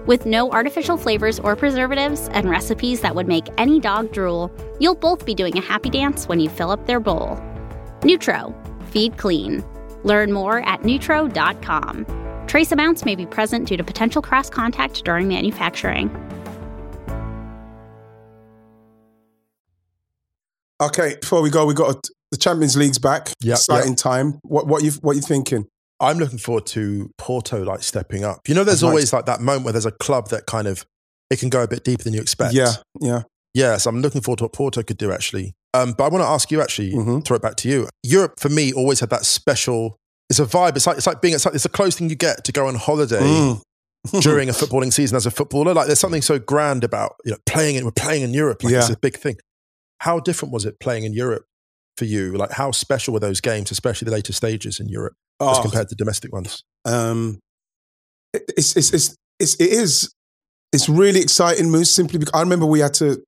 With 0.07 0.25
no 0.25 0.49
artificial 0.49 0.97
flavors 0.97 1.39
or 1.39 1.55
preservatives 1.55 2.27
and 2.29 2.49
recipes 2.49 3.01
that 3.01 3.13
would 3.13 3.27
make 3.27 3.47
any 3.59 3.79
dog 3.79 4.11
drool, 4.11 4.51
you'll 4.79 4.95
both 4.95 5.27
be 5.27 5.35
doing 5.35 5.59
a 5.59 5.61
happy 5.61 5.91
dance 5.91 6.27
when 6.27 6.39
you 6.39 6.49
fill 6.49 6.71
up 6.71 6.87
their 6.87 6.99
bowl. 6.99 7.39
Nutro, 8.03 8.55
feed 8.85 9.19
clean. 9.19 9.63
Learn 10.03 10.31
more 10.31 10.67
at 10.67 10.83
nutro.com. 10.83 12.07
Trace 12.47 12.71
amounts 12.71 13.05
may 13.05 13.13
be 13.13 13.27
present 13.27 13.67
due 13.67 13.77
to 13.77 13.83
potential 13.83 14.23
cross 14.23 14.49
contact 14.49 15.03
during 15.03 15.27
manufacturing. 15.27 16.09
Okay, 20.81 21.17
before 21.21 21.43
we 21.43 21.51
go, 21.51 21.67
we 21.67 21.75
got 21.75 22.07
the 22.31 22.37
Champions 22.37 22.75
League's 22.75 22.97
back. 22.97 23.29
Yep, 23.41 23.53
exciting 23.53 23.95
time. 23.95 24.39
What 24.41 24.65
what 24.65 24.81
you 24.81 24.89
what 25.01 25.15
you 25.15 25.21
thinking? 25.21 25.67
I'm 26.01 26.17
looking 26.17 26.37
forward 26.39 26.65
to 26.67 27.11
Porto 27.17 27.63
like 27.63 27.83
stepping 27.83 28.23
up. 28.23 28.41
You 28.49 28.55
know, 28.55 28.63
there's 28.63 28.83
always 28.83 29.13
like 29.13 29.25
that 29.27 29.39
moment 29.41 29.63
where 29.65 29.71
there's 29.73 29.85
a 29.85 29.91
club 29.91 30.29
that 30.29 30.45
kind 30.47 30.67
of 30.67 30.85
it 31.29 31.39
can 31.39 31.49
go 31.49 31.63
a 31.63 31.67
bit 31.67 31.83
deeper 31.83 32.03
than 32.03 32.13
you 32.13 32.21
expect. 32.21 32.53
Yeah, 32.53 32.73
yeah. 32.99 33.21
yeah. 33.53 33.77
So 33.77 33.89
I'm 33.89 34.01
looking 34.01 34.21
forward 34.21 34.39
to 34.39 34.45
what 34.45 34.53
Porto 34.53 34.83
could 34.83 34.97
do 34.97 35.11
actually. 35.11 35.53
Um, 35.73 35.93
but 35.97 36.03
I 36.05 36.07
want 36.09 36.23
to 36.23 36.27
ask 36.27 36.51
you 36.51 36.61
actually, 36.61 36.91
Mhm. 36.91 37.23
throw 37.23 37.37
it 37.37 37.41
back 37.41 37.55
to 37.57 37.69
you. 37.69 37.87
Europe 38.03 38.39
for 38.39 38.49
me 38.49 38.73
always 38.73 38.99
had 38.99 39.09
that 39.11 39.25
special. 39.25 39.95
It's 40.29 40.39
a 40.39 40.45
vibe. 40.45 40.75
It's 40.75 40.87
like 40.87 40.97
it's 40.97 41.07
like 41.07 41.21
being. 41.21 41.33
It's 41.35 41.45
like 41.45 41.53
it's 41.55 41.63
the 41.63 41.69
closest 41.69 41.99
thing 41.99 42.09
you 42.09 42.15
get 42.15 42.43
to 42.45 42.51
go 42.51 42.67
on 42.67 42.75
holiday 42.75 43.19
Mm. 43.21 43.61
during 44.21 44.49
a 44.49 44.51
footballing 44.51 44.91
season 44.91 45.15
as 45.15 45.25
a 45.27 45.31
footballer. 45.31 45.73
Like 45.73 45.85
there's 45.87 45.99
something 45.99 46.21
so 46.23 46.39
grand 46.39 46.83
about 46.83 47.15
you 47.23 47.31
know 47.31 47.37
playing 47.45 47.75
in. 47.75 47.85
We're 47.85 47.91
playing 47.91 48.23
in 48.23 48.33
Europe. 48.33 48.63
Like 48.63 48.73
it's 48.73 48.89
a 48.89 48.97
big 48.97 49.15
thing. 49.17 49.35
How 49.99 50.19
different 50.19 50.51
was 50.53 50.65
it 50.65 50.79
playing 50.79 51.03
in 51.03 51.13
Europe 51.13 51.45
for 51.97 52.05
you? 52.05 52.33
Like 52.35 52.51
how 52.51 52.71
special 52.71 53.13
were 53.13 53.19
those 53.19 53.39
games, 53.41 53.69
especially 53.71 54.05
the 54.07 54.11
later 54.11 54.33
stages 54.33 54.79
in 54.79 54.89
Europe, 54.89 55.13
as 55.49 55.57
Oh, 55.57 55.61
compared 55.61 55.89
to 55.89 55.95
domestic 55.95 56.31
ones? 56.33 56.63
um, 56.85 57.39
it- 58.33 58.43
it's, 58.57 58.75
it's, 58.75 58.93
it's, 58.93 59.15
it's, 59.39 59.55
it 59.55 59.69
is, 59.71 60.09
it's 60.73 60.87
really 60.87 61.19
exciting, 61.21 61.69
Moose, 61.69 61.91
simply 61.91 62.19
because 62.19 62.33
I 62.33 62.41
remember 62.41 62.65
we 62.65 62.79
had 62.79 62.93
to, 62.95 63.21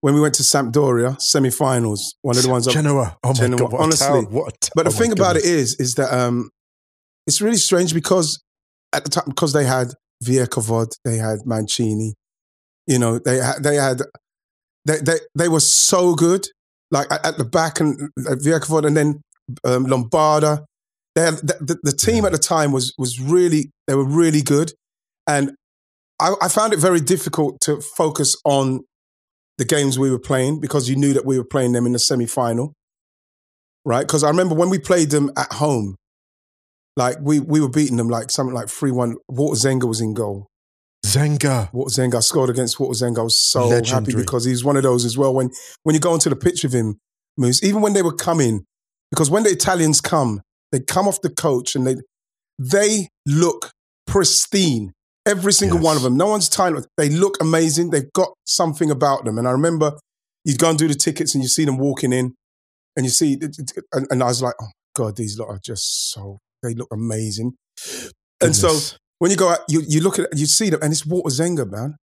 when 0.00 0.14
we 0.14 0.20
went 0.20 0.34
to 0.36 0.42
Sampdoria, 0.42 1.20
semi-finals, 1.20 2.14
one 2.22 2.36
of 2.36 2.42
the 2.42 2.48
ones, 2.48 2.66
Genoa. 2.66 3.16
Oh 3.22 3.28
my 3.28 3.34
Genoa, 3.34 3.58
god! 3.58 3.72
What 3.72 3.80
honestly. 3.82 4.06
a 4.06 4.22
town. 4.22 4.32
What 4.32 4.48
a 4.48 4.56
t- 4.60 4.70
but 4.74 4.84
the 4.84 4.90
oh 4.90 4.92
thing 4.94 5.12
about 5.12 5.36
it 5.36 5.44
is, 5.44 5.74
is, 5.78 5.94
that, 5.96 6.10
um, 6.12 6.48
it's 7.26 7.40
really 7.42 7.58
strange 7.58 7.92
because 7.92 8.40
at 8.94 9.04
the 9.04 9.10
time, 9.10 9.24
because 9.28 9.52
they 9.52 9.64
had 9.64 9.88
Vierchowod, 10.24 10.88
they 11.04 11.16
had 11.18 11.40
Mancini, 11.44 12.14
you 12.86 12.98
know, 12.98 13.18
they 13.18 13.36
had, 13.36 13.62
they 13.62 13.76
had, 13.76 14.00
they, 14.86 14.98
they, 15.00 15.18
they 15.34 15.48
were 15.48 15.60
so 15.60 16.14
good, 16.14 16.46
like 16.90 17.10
at, 17.12 17.24
at 17.26 17.36
the 17.38 17.44
back 17.44 17.78
and 17.80 18.00
uh, 18.26 18.36
Vierchowod 18.36 18.86
and 18.86 18.96
then 18.96 19.20
um, 19.64 19.84
Lombardo. 19.84 20.64
They 21.20 21.26
had, 21.26 21.34
the, 21.36 21.56
the, 21.60 21.78
the 21.82 21.92
team 21.92 22.24
at 22.24 22.32
the 22.32 22.38
time 22.38 22.72
was 22.72 22.94
was 22.96 23.20
really 23.20 23.70
they 23.86 23.94
were 23.94 24.06
really 24.06 24.40
good, 24.40 24.72
and 25.26 25.52
I, 26.18 26.32
I 26.40 26.48
found 26.48 26.72
it 26.72 26.78
very 26.78 27.00
difficult 27.00 27.60
to 27.62 27.82
focus 27.82 28.40
on 28.46 28.84
the 29.58 29.66
games 29.66 29.98
we 29.98 30.10
were 30.10 30.18
playing 30.18 30.60
because 30.60 30.88
you 30.88 30.96
knew 30.96 31.12
that 31.12 31.26
we 31.26 31.36
were 31.36 31.44
playing 31.44 31.72
them 31.72 31.84
in 31.84 31.92
the 31.92 31.98
semi 31.98 32.24
final, 32.24 32.72
right? 33.84 34.06
Because 34.06 34.24
I 34.24 34.30
remember 34.30 34.54
when 34.54 34.70
we 34.70 34.78
played 34.78 35.10
them 35.10 35.30
at 35.36 35.52
home, 35.52 35.96
like 36.96 37.18
we 37.20 37.38
we 37.38 37.60
were 37.60 37.68
beating 37.68 37.98
them 37.98 38.08
like 38.08 38.30
something 38.30 38.54
like 38.54 38.70
three 38.70 38.90
one. 38.90 39.16
Walter 39.28 39.68
Zenga 39.68 39.86
was 39.86 40.00
in 40.00 40.14
goal. 40.14 40.46
Zenga. 41.04 41.70
Walter 41.74 42.00
Zenga 42.00 42.22
scored 42.22 42.48
against 42.48 42.80
Walter 42.80 43.04
Zenga. 43.04 43.18
I 43.18 43.24
was 43.24 43.38
so 43.38 43.68
happy 43.68 44.14
because 44.14 44.46
he's 44.46 44.64
one 44.64 44.78
of 44.78 44.84
those 44.84 45.04
as 45.04 45.18
well. 45.18 45.34
When 45.34 45.50
when 45.82 45.92
you 45.94 46.00
go 46.00 46.14
into 46.14 46.30
the 46.30 46.36
pitch 46.36 46.62
with 46.62 46.72
him, 46.72 46.98
Moose, 47.36 47.62
even 47.62 47.82
when 47.82 47.92
they 47.92 48.02
were 48.02 48.16
coming, 48.16 48.64
because 49.10 49.30
when 49.30 49.42
the 49.42 49.50
Italians 49.50 50.00
come, 50.00 50.40
they 50.72 50.80
come 50.80 51.08
off 51.08 51.20
the 51.22 51.30
coach 51.30 51.74
and 51.74 51.86
they 51.86 51.96
they 52.58 53.08
look 53.26 53.70
pristine. 54.06 54.92
Every 55.26 55.52
single 55.52 55.78
Yes. 55.78 55.84
one 55.84 55.96
of 55.96 56.02
them. 56.02 56.16
No 56.16 56.26
one's 56.28 56.48
trying. 56.48 56.82
They 56.96 57.08
look 57.10 57.36
amazing. 57.40 57.90
They've 57.90 58.12
got 58.14 58.30
something 58.46 58.90
about 58.90 59.24
them. 59.24 59.38
And 59.38 59.46
I 59.46 59.50
remember 59.50 59.92
you'd 60.44 60.58
go 60.58 60.70
and 60.70 60.78
do 60.78 60.88
the 60.88 60.94
tickets 60.94 61.34
and 61.34 61.42
you 61.44 61.48
see 61.48 61.64
them 61.64 61.76
walking 61.78 62.12
in, 62.12 62.34
and 62.96 63.04
you 63.06 63.10
see, 63.10 63.38
and, 63.92 64.06
and 64.10 64.22
I 64.22 64.26
was 64.26 64.42
like, 64.42 64.54
oh 64.60 64.68
god, 64.96 65.16
these 65.16 65.38
lot 65.38 65.48
are 65.48 65.60
just 65.62 66.10
so. 66.10 66.38
They 66.62 66.74
look 66.74 66.88
amazing. 66.92 67.54
And 68.42 68.54
so 68.56 68.78
when 69.18 69.30
you 69.30 69.36
go 69.36 69.50
out, 69.50 69.60
you, 69.68 69.82
you 69.86 70.00
look 70.02 70.18
at 70.18 70.28
you 70.36 70.46
see 70.46 70.70
them, 70.70 70.80
and 70.82 70.92
it's 70.92 71.04
Walter 71.06 71.30
Zenga, 71.30 71.70
man. 71.70 71.96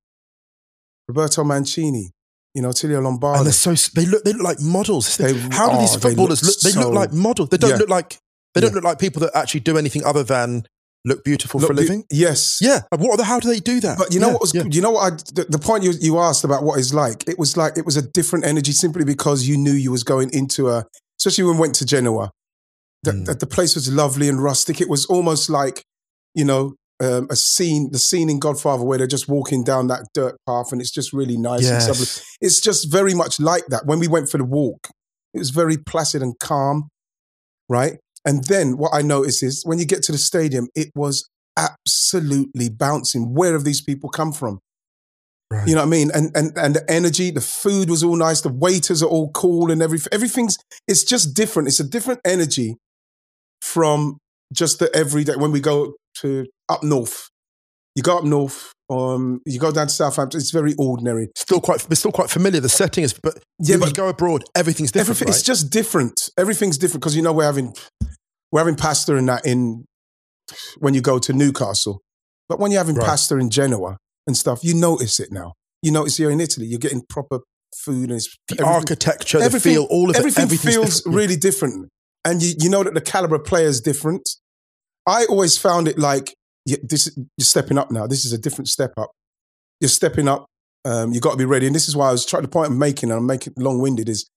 Roberto 1.08 1.44
Mancini, 1.44 2.12
you 2.54 2.62
know, 2.62 2.70
Tilio 2.70 3.02
Lombardo. 3.02 3.38
and 3.39 3.46
they're 3.48 3.54
so 3.54 3.74
they 3.96 4.06
look 4.06 4.24
they 4.24 4.34
look 4.34 4.44
like 4.44 4.62
models. 4.62 5.18
They- 5.18 5.34
How 5.34 5.72
do 5.72 5.78
these 5.80 5.96
oh, 5.96 6.00
they 6.00 6.10
footballers 6.10 6.44
look 6.44 6.56
look? 6.56 6.60
They 6.62 6.70
so- 6.72 6.82
look 6.82 6.94
like 6.94 7.14
models. 7.14 7.50
They 7.50 7.58
don't 7.58 7.72
Yeah. 7.72 7.78
look 7.78 7.89
like 7.89 8.18
they 8.58 8.62
don't 8.62 8.72
Yeah. 8.72 8.76
look 8.76 8.84
like 8.84 8.99
people 8.99 9.20
that 9.22 9.32
actually 9.36 9.60
do 9.62 9.78
anything 9.78 10.03
other 10.05 10.24
than 10.24 10.66
look 11.05 11.24
beautiful 11.24 11.60
for 11.60 11.68
a 11.68 11.70
Look, 11.70 11.78
living. 11.78 12.03
Yes. 12.12 12.58
Yeah. 12.60 12.82
What? 12.89 13.18
the- 13.18 13.24
How 13.24 13.39
do 13.39 13.47
they 13.47 13.60
do 13.60 13.80
that? 13.82 13.97
But 13.97 14.14
you 14.14 14.20
know 14.20 14.28
Yeah, 14.28 14.34
what 14.34 14.41
was 14.41 14.53
yeah. 14.53 14.64
you 14.70 14.82
know 14.82 14.91
what 14.91 15.14
I 15.14 15.16
the, 15.34 15.45
the 15.49 15.60
point 15.60 15.84
you 15.84 15.93
you 15.99 16.18
asked 16.20 16.43
about 16.43 16.64
what 16.64 16.80
it's 16.80 16.93
like. 16.93 17.28
It 17.28 17.38
was 17.39 17.55
like 17.55 17.78
it 17.78 17.86
was 17.86 17.95
a 17.97 18.01
different 18.01 18.45
energy 18.45 18.72
simply 18.74 19.05
because 19.05 19.47
you 19.47 19.58
knew 19.58 19.72
you 19.74 19.91
was 19.91 20.03
going 20.03 20.30
into 20.34 20.70
a 20.70 20.86
especially 21.20 21.45
when 21.45 21.55
we 21.55 21.62
went 21.62 21.76
to 21.76 21.86
Genoa. 21.86 22.32
That 23.03 23.16
Mm. 23.16 23.26
that 23.28 23.39
the 23.39 23.47
place 23.47 23.76
was 23.76 23.88
lovely 23.89 24.28
and 24.28 24.41
rustic. 24.43 24.82
It 24.82 24.89
was 24.89 25.05
almost 25.05 25.49
like 25.49 25.84
you 26.34 26.43
know 26.45 26.74
um, 26.99 27.28
a 27.30 27.36
scene, 27.36 27.91
the 27.91 27.99
scene 27.99 28.28
in 28.28 28.39
Godfather 28.39 28.84
where 28.84 28.97
they're 28.97 29.05
just 29.05 29.28
walking 29.30 29.64
down 29.64 29.86
that 29.88 30.01
dirt 30.16 30.36
path 30.47 30.72
and 30.72 30.82
it's 30.82 30.89
just 30.89 31.14
really 31.14 31.38
nice 31.38 31.62
Yes. 31.62 32.24
It's 32.41 32.60
just 32.60 32.91
very 32.91 33.14
much 33.14 33.39
like 33.39 33.66
that. 33.68 33.86
When 33.86 33.99
we 33.99 34.08
went 34.08 34.30
for 34.32 34.39
the 34.39 34.43
walk, 34.43 34.88
it 35.36 35.38
was 35.38 35.51
very 35.51 35.78
placid 35.78 36.24
and 36.24 36.34
calm, 36.39 36.89
right? 37.70 37.97
And 38.28 38.44
then 38.44 38.78
what 38.78 38.92
I 38.94 39.02
noticed 39.02 39.42
is 39.42 39.64
when 39.66 39.80
you 39.80 39.86
get 39.86 40.04
to 40.04 40.12
the 40.12 40.18
stadium, 40.18 40.68
it 40.76 40.90
was 40.96 41.28
absolutely 41.58 42.70
bouncing. 42.70 43.34
Where 43.34 43.54
have 43.54 43.64
these 43.64 43.82
people 43.82 44.10
come 44.10 44.32
from? 44.32 44.60
Right. 45.50 45.68
You 45.68 45.76
know 45.76 45.82
what 45.82 45.88
I 45.88 45.90
mean? 45.90 46.12
And 46.14 46.30
and 46.36 46.52
and 46.58 46.76
the 46.76 46.84
energy, 46.92 47.32
the 47.32 47.40
food 47.42 47.90
was 47.90 48.04
all 48.04 48.18
nice. 48.18 48.42
The 48.42 48.50
waiters 48.52 49.02
are 49.02 49.08
all 49.08 49.32
cool, 49.32 49.72
and 49.72 49.82
everything. 49.82 50.10
Everything's 50.12 50.58
it's 50.90 51.04
just 51.06 51.34
different. 51.34 51.70
It's 51.70 51.80
a 51.80 51.88
different 51.88 52.20
energy 52.26 52.76
from 53.62 54.18
just 54.54 54.80
the 54.80 54.94
everyday. 54.94 55.36
When 55.38 55.52
we 55.54 55.62
go 55.62 55.94
to 56.22 56.46
up 56.68 56.84
north, 56.84 57.30
you 57.96 58.04
go 58.04 58.18
up 58.18 58.26
north. 58.26 58.74
Um, 58.90 59.42
you 59.46 59.60
go 59.60 59.72
down 59.72 59.88
to 59.88 59.94
Southampton. 59.94 60.40
It's 60.40 60.52
very 60.52 60.74
ordinary. 60.78 61.30
Still 61.36 61.60
quite, 61.60 61.86
it's 61.90 62.00
still 62.00 62.12
quite 62.14 62.30
familiar. 62.30 62.62
The 62.62 62.70
setting 62.70 63.04
is, 63.04 63.14
but 63.14 63.38
Yeah, 63.60 63.74
when 63.76 63.80
but- 63.82 63.88
you 63.90 63.94
go 63.96 64.08
abroad, 64.08 64.46
everything's 64.56 64.92
different. 64.92 65.10
Everything, 65.10 65.28
right? 65.28 65.36
It's 65.38 65.46
just 65.46 65.70
different. 65.70 66.30
Everything's 66.38 66.78
different 66.78 67.02
because 67.02 67.16
you 67.16 67.22
know 67.22 67.34
we're 67.34 67.44
having 67.44 67.74
we're 68.58 68.62
having 68.62 68.76
pasta 68.76 69.16
and 69.16 69.30
that 69.30 69.45
in 69.45 69.86
when 70.80 70.95
you 70.95 71.01
go 71.01 71.20
to 71.20 71.32
Newcastle, 71.32 72.01
but 72.49 72.60
when 72.60 72.72
you're 72.72 72.80
having 72.80 72.95
Right. 72.95 73.05
pasta 73.05 73.38
in 73.38 73.51
Genoa 73.51 73.97
and 74.26 74.36
stuff, 74.36 74.64
you 74.64 74.74
notice 74.74 75.20
it 75.20 75.32
now. 75.32 75.53
You 75.84 75.91
notice 75.91 76.18
you're 76.18 76.32
in 76.32 76.41
Italy. 76.41 76.66
You're 76.66 76.80
getting 76.80 77.03
proper 77.08 77.41
food 77.76 78.10
and 78.10 78.14
it's 78.18 78.28
the 78.47 78.55
everything- 78.55 78.66
architecture, 78.74 79.38
the 79.38 79.45
everything- 79.45 79.74
feel, 79.74 79.84
all 79.91 80.10
of 80.10 80.16
it. 80.16 80.20
everything 80.20 80.47
feels 80.47 80.95
different. 80.97 81.16
really 81.16 81.36
different, 81.36 81.89
and 82.26 82.41
you 82.41 82.55
you 82.60 82.70
know 82.70 82.84
that 82.84 82.95
the 82.95 83.01
caliber 83.01 83.36
of 83.36 83.43
player 83.45 83.68
is 83.68 83.80
different. 83.80 84.28
I 85.05 85.26
always 85.26 85.55
found 85.58 85.88
it 85.88 85.99
like 85.99 86.34
yeah, 86.66 86.78
this. 86.82 87.10
You're 87.16 87.45
stepping 87.45 87.78
up 87.78 87.91
now. 87.91 88.08
This 88.08 88.26
is 88.26 88.34
a 88.34 88.38
different 88.39 88.70
step 88.70 88.93
up. 88.97 89.12
You're 89.80 89.89
stepping 89.89 90.28
up. 90.28 90.47
Um, 90.84 91.14
you 91.14 91.20
got 91.20 91.32
to 91.32 91.38
be 91.38 91.45
ready, 91.45 91.68
and 91.68 91.76
this 91.76 91.88
is 91.88 91.95
why 91.95 92.10
I 92.10 92.12
was 92.12 92.26
trying. 92.26 92.41
The 92.41 92.49
point 92.49 92.72
I'm 92.72 92.80
making, 92.80 93.12
and 93.12 93.20
I'm 93.20 93.26
making 93.28 93.53
long 93.58 93.80
winded, 93.80 94.10
is 94.10 94.28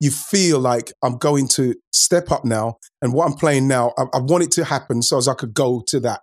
you 0.00 0.10
feel 0.10 0.58
like 0.60 0.92
I'm 1.02 1.16
going 1.18 1.48
to 1.48 1.74
step 1.92 2.30
up 2.30 2.44
now, 2.44 2.76
and 3.02 3.12
what 3.12 3.26
I'm 3.26 3.34
playing 3.36 3.66
now, 3.68 3.92
I, 3.98 4.02
I 4.14 4.18
want 4.20 4.44
it 4.44 4.50
to 4.52 4.64
happen 4.64 5.02
so 5.02 5.18
as 5.18 5.26
I 5.28 5.34
could 5.34 5.54
go 5.54 5.82
to 5.88 6.00
that, 6.00 6.22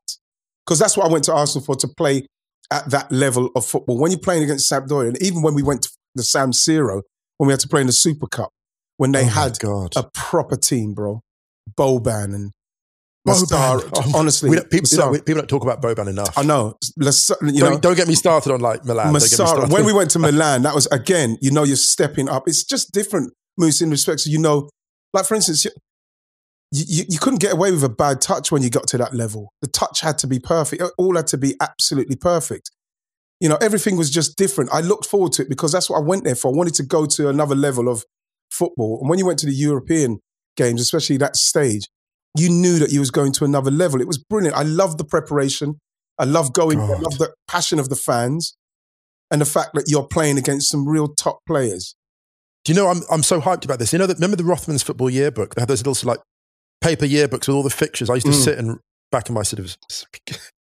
because 0.66 0.80
that's 0.80 0.96
what 0.96 1.08
I 1.08 1.12
went 1.12 1.26
to 1.26 1.34
Arsenal 1.34 1.66
for 1.66 1.76
to 1.76 1.88
play 1.88 2.28
at 2.72 2.90
that 2.92 3.12
level 3.12 3.50
of 3.56 3.66
football. 3.66 3.98
When 4.00 4.12
you're 4.12 4.20
playing 4.20 4.44
against 4.44 4.72
Sampdoria, 4.72 5.10
and 5.10 5.22
even 5.22 5.42
when 5.42 5.54
we 5.56 5.62
went 5.64 5.84
to 5.84 5.90
the 6.16 6.24
San 6.24 6.52
Siro, 6.52 7.02
when 7.38 7.48
we 7.48 7.54
had 7.54 7.60
to 7.60 7.68
play 7.68 7.82
in 7.82 7.88
the 7.88 7.94
Super 7.94 8.28
Cup, 8.28 8.50
when 8.98 9.12
they 9.12 9.26
Oh 9.26 9.30
had 9.30 9.60
God. 9.60 9.94
a 9.98 10.10
proper 10.14 10.56
team, 10.56 10.94
bro, 10.94 11.22
Boban 11.78 12.34
and 12.34 12.52
Boban. 13.28 13.90
Oh, 13.96 14.12
honestly, 14.20 14.50
people, 14.70 14.88
you 14.92 14.98
know, 14.98 15.10
we- 15.12 15.18
people 15.20 15.42
don't 15.42 15.48
talk 15.48 15.64
about 15.64 15.82
Boban 15.82 16.08
enough. 16.08 16.38
I 16.38 16.44
know, 16.44 16.78
you 16.98 17.04
don't, 17.04 17.60
know, 17.60 17.80
don't 17.80 17.96
get 17.98 18.08
me 18.08 18.14
started 18.16 18.54
on 18.54 18.62
like 18.62 18.86
Milan. 18.86 19.08
Don't 19.08 19.14
get 19.14 19.22
me 19.24 19.28
started. 19.28 19.72
When 19.74 19.84
we 19.86 19.94
went 20.00 20.12
to 20.12 20.20
Milan, 20.20 20.62
that 20.62 20.74
was 20.76 20.86
again, 20.88 21.38
you 21.42 21.52
know, 21.52 21.64
you're 21.64 21.76
stepping 21.76 22.30
up. 22.30 22.44
It's 22.48 22.64
just 22.64 22.92
different, 22.94 23.34
Moose, 23.58 23.82
in 23.82 23.90
respect 23.90 24.24
to 24.24 24.30
you 24.30 24.40
know, 24.40 24.70
like 25.14 25.26
for 25.26 25.36
instance, 25.36 25.66
you, 25.66 25.72
you, 26.72 27.04
you 27.08 27.20
couldn't 27.20 27.40
get 27.40 27.54
away 27.54 27.72
with 27.72 27.84
a 27.84 27.90
bad 27.90 28.22
touch 28.22 28.52
when 28.52 28.62
you 28.62 28.70
got 28.70 28.88
to 28.88 28.98
that 28.98 29.14
level. 29.14 29.54
The 29.62 29.68
touch 29.68 30.02
had 30.02 30.18
to 30.20 30.28
be 30.28 30.40
perfect. 30.40 30.82
It 30.82 30.92
all 30.98 31.16
had 31.16 31.28
to 31.28 31.38
be 31.38 31.56
absolutely 31.62 32.16
perfect. 32.16 32.72
You 33.40 33.50
know, 33.50 33.58
everything 33.62 33.98
was 33.98 34.10
just 34.10 34.38
different. 34.38 34.74
I 34.74 34.82
looked 34.82 35.06
forward 35.06 35.34
to 35.34 35.42
it 35.42 35.50
because 35.50 35.72
that's 35.72 35.90
what 35.90 35.98
I 35.98 36.02
went 36.02 36.24
there 36.24 36.36
for. 36.36 36.52
I 36.52 36.58
wanted 36.58 36.76
to 36.76 36.84
go 36.84 37.06
to 37.06 37.30
another 37.30 37.56
level 37.56 37.90
of 37.90 38.04
football. 38.50 39.00
And 39.00 39.10
when 39.10 39.20
you 39.20 39.26
went 39.26 39.40
to 39.40 39.46
the 39.46 39.54
European 39.54 40.20
games, 40.56 40.82
especially 40.82 41.18
that 41.18 41.36
stage, 41.36 41.88
you 42.38 42.50
knew 42.50 42.80
that 42.80 42.92
you 42.92 43.00
was 43.00 43.12
going 43.12 43.32
to 43.34 43.46
another 43.46 43.72
level. 43.72 44.02
It 44.02 44.08
was 44.08 44.18
brilliant. 44.18 44.58
I 44.58 44.64
loved 44.64 44.98
the 44.98 45.06
preparation. 45.06 45.80
I 46.18 46.26
love 46.26 46.54
going. 46.54 46.80
I 46.80 46.88
love 46.88 47.18
the 47.18 47.34
passion 47.48 47.80
of 47.80 47.90
the 47.90 47.96
fans, 47.96 48.56
and 49.30 49.42
the 49.42 49.46
fact 49.46 49.72
that 49.74 49.86
you're 49.88 50.08
playing 50.08 50.38
against 50.38 50.70
some 50.70 50.88
real 50.88 51.10
top 51.10 51.40
players. 51.46 51.96
Do 52.66 52.74
you 52.74 52.76
know 52.76 52.88
I'm 52.88 53.02
I'm 53.10 53.24
so 53.24 53.40
hyped 53.40 53.64
about 53.64 53.80
this? 53.80 53.94
You 53.94 54.00
know 54.00 54.08
that 54.08 54.16
remember 54.18 54.36
the 54.36 54.44
Rothmans 54.44 54.84
football 54.84 55.10
yearbook? 55.10 55.56
They 55.56 55.62
had 55.62 55.70
those 55.70 55.86
little 55.86 56.08
like 56.08 56.20
paper 56.82 57.06
yearbooks 57.06 57.48
with 57.48 57.56
all 57.56 57.64
the 57.64 57.70
fixtures. 57.70 58.10
I 58.10 58.16
used 58.16 58.26
to 58.26 58.34
Mm. 58.34 58.44
sit 58.44 58.58
and 58.58 58.80
back 59.12 59.30
in 59.30 59.36
my 59.36 59.44
sort 59.44 59.60
of 59.60 59.78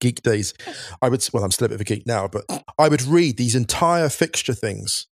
geek 0.00 0.22
days, 0.22 0.54
I 1.02 1.08
would 1.08 1.26
well, 1.32 1.42
I'm 1.42 1.50
still 1.50 1.64
a 1.66 1.68
bit 1.70 1.76
of 1.76 1.80
a 1.80 1.84
geek 1.84 2.06
now, 2.06 2.28
but 2.28 2.44
I 2.78 2.88
would 2.88 3.02
read 3.02 3.38
these 3.38 3.54
entire 3.56 4.08
fixture 4.08 4.54
things. 4.54 5.06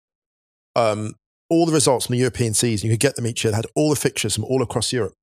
Um, 0.76 1.16
all 1.50 1.66
the 1.66 1.72
results 1.74 2.08
from 2.08 2.14
the 2.14 2.20
European 2.20 2.54
season, 2.54 2.90
you 2.90 2.94
could 2.94 3.00
get 3.00 3.16
them 3.16 3.28
each 3.28 3.44
year. 3.44 3.52
They 3.52 3.58
had 3.58 3.68
all 3.76 3.90
the 3.92 3.96
fixtures 3.96 4.36
from 4.36 4.44
all 4.46 4.62
across 4.62 4.92
Europe. 4.92 5.14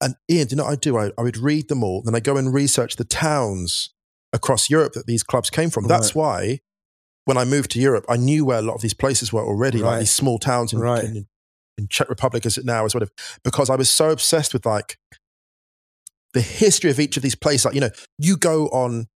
And 0.00 0.14
Ian, 0.30 0.46
do 0.48 0.52
you 0.52 0.56
know 0.56 0.64
what 0.64 0.72
I 0.72 0.76
do? 0.76 0.96
I, 0.98 1.10
I 1.18 1.22
would 1.22 1.36
read 1.36 1.68
them 1.68 1.84
all, 1.84 2.02
then 2.02 2.14
I 2.14 2.20
go 2.20 2.36
and 2.36 2.52
research 2.52 2.96
the 2.96 3.04
towns 3.04 3.90
across 4.32 4.68
Europe 4.70 4.94
that 4.94 5.06
these 5.06 5.22
clubs 5.22 5.50
came 5.50 5.70
from. 5.70 5.86
That's 5.86 6.14
why 6.14 6.60
when 7.24 7.36
I 7.36 7.44
moved 7.44 7.70
to 7.72 7.80
Europe, 7.80 8.04
I 8.08 8.16
knew 8.16 8.44
where 8.44 8.58
a 8.58 8.62
lot 8.62 8.74
of 8.74 8.82
these 8.82 8.94
places 8.94 9.32
were 9.32 9.42
already, 9.44 9.80
Right. 9.80 9.90
like 9.90 9.98
these 10.00 10.14
small 10.14 10.38
towns 10.38 10.72
in, 10.72 10.78
Right. 10.80 11.04
in, 11.04 11.26
in 11.78 11.88
Czech 11.88 12.08
Republic 12.08 12.44
as 12.46 12.58
it 12.58 12.64
now 12.64 12.84
is, 12.84 12.92
sort 12.92 13.02
of, 13.02 13.10
because 13.42 13.70
I 13.70 13.76
was 13.76 13.90
so 13.90 14.10
obsessed 14.10 14.52
with 14.52 14.66
like 14.66 14.98
the 16.34 16.40
history 16.40 16.90
of 16.90 16.98
each 17.00 17.16
of 17.16 17.22
these 17.22 17.34
places. 17.34 17.64
Like, 17.64 17.74
you 17.74 17.80
know, 17.80 17.90
you 18.18 18.36
go 18.36 18.66
on 18.68 19.06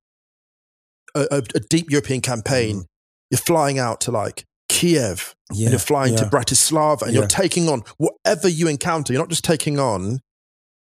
a, 1.15 1.27
a, 1.31 1.37
a 1.55 1.61
deep 1.61 1.91
European 1.91 2.21
campaign, 2.21 2.77
mm. 2.81 2.85
you're 3.31 3.39
flying 3.39 3.79
out 3.79 4.01
to 4.03 4.11
like 4.11 4.45
Kiev, 4.69 5.35
and 5.51 5.59
you're 5.59 5.79
flying 5.79 6.15
to. 6.17 6.25
Bratislava, 6.27 7.03
and 7.03 7.13
Yeah. 7.13 7.21
you're 7.21 7.29
taking 7.29 7.69
on 7.69 7.83
whatever 7.97 8.49
you 8.49 8.69
encounter. 8.69 9.13
You're 9.13 9.23
not 9.23 9.31
just 9.31 9.45
taking 9.45 9.79
on 9.79 10.21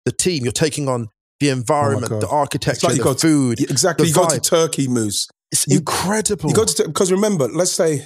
the 0.06 0.12
team, 0.12 0.44
you're 0.44 0.52
taking 0.52 0.88
on 0.88 1.08
the 1.40 1.50
oh 1.50 1.54
environment, 1.54 2.10
God. 2.10 2.22
the 2.22 2.26
It's 2.26 2.34
architecture, 2.34 2.88
like 2.88 2.98
the 2.98 3.04
go 3.04 3.14
to- 3.14 3.20
food. 3.20 3.60
Yeah, 3.60 3.68
exactly. 3.70 4.08
You 4.08 4.14
go 4.14 4.28
to 4.28 4.38
vibe. 4.40 4.44
Turkey, 4.44 4.88
Moose. 4.88 5.28
It's 5.52 5.66
incredible. 5.68 6.50
You 6.50 6.56
go 6.56 6.66
to 6.66 6.88
because 6.88 7.12
remember, 7.12 7.48
let's 7.48 7.72
say, 7.72 8.00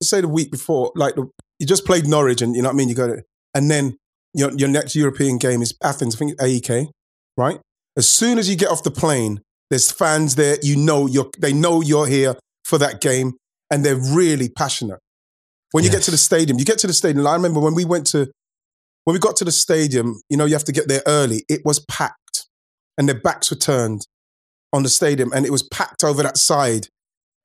let's 0.00 0.10
say 0.10 0.20
the 0.20 0.28
week 0.28 0.50
before, 0.50 0.92
like 0.94 1.16
the, 1.16 1.28
you 1.58 1.66
just 1.66 1.84
played 1.84 2.06
Norwich, 2.06 2.42
and 2.42 2.54
you 2.54 2.62
know 2.62 2.68
what 2.68 2.74
I 2.74 2.76
mean. 2.76 2.88
You 2.88 2.94
go 2.94 3.08
to, 3.08 3.22
and 3.54 3.70
then 3.70 3.96
your 4.34 4.52
your 4.52 4.68
next 4.68 4.94
European 4.94 5.38
game 5.38 5.62
is 5.62 5.74
Athens. 5.82 6.14
I 6.14 6.18
think 6.18 6.40
AEK, 6.40 6.90
right? 7.36 7.60
As 7.96 8.08
soon 8.08 8.38
as 8.38 8.48
you 8.48 8.56
get 8.56 8.68
off 8.68 8.82
the 8.84 8.90
plane, 8.90 9.40
there's 9.70 9.90
fans 9.90 10.36
there. 10.36 10.58
You 10.62 10.76
know 10.76 11.06
you're. 11.06 11.30
They 11.38 11.52
know 11.52 11.80
you're 11.80 12.06
here 12.06 12.36
for 12.64 12.78
that 12.78 13.00
game, 13.00 13.34
and 13.70 13.84
they're 13.84 13.96
really 13.96 14.48
passionate. 14.48 15.00
When 15.72 15.82
you 15.82 15.90
get 15.90 16.02
to 16.04 16.10
the 16.10 16.16
stadium, 16.16 16.58
you 16.58 16.64
get 16.64 16.78
to 16.78 16.86
the 16.86 16.92
stadium. 16.92 17.26
I 17.26 17.34
remember 17.34 17.60
when 17.60 17.74
we 17.74 17.84
went 17.84 18.06
to 18.08 18.30
when 19.04 19.14
we 19.14 19.18
got 19.18 19.36
to 19.36 19.44
the 19.44 19.52
stadium. 19.52 20.20
You 20.30 20.36
know, 20.36 20.44
you 20.44 20.54
have 20.54 20.64
to 20.64 20.72
get 20.72 20.86
there 20.86 21.02
early. 21.06 21.44
It 21.48 21.62
was 21.64 21.80
packed, 21.80 22.46
and 22.96 23.08
their 23.08 23.18
backs 23.18 23.50
were 23.50 23.56
turned 23.56 24.06
on 24.72 24.82
the 24.82 24.88
stadium, 24.88 25.32
and 25.34 25.46
it 25.46 25.50
was 25.52 25.62
packed 25.62 26.04
over 26.04 26.22
that 26.22 26.36
side 26.36 26.88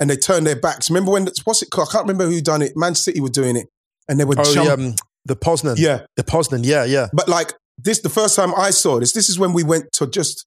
and 0.01 0.09
they 0.09 0.17
turned 0.17 0.47
their 0.47 0.55
backs. 0.55 0.89
Remember 0.89 1.11
when 1.11 1.27
what's 1.43 1.61
it 1.61 1.69
called? 1.69 1.87
I 1.89 1.91
can't 1.93 2.03
remember 2.07 2.25
who 2.25 2.41
done 2.41 2.63
it. 2.63 2.73
Man 2.75 2.95
City 2.95 3.21
were 3.21 3.29
doing 3.29 3.55
it, 3.55 3.67
and 4.09 4.19
they 4.19 4.25
were 4.25 4.35
oh, 4.37 4.53
the, 4.53 4.73
um, 4.73 4.95
the 5.25 5.35
Poznan. 5.35 5.75
yeah, 5.77 6.01
The 6.17 6.23
Poznan, 6.23 6.61
yeah, 6.65 6.83
yeah. 6.83 7.07
but 7.13 7.29
like 7.29 7.53
this, 7.77 8.01
the 8.01 8.09
first 8.09 8.35
time 8.35 8.53
I 8.57 8.71
saw 8.71 8.99
this, 8.99 9.13
this 9.13 9.29
is 9.29 9.37
when 9.37 9.53
we 9.53 9.63
went 9.63 9.91
to 9.93 10.07
just 10.07 10.45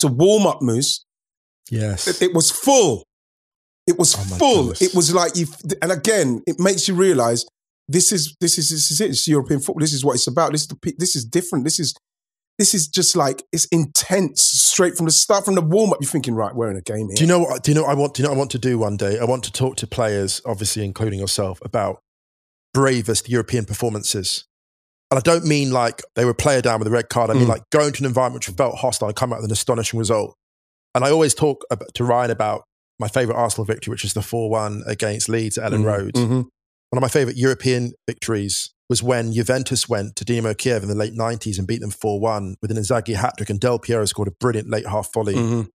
to 0.00 0.08
warm 0.08 0.46
up 0.46 0.60
Moose. 0.60 1.04
Yes. 1.70 2.08
It, 2.08 2.20
it 2.30 2.34
was 2.34 2.50
full. 2.50 3.04
It 3.86 3.96
was 3.96 4.14
Oh 4.16 4.36
full. 4.38 4.62
goodness. 4.62 4.82
It 4.82 4.94
was 4.94 5.14
like 5.14 5.36
you. 5.36 5.46
And 5.80 5.92
again, 5.92 6.42
it 6.46 6.56
makes 6.58 6.88
you 6.88 6.94
realize 6.94 7.44
this 7.88 8.10
is 8.12 8.34
this 8.40 8.58
is 8.58 8.70
this 8.70 8.90
is 8.90 9.00
it. 9.00 9.10
It's 9.10 9.26
European 9.28 9.60
football. 9.60 9.80
This 9.80 9.92
is 9.92 10.04
what 10.04 10.14
it's 10.14 10.26
about. 10.26 10.50
This 10.52 10.62
is 10.62 10.68
the, 10.68 10.94
this 10.98 11.14
is 11.14 11.24
different. 11.24 11.64
This 11.64 11.78
is 11.78 11.94
this 12.60 12.74
is 12.74 12.86
just 12.86 13.16
like 13.16 13.42
it's 13.52 13.64
intense 13.72 14.42
straight 14.42 14.94
from 14.94 15.06
the 15.06 15.12
start 15.12 15.44
from 15.46 15.54
the 15.54 15.62
warm 15.62 15.90
up. 15.92 15.98
You're 16.00 16.10
thinking, 16.10 16.34
right, 16.34 16.54
we're 16.54 16.70
in 16.70 16.76
a 16.76 16.82
game 16.82 17.08
here. 17.08 17.16
Do 17.16 17.22
you 17.22 17.26
know 17.26 17.38
what? 17.40 17.62
Do 17.64 17.70
you 17.70 17.74
know 17.74 17.82
what 17.84 17.90
I 17.90 17.94
want? 17.94 18.14
Do 18.14 18.22
you 18.22 18.28
know 18.28 18.34
I 18.34 18.36
want 18.36 18.50
to 18.52 18.58
do 18.58 18.78
one 18.78 18.96
day? 18.98 19.18
I 19.18 19.24
want 19.24 19.42
to 19.44 19.52
talk 19.52 19.76
to 19.76 19.86
players, 19.86 20.42
obviously 20.44 20.84
including 20.84 21.18
yourself, 21.18 21.58
about 21.64 22.00
bravest 22.74 23.28
European 23.28 23.64
performances. 23.64 24.44
And 25.10 25.18
I 25.18 25.22
don't 25.22 25.44
mean 25.44 25.72
like 25.72 26.02
they 26.14 26.24
were 26.24 26.34
player 26.34 26.60
down 26.60 26.78
with 26.78 26.86
a 26.86 26.90
red 26.90 27.08
card. 27.08 27.30
I 27.30 27.34
mean 27.34 27.46
Mm. 27.46 27.48
like 27.48 27.62
going 27.70 27.92
to 27.94 28.02
an 28.02 28.06
environment 28.06 28.46
which 28.46 28.54
felt 28.56 28.76
hostile 28.76 29.08
and 29.08 29.16
come 29.16 29.32
out 29.32 29.38
with 29.38 29.46
an 29.46 29.52
astonishing 29.52 29.98
result. 29.98 30.36
And 30.94 31.04
I 31.04 31.10
always 31.10 31.34
talk 31.34 31.64
about, 31.70 31.88
to 31.94 32.04
Ryan 32.04 32.30
about 32.30 32.62
my 32.98 33.08
favourite 33.08 33.38
Arsenal 33.38 33.64
victory, 33.64 33.90
which 33.90 34.04
is 34.04 34.12
the 34.12 34.22
four-one 34.22 34.82
against 34.86 35.28
Leeds 35.28 35.56
at 35.58 35.72
Elland 35.72 35.82
Mhm, 35.82 35.84
Road. 35.86 36.14
mhm. 36.14 36.44
One 36.90 36.98
of 36.98 37.00
my 37.00 37.08
favourite 37.08 37.36
European 37.38 37.92
victories 38.06 38.70
was 38.90 39.02
when 39.02 39.32
Juventus 39.32 39.88
went 39.88 40.16
to 40.16 40.24
Dinamo 40.24 40.58
Kiev 40.58 40.82
in 40.82 40.88
the 40.90 40.94
late 40.94 41.14
90s 41.14 41.56
and 41.58 41.66
beat 41.66 41.80
them 41.80 41.90
4-1 41.92 42.56
with 42.60 42.70
an 42.70 42.76
Inzaghi 42.76 43.14
hat-trick 43.14 43.48
and 43.48 43.58
Del 43.60 43.78
Piero 43.78 44.04
scored 44.04 44.28
a 44.28 44.32
brilliant 44.32 44.68
late 44.68 44.86
half 44.86 45.10
volley 45.14 45.34
Mhm. 45.34 45.68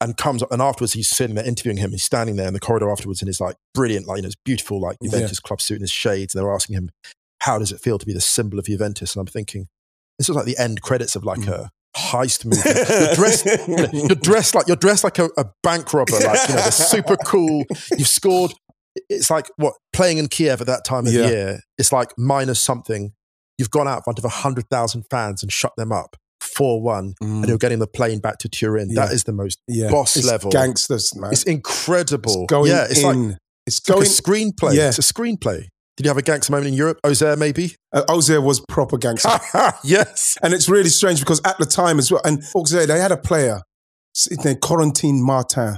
and 0.00 0.16
comes 0.16 0.42
up 0.42 0.50
and 0.50 0.60
afterwards 0.60 0.94
he's 0.94 1.08
sitting 1.08 1.36
there 1.36 1.44
interviewing 1.46 1.76
him. 1.76 1.90
He's 1.92 2.02
standing 2.02 2.34
there 2.36 2.48
in 2.48 2.54
the 2.54 2.60
corridor 2.60 2.90
afterwards 2.90 3.22
in 3.22 3.28
his 3.28 3.40
like 3.40 3.54
brilliant, 3.74 4.08
like 4.08 4.16
you 4.16 4.22
know, 4.22 4.26
his 4.28 4.36
beautiful 4.44 4.80
like 4.80 4.96
Yeah. 5.00 5.10
Juventus 5.10 5.38
club 5.38 5.60
suit 5.60 5.74
and 5.76 5.82
his 5.82 5.92
shades. 5.92 6.34
And 6.34 6.42
they're 6.42 6.52
asking 6.52 6.74
him, 6.76 6.90
How 7.42 7.58
does 7.58 7.72
it 7.72 7.80
feel 7.80 7.98
to 7.98 8.06
be 8.06 8.12
the 8.14 8.20
symbol 8.20 8.58
of 8.58 8.64
Juventus? 8.66 9.14
And 9.14 9.20
I'm 9.20 9.26
thinking, 9.30 9.68
this 10.18 10.28
was 10.28 10.36
like 10.36 10.46
the 10.46 10.56
end 10.58 10.80
credits 10.80 11.14
of 11.14 11.24
like 11.24 11.40
Mm. 11.40 11.48
a 11.48 11.70
heist 11.96 12.44
movie. 12.46 12.62
you're 12.66 13.14
dressed, 13.14 13.44
you 13.68 13.76
know, 13.76 13.88
you're 13.92 14.08
dressed 14.30 14.54
like 14.54 14.66
you're 14.66 14.76
dressed 14.76 15.04
like 15.04 15.18
a, 15.18 15.28
a 15.36 15.44
bank 15.62 15.92
robber, 15.92 16.12
like 16.12 16.48
you 16.48 16.54
know, 16.54 16.60
they're 16.62 16.70
super 16.70 17.16
cool. 17.16 17.64
You've 17.98 18.08
scored. 18.08 18.52
It's 19.08 19.30
like 19.30 19.50
what 19.56 19.74
playing 19.92 20.18
in 20.18 20.28
Kiev 20.28 20.60
at 20.60 20.66
that 20.66 20.84
time 20.84 21.06
of 21.06 21.12
Yeah. 21.12 21.28
year. 21.28 21.60
It's 21.78 21.92
like 21.92 22.12
minus 22.18 22.60
something. 22.60 23.12
You've 23.58 23.70
gone 23.70 23.88
out 23.88 23.98
in 23.98 24.02
front 24.02 24.18
of 24.18 24.24
hundred 24.30 24.68
thousand 24.70 25.04
fans 25.10 25.42
and 25.42 25.52
shut 25.52 25.72
them 25.76 25.92
up. 25.92 26.16
4 26.40 26.82
1 26.82 27.14
and 27.20 27.46
you're 27.46 27.56
getting 27.56 27.78
the 27.78 27.86
plane 27.86 28.18
back 28.18 28.36
to 28.38 28.48
Turin. 28.48 28.88
Yeah. 28.90 29.06
That 29.06 29.14
is 29.14 29.22
the 29.24 29.32
most 29.32 29.60
Yeah. 29.68 29.90
boss 29.90 30.16
it's 30.16 30.26
level. 30.26 30.50
Gangsters, 30.50 31.14
man. 31.14 31.30
It's 31.32 31.44
incredible. 31.44 32.42
It's 32.42 32.50
going 32.50 32.70
yeah, 32.72 32.86
it's 32.90 33.02
like, 33.02 33.14
in. 33.14 33.30
it's 33.64 33.78
it's 33.78 33.88
like 33.88 33.94
going. 33.98 34.06
a 34.06 34.10
screenplay. 34.10 34.74
Yeah. 34.74 34.88
It's 34.88 34.98
a 34.98 35.02
screenplay. 35.02 35.68
Did 35.96 36.06
you 36.06 36.08
have 36.10 36.16
a 36.16 36.22
gangster 36.22 36.50
moment 36.52 36.68
in 36.68 36.74
Europe? 36.74 36.98
Auxerre, 37.04 37.36
maybe? 37.36 37.76
uh, 37.92 38.02
Auxerre 38.08 38.40
was 38.40 38.60
proper 38.68 38.98
gangster. 38.98 39.28
yes. 39.84 40.36
And 40.42 40.52
it's 40.52 40.68
really 40.68 40.88
strange 40.88 41.20
because 41.20 41.40
at 41.44 41.58
the 41.58 41.66
time 41.66 41.98
as 42.00 42.10
well, 42.10 42.22
and 42.24 42.42
Auxerre, 42.56 42.86
they 42.86 42.98
had 42.98 43.12
a 43.12 43.16
player 43.16 43.60
named 44.44 44.60
Corentin 44.62 45.22
Martin. 45.22 45.76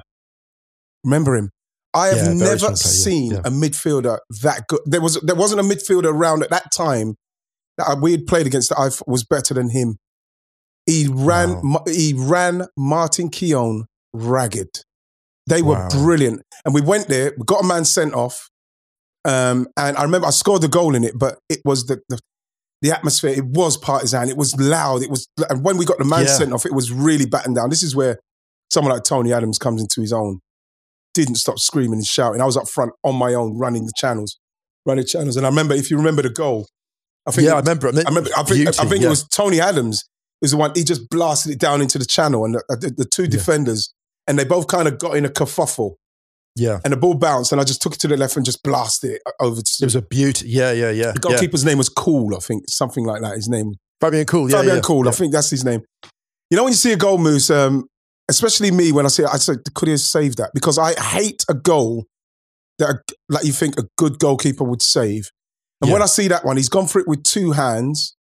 Remember 1.04 1.36
him? 1.36 1.50
I 1.94 2.08
have 2.08 2.16
Yeah, 2.26 2.32
never 2.34 2.74
seen 2.76 3.32
yeah. 3.32 3.38
a 3.38 3.50
midfielder 3.50 4.18
that 4.42 4.66
good. 4.68 4.80
There 4.86 5.00
was 5.00 5.20
there 5.22 5.36
wasn't 5.36 5.60
a 5.60 5.64
midfielder 5.64 6.10
around 6.12 6.42
at 6.42 6.50
that 6.50 6.72
time 6.72 7.14
that 7.78 7.98
we 8.00 8.12
had 8.12 8.26
played 8.26 8.46
against 8.46 8.70
that 8.70 8.78
I 8.78 8.90
was 9.10 9.24
better 9.24 9.54
than 9.54 9.70
him. 9.70 9.98
He 10.86 11.08
ran. 11.08 11.60
Wow. 11.62 11.84
He 11.86 12.14
ran 12.16 12.66
Martin 12.76 13.30
Keown 13.30 13.86
ragged. 14.12 14.84
They 15.46 15.62
were 15.62 15.74
Wow. 15.74 15.88
brilliant, 15.90 16.42
and 16.64 16.74
we 16.74 16.80
went 16.80 17.08
there. 17.08 17.32
We 17.38 17.44
got 17.44 17.62
a 17.64 17.66
man 17.66 17.84
sent 17.84 18.14
off, 18.14 18.48
um, 19.24 19.66
and 19.76 19.96
I 19.96 20.02
remember 20.02 20.26
I 20.26 20.30
scored 20.30 20.62
the 20.62 20.68
goal 20.68 20.94
in 20.94 21.04
it, 21.04 21.18
but 21.18 21.38
it 21.48 21.60
was 21.64 21.86
the, 21.86 22.00
the 22.08 22.18
the 22.82 22.90
atmosphere. 22.92 23.30
It 23.30 23.46
was 23.46 23.76
partisan. 23.78 24.28
It 24.28 24.36
was 24.36 24.54
loud. 24.56 25.02
It 25.02 25.08
was, 25.10 25.26
and 25.48 25.64
when 25.64 25.76
we 25.78 25.84
got 25.86 25.98
the 25.98 26.04
man 26.04 26.24
Yeah. 26.24 26.36
sent 26.36 26.52
off, 26.52 26.66
it 26.66 26.72
was 26.74 26.90
really 26.92 27.24
battened 27.24 27.56
down. 27.56 27.70
This 27.70 27.82
is 27.82 27.96
where 27.96 28.18
someone 28.70 28.92
like 28.92 29.04
Tony 29.04 29.32
Adams 29.32 29.58
comes 29.58 29.80
into 29.80 30.00
his 30.02 30.12
own. 30.12 30.40
Didn't 31.14 31.36
stop 31.36 31.58
screaming 31.58 31.94
and 31.94 32.06
shouting. 32.06 32.40
I 32.40 32.44
was 32.44 32.56
up 32.56 32.68
front 32.68 32.92
on 33.02 33.16
my 33.16 33.34
own, 33.34 33.56
running 33.56 33.86
the 33.86 33.92
channels, 33.96 34.38
running 34.84 35.06
channels. 35.06 35.36
And 35.36 35.46
I 35.46 35.48
remember, 35.48 35.74
if 35.74 35.90
you 35.90 35.96
remember 35.96 36.22
the 36.22 36.30
goal, 36.30 36.66
I 37.26 37.30
think, 37.30 37.46
yeah, 37.46 37.54
I 37.54 37.60
remember. 37.60 37.88
I 37.88 37.90
remember. 38.08 38.30
I 38.36 38.42
think, 38.42 38.68
I 38.68 38.84
think 38.84 39.00
yeah. 39.00 39.06
it 39.06 39.10
was 39.10 39.26
Tony 39.28 39.60
Adams 39.60 40.04
was 40.44 40.50
the 40.50 40.56
one. 40.58 40.72
He 40.74 40.84
just 40.84 41.08
blasted 41.08 41.52
it 41.52 41.58
down 41.58 41.80
into 41.80 41.98
the 41.98 42.04
channel, 42.04 42.44
and 42.44 42.54
the, 42.54 42.62
the, 42.68 42.94
the 42.98 43.04
two 43.04 43.26
defenders, 43.26 43.92
and 44.26 44.38
they 44.38 44.44
both 44.44 44.66
kind 44.66 44.86
of 44.86 44.98
got 44.98 45.16
in 45.16 45.24
a 45.24 45.28
kerfuffle, 45.28 45.94
Yeah. 46.54 46.80
and 46.84 46.92
the 46.92 46.96
ball 46.96 47.14
bounced, 47.14 47.50
and 47.52 47.60
I 47.60 47.64
just 47.64 47.80
took 47.80 47.94
it 47.94 48.00
to 48.00 48.08
the 48.08 48.16
left 48.16 48.36
and 48.36 48.44
just 48.44 48.62
blasted 48.62 49.12
it 49.12 49.22
over. 49.40 49.60
To, 49.62 49.72
It 49.80 49.86
was 49.86 49.94
a 49.94 50.02
beauty. 50.02 50.48
Yeah, 50.48 50.72
yeah, 50.72 50.90
yeah. 50.90 51.12
the 51.12 51.20
yeah. 51.24 51.36
goalkeeper's 51.36 51.64
name 51.64 51.78
was 51.78 51.88
Cool, 51.88 52.36
I 52.36 52.40
think, 52.40 52.64
something 52.68 53.04
like 53.04 53.22
that. 53.22 53.36
His 53.36 53.48
name 53.48 53.72
Fabien 54.00 54.26
Cool. 54.26 54.50
Yeah, 54.50 54.58
Fabien 54.58 54.76
yeah, 54.76 54.82
Cool. 54.82 55.04
yeah. 55.04 55.10
I 55.10 55.14
think 55.14 55.32
that's 55.32 55.50
his 55.50 55.64
name. 55.64 55.82
You 56.50 56.56
know, 56.58 56.64
when 56.64 56.72
you 56.72 56.76
see 56.76 56.92
a 56.92 56.96
goal, 56.96 57.16
Moose, 57.18 57.50
um, 57.50 57.86
especially 58.28 58.70
me, 58.70 58.92
when 58.92 59.04
I 59.04 59.08
see 59.08 59.22
it, 59.22 59.28
I 59.32 59.36
said, 59.38 59.58
could 59.74 59.88
he 59.88 59.92
have 59.92 60.00
saved 60.00 60.38
that? 60.38 60.50
Because 60.54 60.78
I 60.78 60.92
hate 60.98 61.44
a 61.48 61.54
goal 61.54 62.06
that, 62.78 62.88
a, 62.88 62.98
like 63.28 63.44
you 63.44 63.52
think 63.52 63.78
a 63.78 63.84
good 63.96 64.18
goalkeeper 64.18 64.64
would 64.64 64.82
save. 64.82 65.30
And 65.82 65.92
when 65.92 66.02
I 66.02 66.06
see 66.06 66.28
that 66.28 66.44
one, 66.44 66.56
he's 66.56 66.70
gone 66.70 66.86
for 66.86 66.98
it 66.98 67.06
with 67.06 67.22
two 67.24 67.52
hands. 67.52 68.16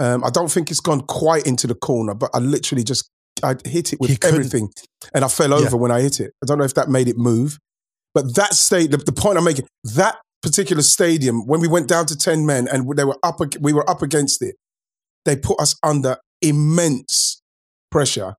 Um, 0.00 0.24
I 0.24 0.30
don't 0.30 0.50
think 0.50 0.70
it's 0.70 0.80
gone 0.80 1.02
quite 1.02 1.46
into 1.46 1.66
the 1.66 1.74
corner, 1.74 2.14
but 2.14 2.30
I 2.34 2.38
literally 2.38 2.82
just 2.82 3.08
I 3.44 3.54
hit 3.64 3.92
it 3.92 4.00
with 4.00 4.22
everything, 4.24 4.70
and 5.14 5.24
I 5.24 5.28
fell 5.28 5.54
over 5.54 5.76
when 5.76 5.90
I 5.90 6.00
hit 6.00 6.20
it. 6.20 6.32
I 6.42 6.46
don't 6.46 6.58
know 6.58 6.64
if 6.64 6.74
that 6.74 6.88
made 6.88 7.06
it 7.06 7.16
move, 7.16 7.58
but 8.12 8.34
that 8.34 8.54
state. 8.54 8.90
The, 8.90 8.96
the 8.96 9.12
point 9.12 9.38
I'm 9.38 9.44
making 9.44 9.66
that 9.94 10.16
particular 10.42 10.82
stadium 10.82 11.46
when 11.46 11.60
we 11.60 11.68
went 11.68 11.86
down 11.86 12.06
to 12.06 12.16
ten 12.16 12.44
men 12.44 12.66
and 12.66 12.90
they 12.96 13.04
were 13.04 13.18
up, 13.22 13.40
we 13.60 13.72
were 13.72 13.88
up 13.88 14.02
against 14.02 14.42
it. 14.42 14.56
They 15.26 15.36
put 15.36 15.60
us 15.60 15.76
under 15.82 16.16
immense 16.42 17.42
pressure, 17.90 18.34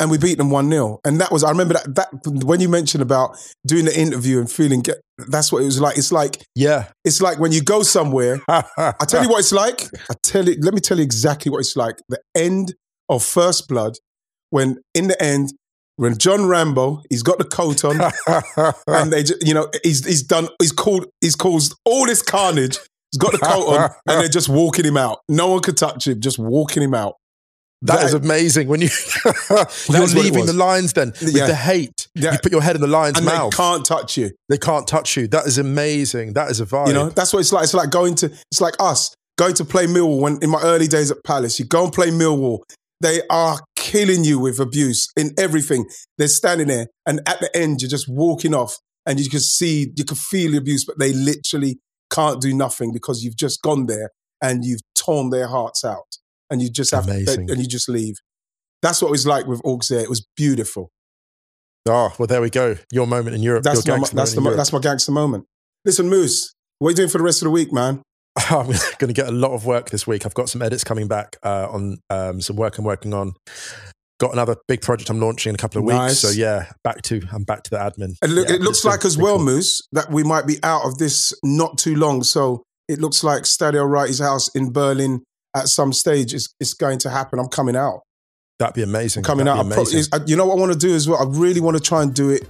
and 0.00 0.10
we 0.10 0.18
beat 0.18 0.38
them 0.38 0.50
one 0.50 0.68
0 0.70 0.98
And 1.04 1.20
that 1.20 1.30
was 1.30 1.44
I 1.44 1.50
remember 1.50 1.74
that 1.74 1.94
that 1.94 2.44
when 2.44 2.58
you 2.60 2.68
mentioned 2.68 3.02
about 3.02 3.36
doing 3.66 3.84
the 3.84 3.96
interview 3.98 4.38
and 4.40 4.50
feeling 4.50 4.80
get, 4.80 4.96
that's 5.28 5.52
what 5.52 5.62
it 5.62 5.66
was 5.66 5.80
like. 5.80 5.96
It's 5.98 6.10
like 6.10 6.42
Yeah. 6.54 6.86
it's 7.04 7.20
like 7.20 7.38
when 7.38 7.52
you 7.52 7.62
go 7.62 7.82
somewhere 7.82 8.40
I 8.48 8.64
tell 9.06 9.22
you 9.22 9.28
what 9.28 9.40
it's 9.40 9.52
like. 9.52 9.82
I 10.10 10.14
tell 10.22 10.48
you, 10.48 10.56
let 10.60 10.74
me 10.74 10.80
tell 10.80 10.96
you 10.96 11.04
exactly 11.04 11.50
what 11.50 11.58
it's 11.60 11.76
like. 11.76 11.96
The 12.08 12.18
end 12.34 12.74
of 13.08 13.22
First 13.22 13.68
Blood, 13.68 13.94
when 14.50 14.78
in 14.94 15.08
the 15.08 15.22
end, 15.22 15.52
when 15.96 16.16
John 16.16 16.46
Rambo, 16.46 17.02
he's 17.10 17.22
got 17.22 17.36
the 17.38 17.44
coat 17.44 17.84
on, 17.84 18.00
and 18.86 19.12
they, 19.12 19.22
ju- 19.22 19.36
you 19.42 19.52
know, 19.52 19.68
he's 19.82 20.04
he's 20.06 20.22
done, 20.22 20.48
he's 20.58 20.72
called, 20.72 21.06
he's 21.20 21.36
caused 21.36 21.74
all 21.84 22.06
this 22.06 22.22
carnage. 22.22 22.78
He's 23.12 23.18
got 23.18 23.32
the 23.32 23.38
coat 23.38 23.66
on, 23.66 23.90
and 24.06 24.20
they're 24.20 24.28
just 24.28 24.48
walking 24.48 24.84
him 24.86 24.96
out. 24.96 25.18
No 25.28 25.48
one 25.48 25.60
could 25.60 25.76
touch 25.76 26.06
him, 26.06 26.20
just 26.20 26.38
walking 26.38 26.82
him 26.82 26.94
out. 26.94 27.16
That 27.82 28.04
is 28.04 28.14
amazing. 28.14 28.68
When 28.68 28.80
you 28.80 28.88
you're 29.50 30.06
leaving 30.08 30.46
the 30.46 30.52
lion's 30.52 30.92
then 30.92 31.10
with 31.20 31.34
Yeah. 31.34 31.46
the 31.46 31.54
hate, 31.54 32.08
Yeah. 32.14 32.32
you 32.32 32.38
put 32.42 32.52
your 32.52 32.62
head 32.62 32.76
in 32.76 32.82
the 32.82 32.86
lion's 32.88 33.16
and 33.18 33.26
mouth. 33.26 33.52
they 33.52 33.56
can't 33.56 33.84
touch 33.84 34.16
you. 34.18 34.30
They 34.48 34.58
can't 34.58 34.86
touch 34.86 35.16
you. 35.16 35.26
That 35.28 35.46
is 35.46 35.58
amazing. 35.58 36.34
That 36.34 36.50
is 36.50 36.60
a 36.60 36.66
vibe. 36.66 36.88
You 36.88 36.92
know, 36.94 37.08
that's 37.10 37.32
what 37.32 37.40
it's 37.40 37.52
like. 37.52 37.64
It's 37.64 37.74
like 37.74 37.90
going 37.90 38.14
to, 38.16 38.26
it's 38.50 38.60
like 38.60 38.74
us 38.80 39.14
going 39.38 39.54
to 39.54 39.64
play 39.64 39.86
Millwall 39.86 40.20
when 40.20 40.38
in 40.42 40.50
my 40.50 40.60
early 40.62 40.86
days 40.88 41.10
at 41.10 41.24
Palace. 41.24 41.58
You 41.58 41.64
go 41.64 41.84
and 41.84 41.92
play 41.92 42.08
Millwall. 42.10 42.58
They 43.00 43.22
are 43.30 43.58
killing 43.76 44.24
you 44.24 44.38
with 44.38 44.60
abuse 44.60 45.08
in 45.16 45.30
everything. 45.38 45.86
They're 46.18 46.28
standing 46.28 46.66
there, 46.68 46.88
and 47.06 47.20
at 47.26 47.40
the 47.40 47.50
end, 47.56 47.80
you're 47.80 47.88
just 47.88 48.06
walking 48.10 48.52
off, 48.52 48.76
and 49.06 49.18
you 49.18 49.30
can 49.30 49.40
see, 49.40 49.90
you 49.96 50.04
can 50.04 50.18
feel 50.18 50.50
the 50.52 50.58
abuse, 50.58 50.84
but 50.84 50.98
they 50.98 51.14
literally 51.14 51.78
can't 52.12 52.42
do 52.42 52.52
nothing 52.52 52.92
because 52.92 53.22
you've 53.24 53.36
just 53.38 53.62
gone 53.62 53.86
there 53.86 54.10
and 54.42 54.64
you've 54.66 54.80
torn 54.94 55.30
their 55.30 55.46
hearts 55.46 55.82
out, 55.82 56.18
and 56.50 56.60
you 56.60 56.70
just 56.70 56.92
have, 56.92 57.06
Amazing. 57.06 57.50
and 57.50 57.60
you 57.60 57.66
just 57.66 57.88
leave. 57.88 58.14
That's 58.82 59.02
what 59.02 59.08
it 59.08 59.12
was 59.12 59.26
like 59.26 59.46
with 59.46 59.60
Auxerre. 59.64 60.00
It 60.00 60.08
was 60.08 60.26
beautiful. 60.36 60.90
Oh, 61.88 62.12
well, 62.18 62.26
there 62.26 62.42
we 62.42 62.50
go. 62.50 62.76
Your 62.92 63.06
moment 63.06 63.36
in 63.36 63.42
Europe. 63.42 63.62
That's 63.62 63.86
my, 63.86 63.94
gangster 63.96 64.16
that's 64.16 64.32
the 64.32 64.40
moment 64.40 64.52
Europe. 64.52 64.56
that's 64.58 64.72
my 64.72 64.78
gangster 64.80 65.12
moment. 65.12 65.46
Listen, 65.84 66.08
Moose, 66.08 66.54
what 66.78 66.88
are 66.88 66.90
you 66.92 66.96
doing 66.96 67.08
for 67.08 67.18
the 67.18 67.24
rest 67.24 67.42
of 67.42 67.46
the 67.46 67.50
week, 67.50 67.72
man? 67.72 68.02
I'm 68.50 68.66
going 68.66 69.08
to 69.08 69.12
get 69.12 69.28
a 69.28 69.32
lot 69.32 69.52
of 69.52 69.66
work 69.66 69.90
this 69.90 70.06
week. 70.06 70.26
I've 70.26 70.34
got 70.34 70.48
some 70.48 70.62
edits 70.62 70.84
coming 70.84 71.08
back 71.08 71.36
uh, 71.42 71.68
on 71.70 71.98
um, 72.10 72.40
some 72.40 72.56
work 72.56 72.78
I'm 72.78 72.84
working 72.84 73.14
on. 73.14 73.32
Got 74.18 74.34
another 74.34 74.56
big 74.68 74.82
project 74.82 75.08
I'm 75.08 75.20
launching 75.20 75.50
in 75.50 75.54
a 75.54 75.58
couple 75.58 75.80
of 75.80 75.86
weeks. 75.86 75.96
Nice. 75.96 76.20
So 76.20 76.28
yeah, 76.28 76.66
back 76.84 77.00
to 77.02 77.22
I'm 77.32 77.44
back 77.44 77.62
to 77.64 77.70
the 77.70 77.78
admin. 77.78 78.16
It, 78.22 78.28
look, 78.28 78.48
Yeah, 78.48 78.56
it 78.56 78.60
looks 78.60 78.84
like 78.84 79.04
as 79.06 79.16
well, 79.16 79.36
one. 79.36 79.46
Moose, 79.46 79.80
that 79.92 80.10
we 80.10 80.22
might 80.22 80.46
be 80.46 80.58
out 80.62 80.84
of 80.84 80.98
this 80.98 81.32
not 81.42 81.78
too 81.78 81.96
long. 81.96 82.22
So 82.22 82.62
it 82.86 83.00
looks 83.00 83.24
like 83.24 83.44
Stadio 83.44 83.88
Wrighty's 83.88 84.18
house 84.18 84.48
in 84.54 84.72
Berlin 84.72 85.22
at 85.54 85.68
some 85.68 85.92
stage 85.92 86.34
it's, 86.34 86.54
is 86.60 86.74
going 86.74 86.98
to 87.00 87.10
happen. 87.10 87.38
I'm 87.38 87.48
coming 87.48 87.76
out. 87.76 88.00
That'd 88.58 88.74
be 88.74 88.82
amazing. 88.82 89.22
Coming 89.22 89.46
That'd 89.46 89.66
out. 89.66 89.72
I 89.72 89.74
amazing. 89.80 90.04
uh, 90.12 90.20
you 90.26 90.36
know 90.36 90.46
what 90.46 90.56
I 90.58 90.60
want 90.60 90.72
to 90.72 90.78
do 90.78 90.94
as 90.94 91.08
well? 91.08 91.18
I 91.20 91.24
really 91.38 91.60
want 91.60 91.76
to 91.76 91.82
try 91.82 92.02
and 92.02 92.12
do 92.14 92.30
it 92.30 92.46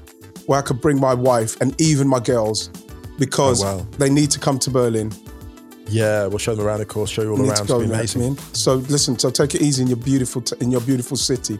where 0.47 0.59
I 0.59 0.63
could 0.63 0.81
bring 0.81 0.99
my 1.01 1.15
wife 1.15 1.61
and 1.61 1.79
even 1.81 2.09
my 2.09 2.19
girls 2.21 2.69
because 3.19 3.63
Oh, 3.63 3.77
wow. 3.79 3.87
they 3.99 4.11
need 4.11 4.31
to 4.33 4.39
come 4.41 4.59
to 4.61 4.71
Berlin. 4.71 5.13
yeah, 5.87 6.27
we'll 6.27 6.39
show 6.39 6.55
them 6.55 6.67
around. 6.67 6.81
Of 6.81 6.89
course, 6.89 7.11
show 7.11 7.23
you 7.23 7.31
all 7.31 7.37
Need 7.37 7.51
around. 7.51 7.69
go, 7.69 7.79
be 7.79 7.85
know 7.87 7.91
what 7.91 7.97
I 7.97 7.99
amazing. 8.01 8.21
mean? 8.23 8.39
So 8.53 8.75
listen, 8.75 9.19
so 9.19 9.31
take 9.31 9.55
it 9.55 9.63
easy 9.63 9.83
in 9.83 9.89
your 9.89 9.99
beautiful 9.99 10.43
t- 10.43 10.57
in 10.61 10.71
your 10.73 10.81
beautiful 10.81 11.17
city. 11.17 11.59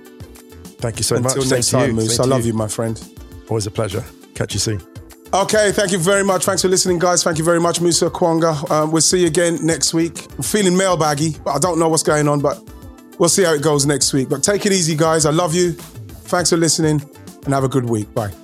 Thank 0.79 0.97
you 0.99 1.05
so 1.05 1.21
much. 1.21 1.37
Until 1.37 1.51
next 1.51 1.73
you. 1.73 1.79
time, 1.79 1.93
Moose. 1.93 2.19
I 2.19 2.25
love 2.25 2.45
you, 2.47 2.53
my 2.55 2.67
friend. 2.69 3.01
Always 3.49 3.67
a 3.67 3.71
pleasure. 3.71 4.05
Catch 4.35 4.55
you 4.55 4.61
soon. 4.61 4.81
Okay, 5.33 5.71
thank 5.71 5.93
you 5.93 5.99
very 5.99 6.25
much. 6.25 6.45
Thanks 6.45 6.63
for 6.63 6.69
listening, 6.69 6.99
guys. 6.99 7.23
Thank 7.23 7.39
you 7.39 7.45
very 7.45 7.61
much, 7.61 7.81
Musa 7.81 8.11
Okwonga. 8.11 8.69
Um, 8.69 8.91
we'll 8.91 9.01
see 9.01 9.21
you 9.21 9.29
again 9.29 9.65
next 9.65 9.95
week. 9.95 10.27
I'm 10.37 10.43
feeling 10.43 10.73
mailbaggy, 10.73 11.43
but 11.45 11.53
I 11.53 11.59
don't 11.59 11.79
know 11.79 11.89
what's 11.89 12.03
going 12.03 12.27
on, 12.27 12.41
but 12.41 12.61
we'll 13.19 13.29
see 13.29 13.45
how 13.45 13.55
it 13.55 13.63
goes 13.63 13.87
next 13.87 14.13
week. 14.13 14.29
But 14.29 14.43
take 14.43 14.67
it 14.67 14.73
easy, 14.73 14.97
guys. 14.97 15.27
I 15.27 15.31
love 15.31 15.55
you. 15.55 15.73
Thanks 15.73 16.51
for 16.51 16.57
listening 16.57 17.01
and 17.45 17.55
have 17.55 17.63
a 17.63 17.69
good 17.69 17.89
week. 17.89 18.13
Bye. 18.13 18.40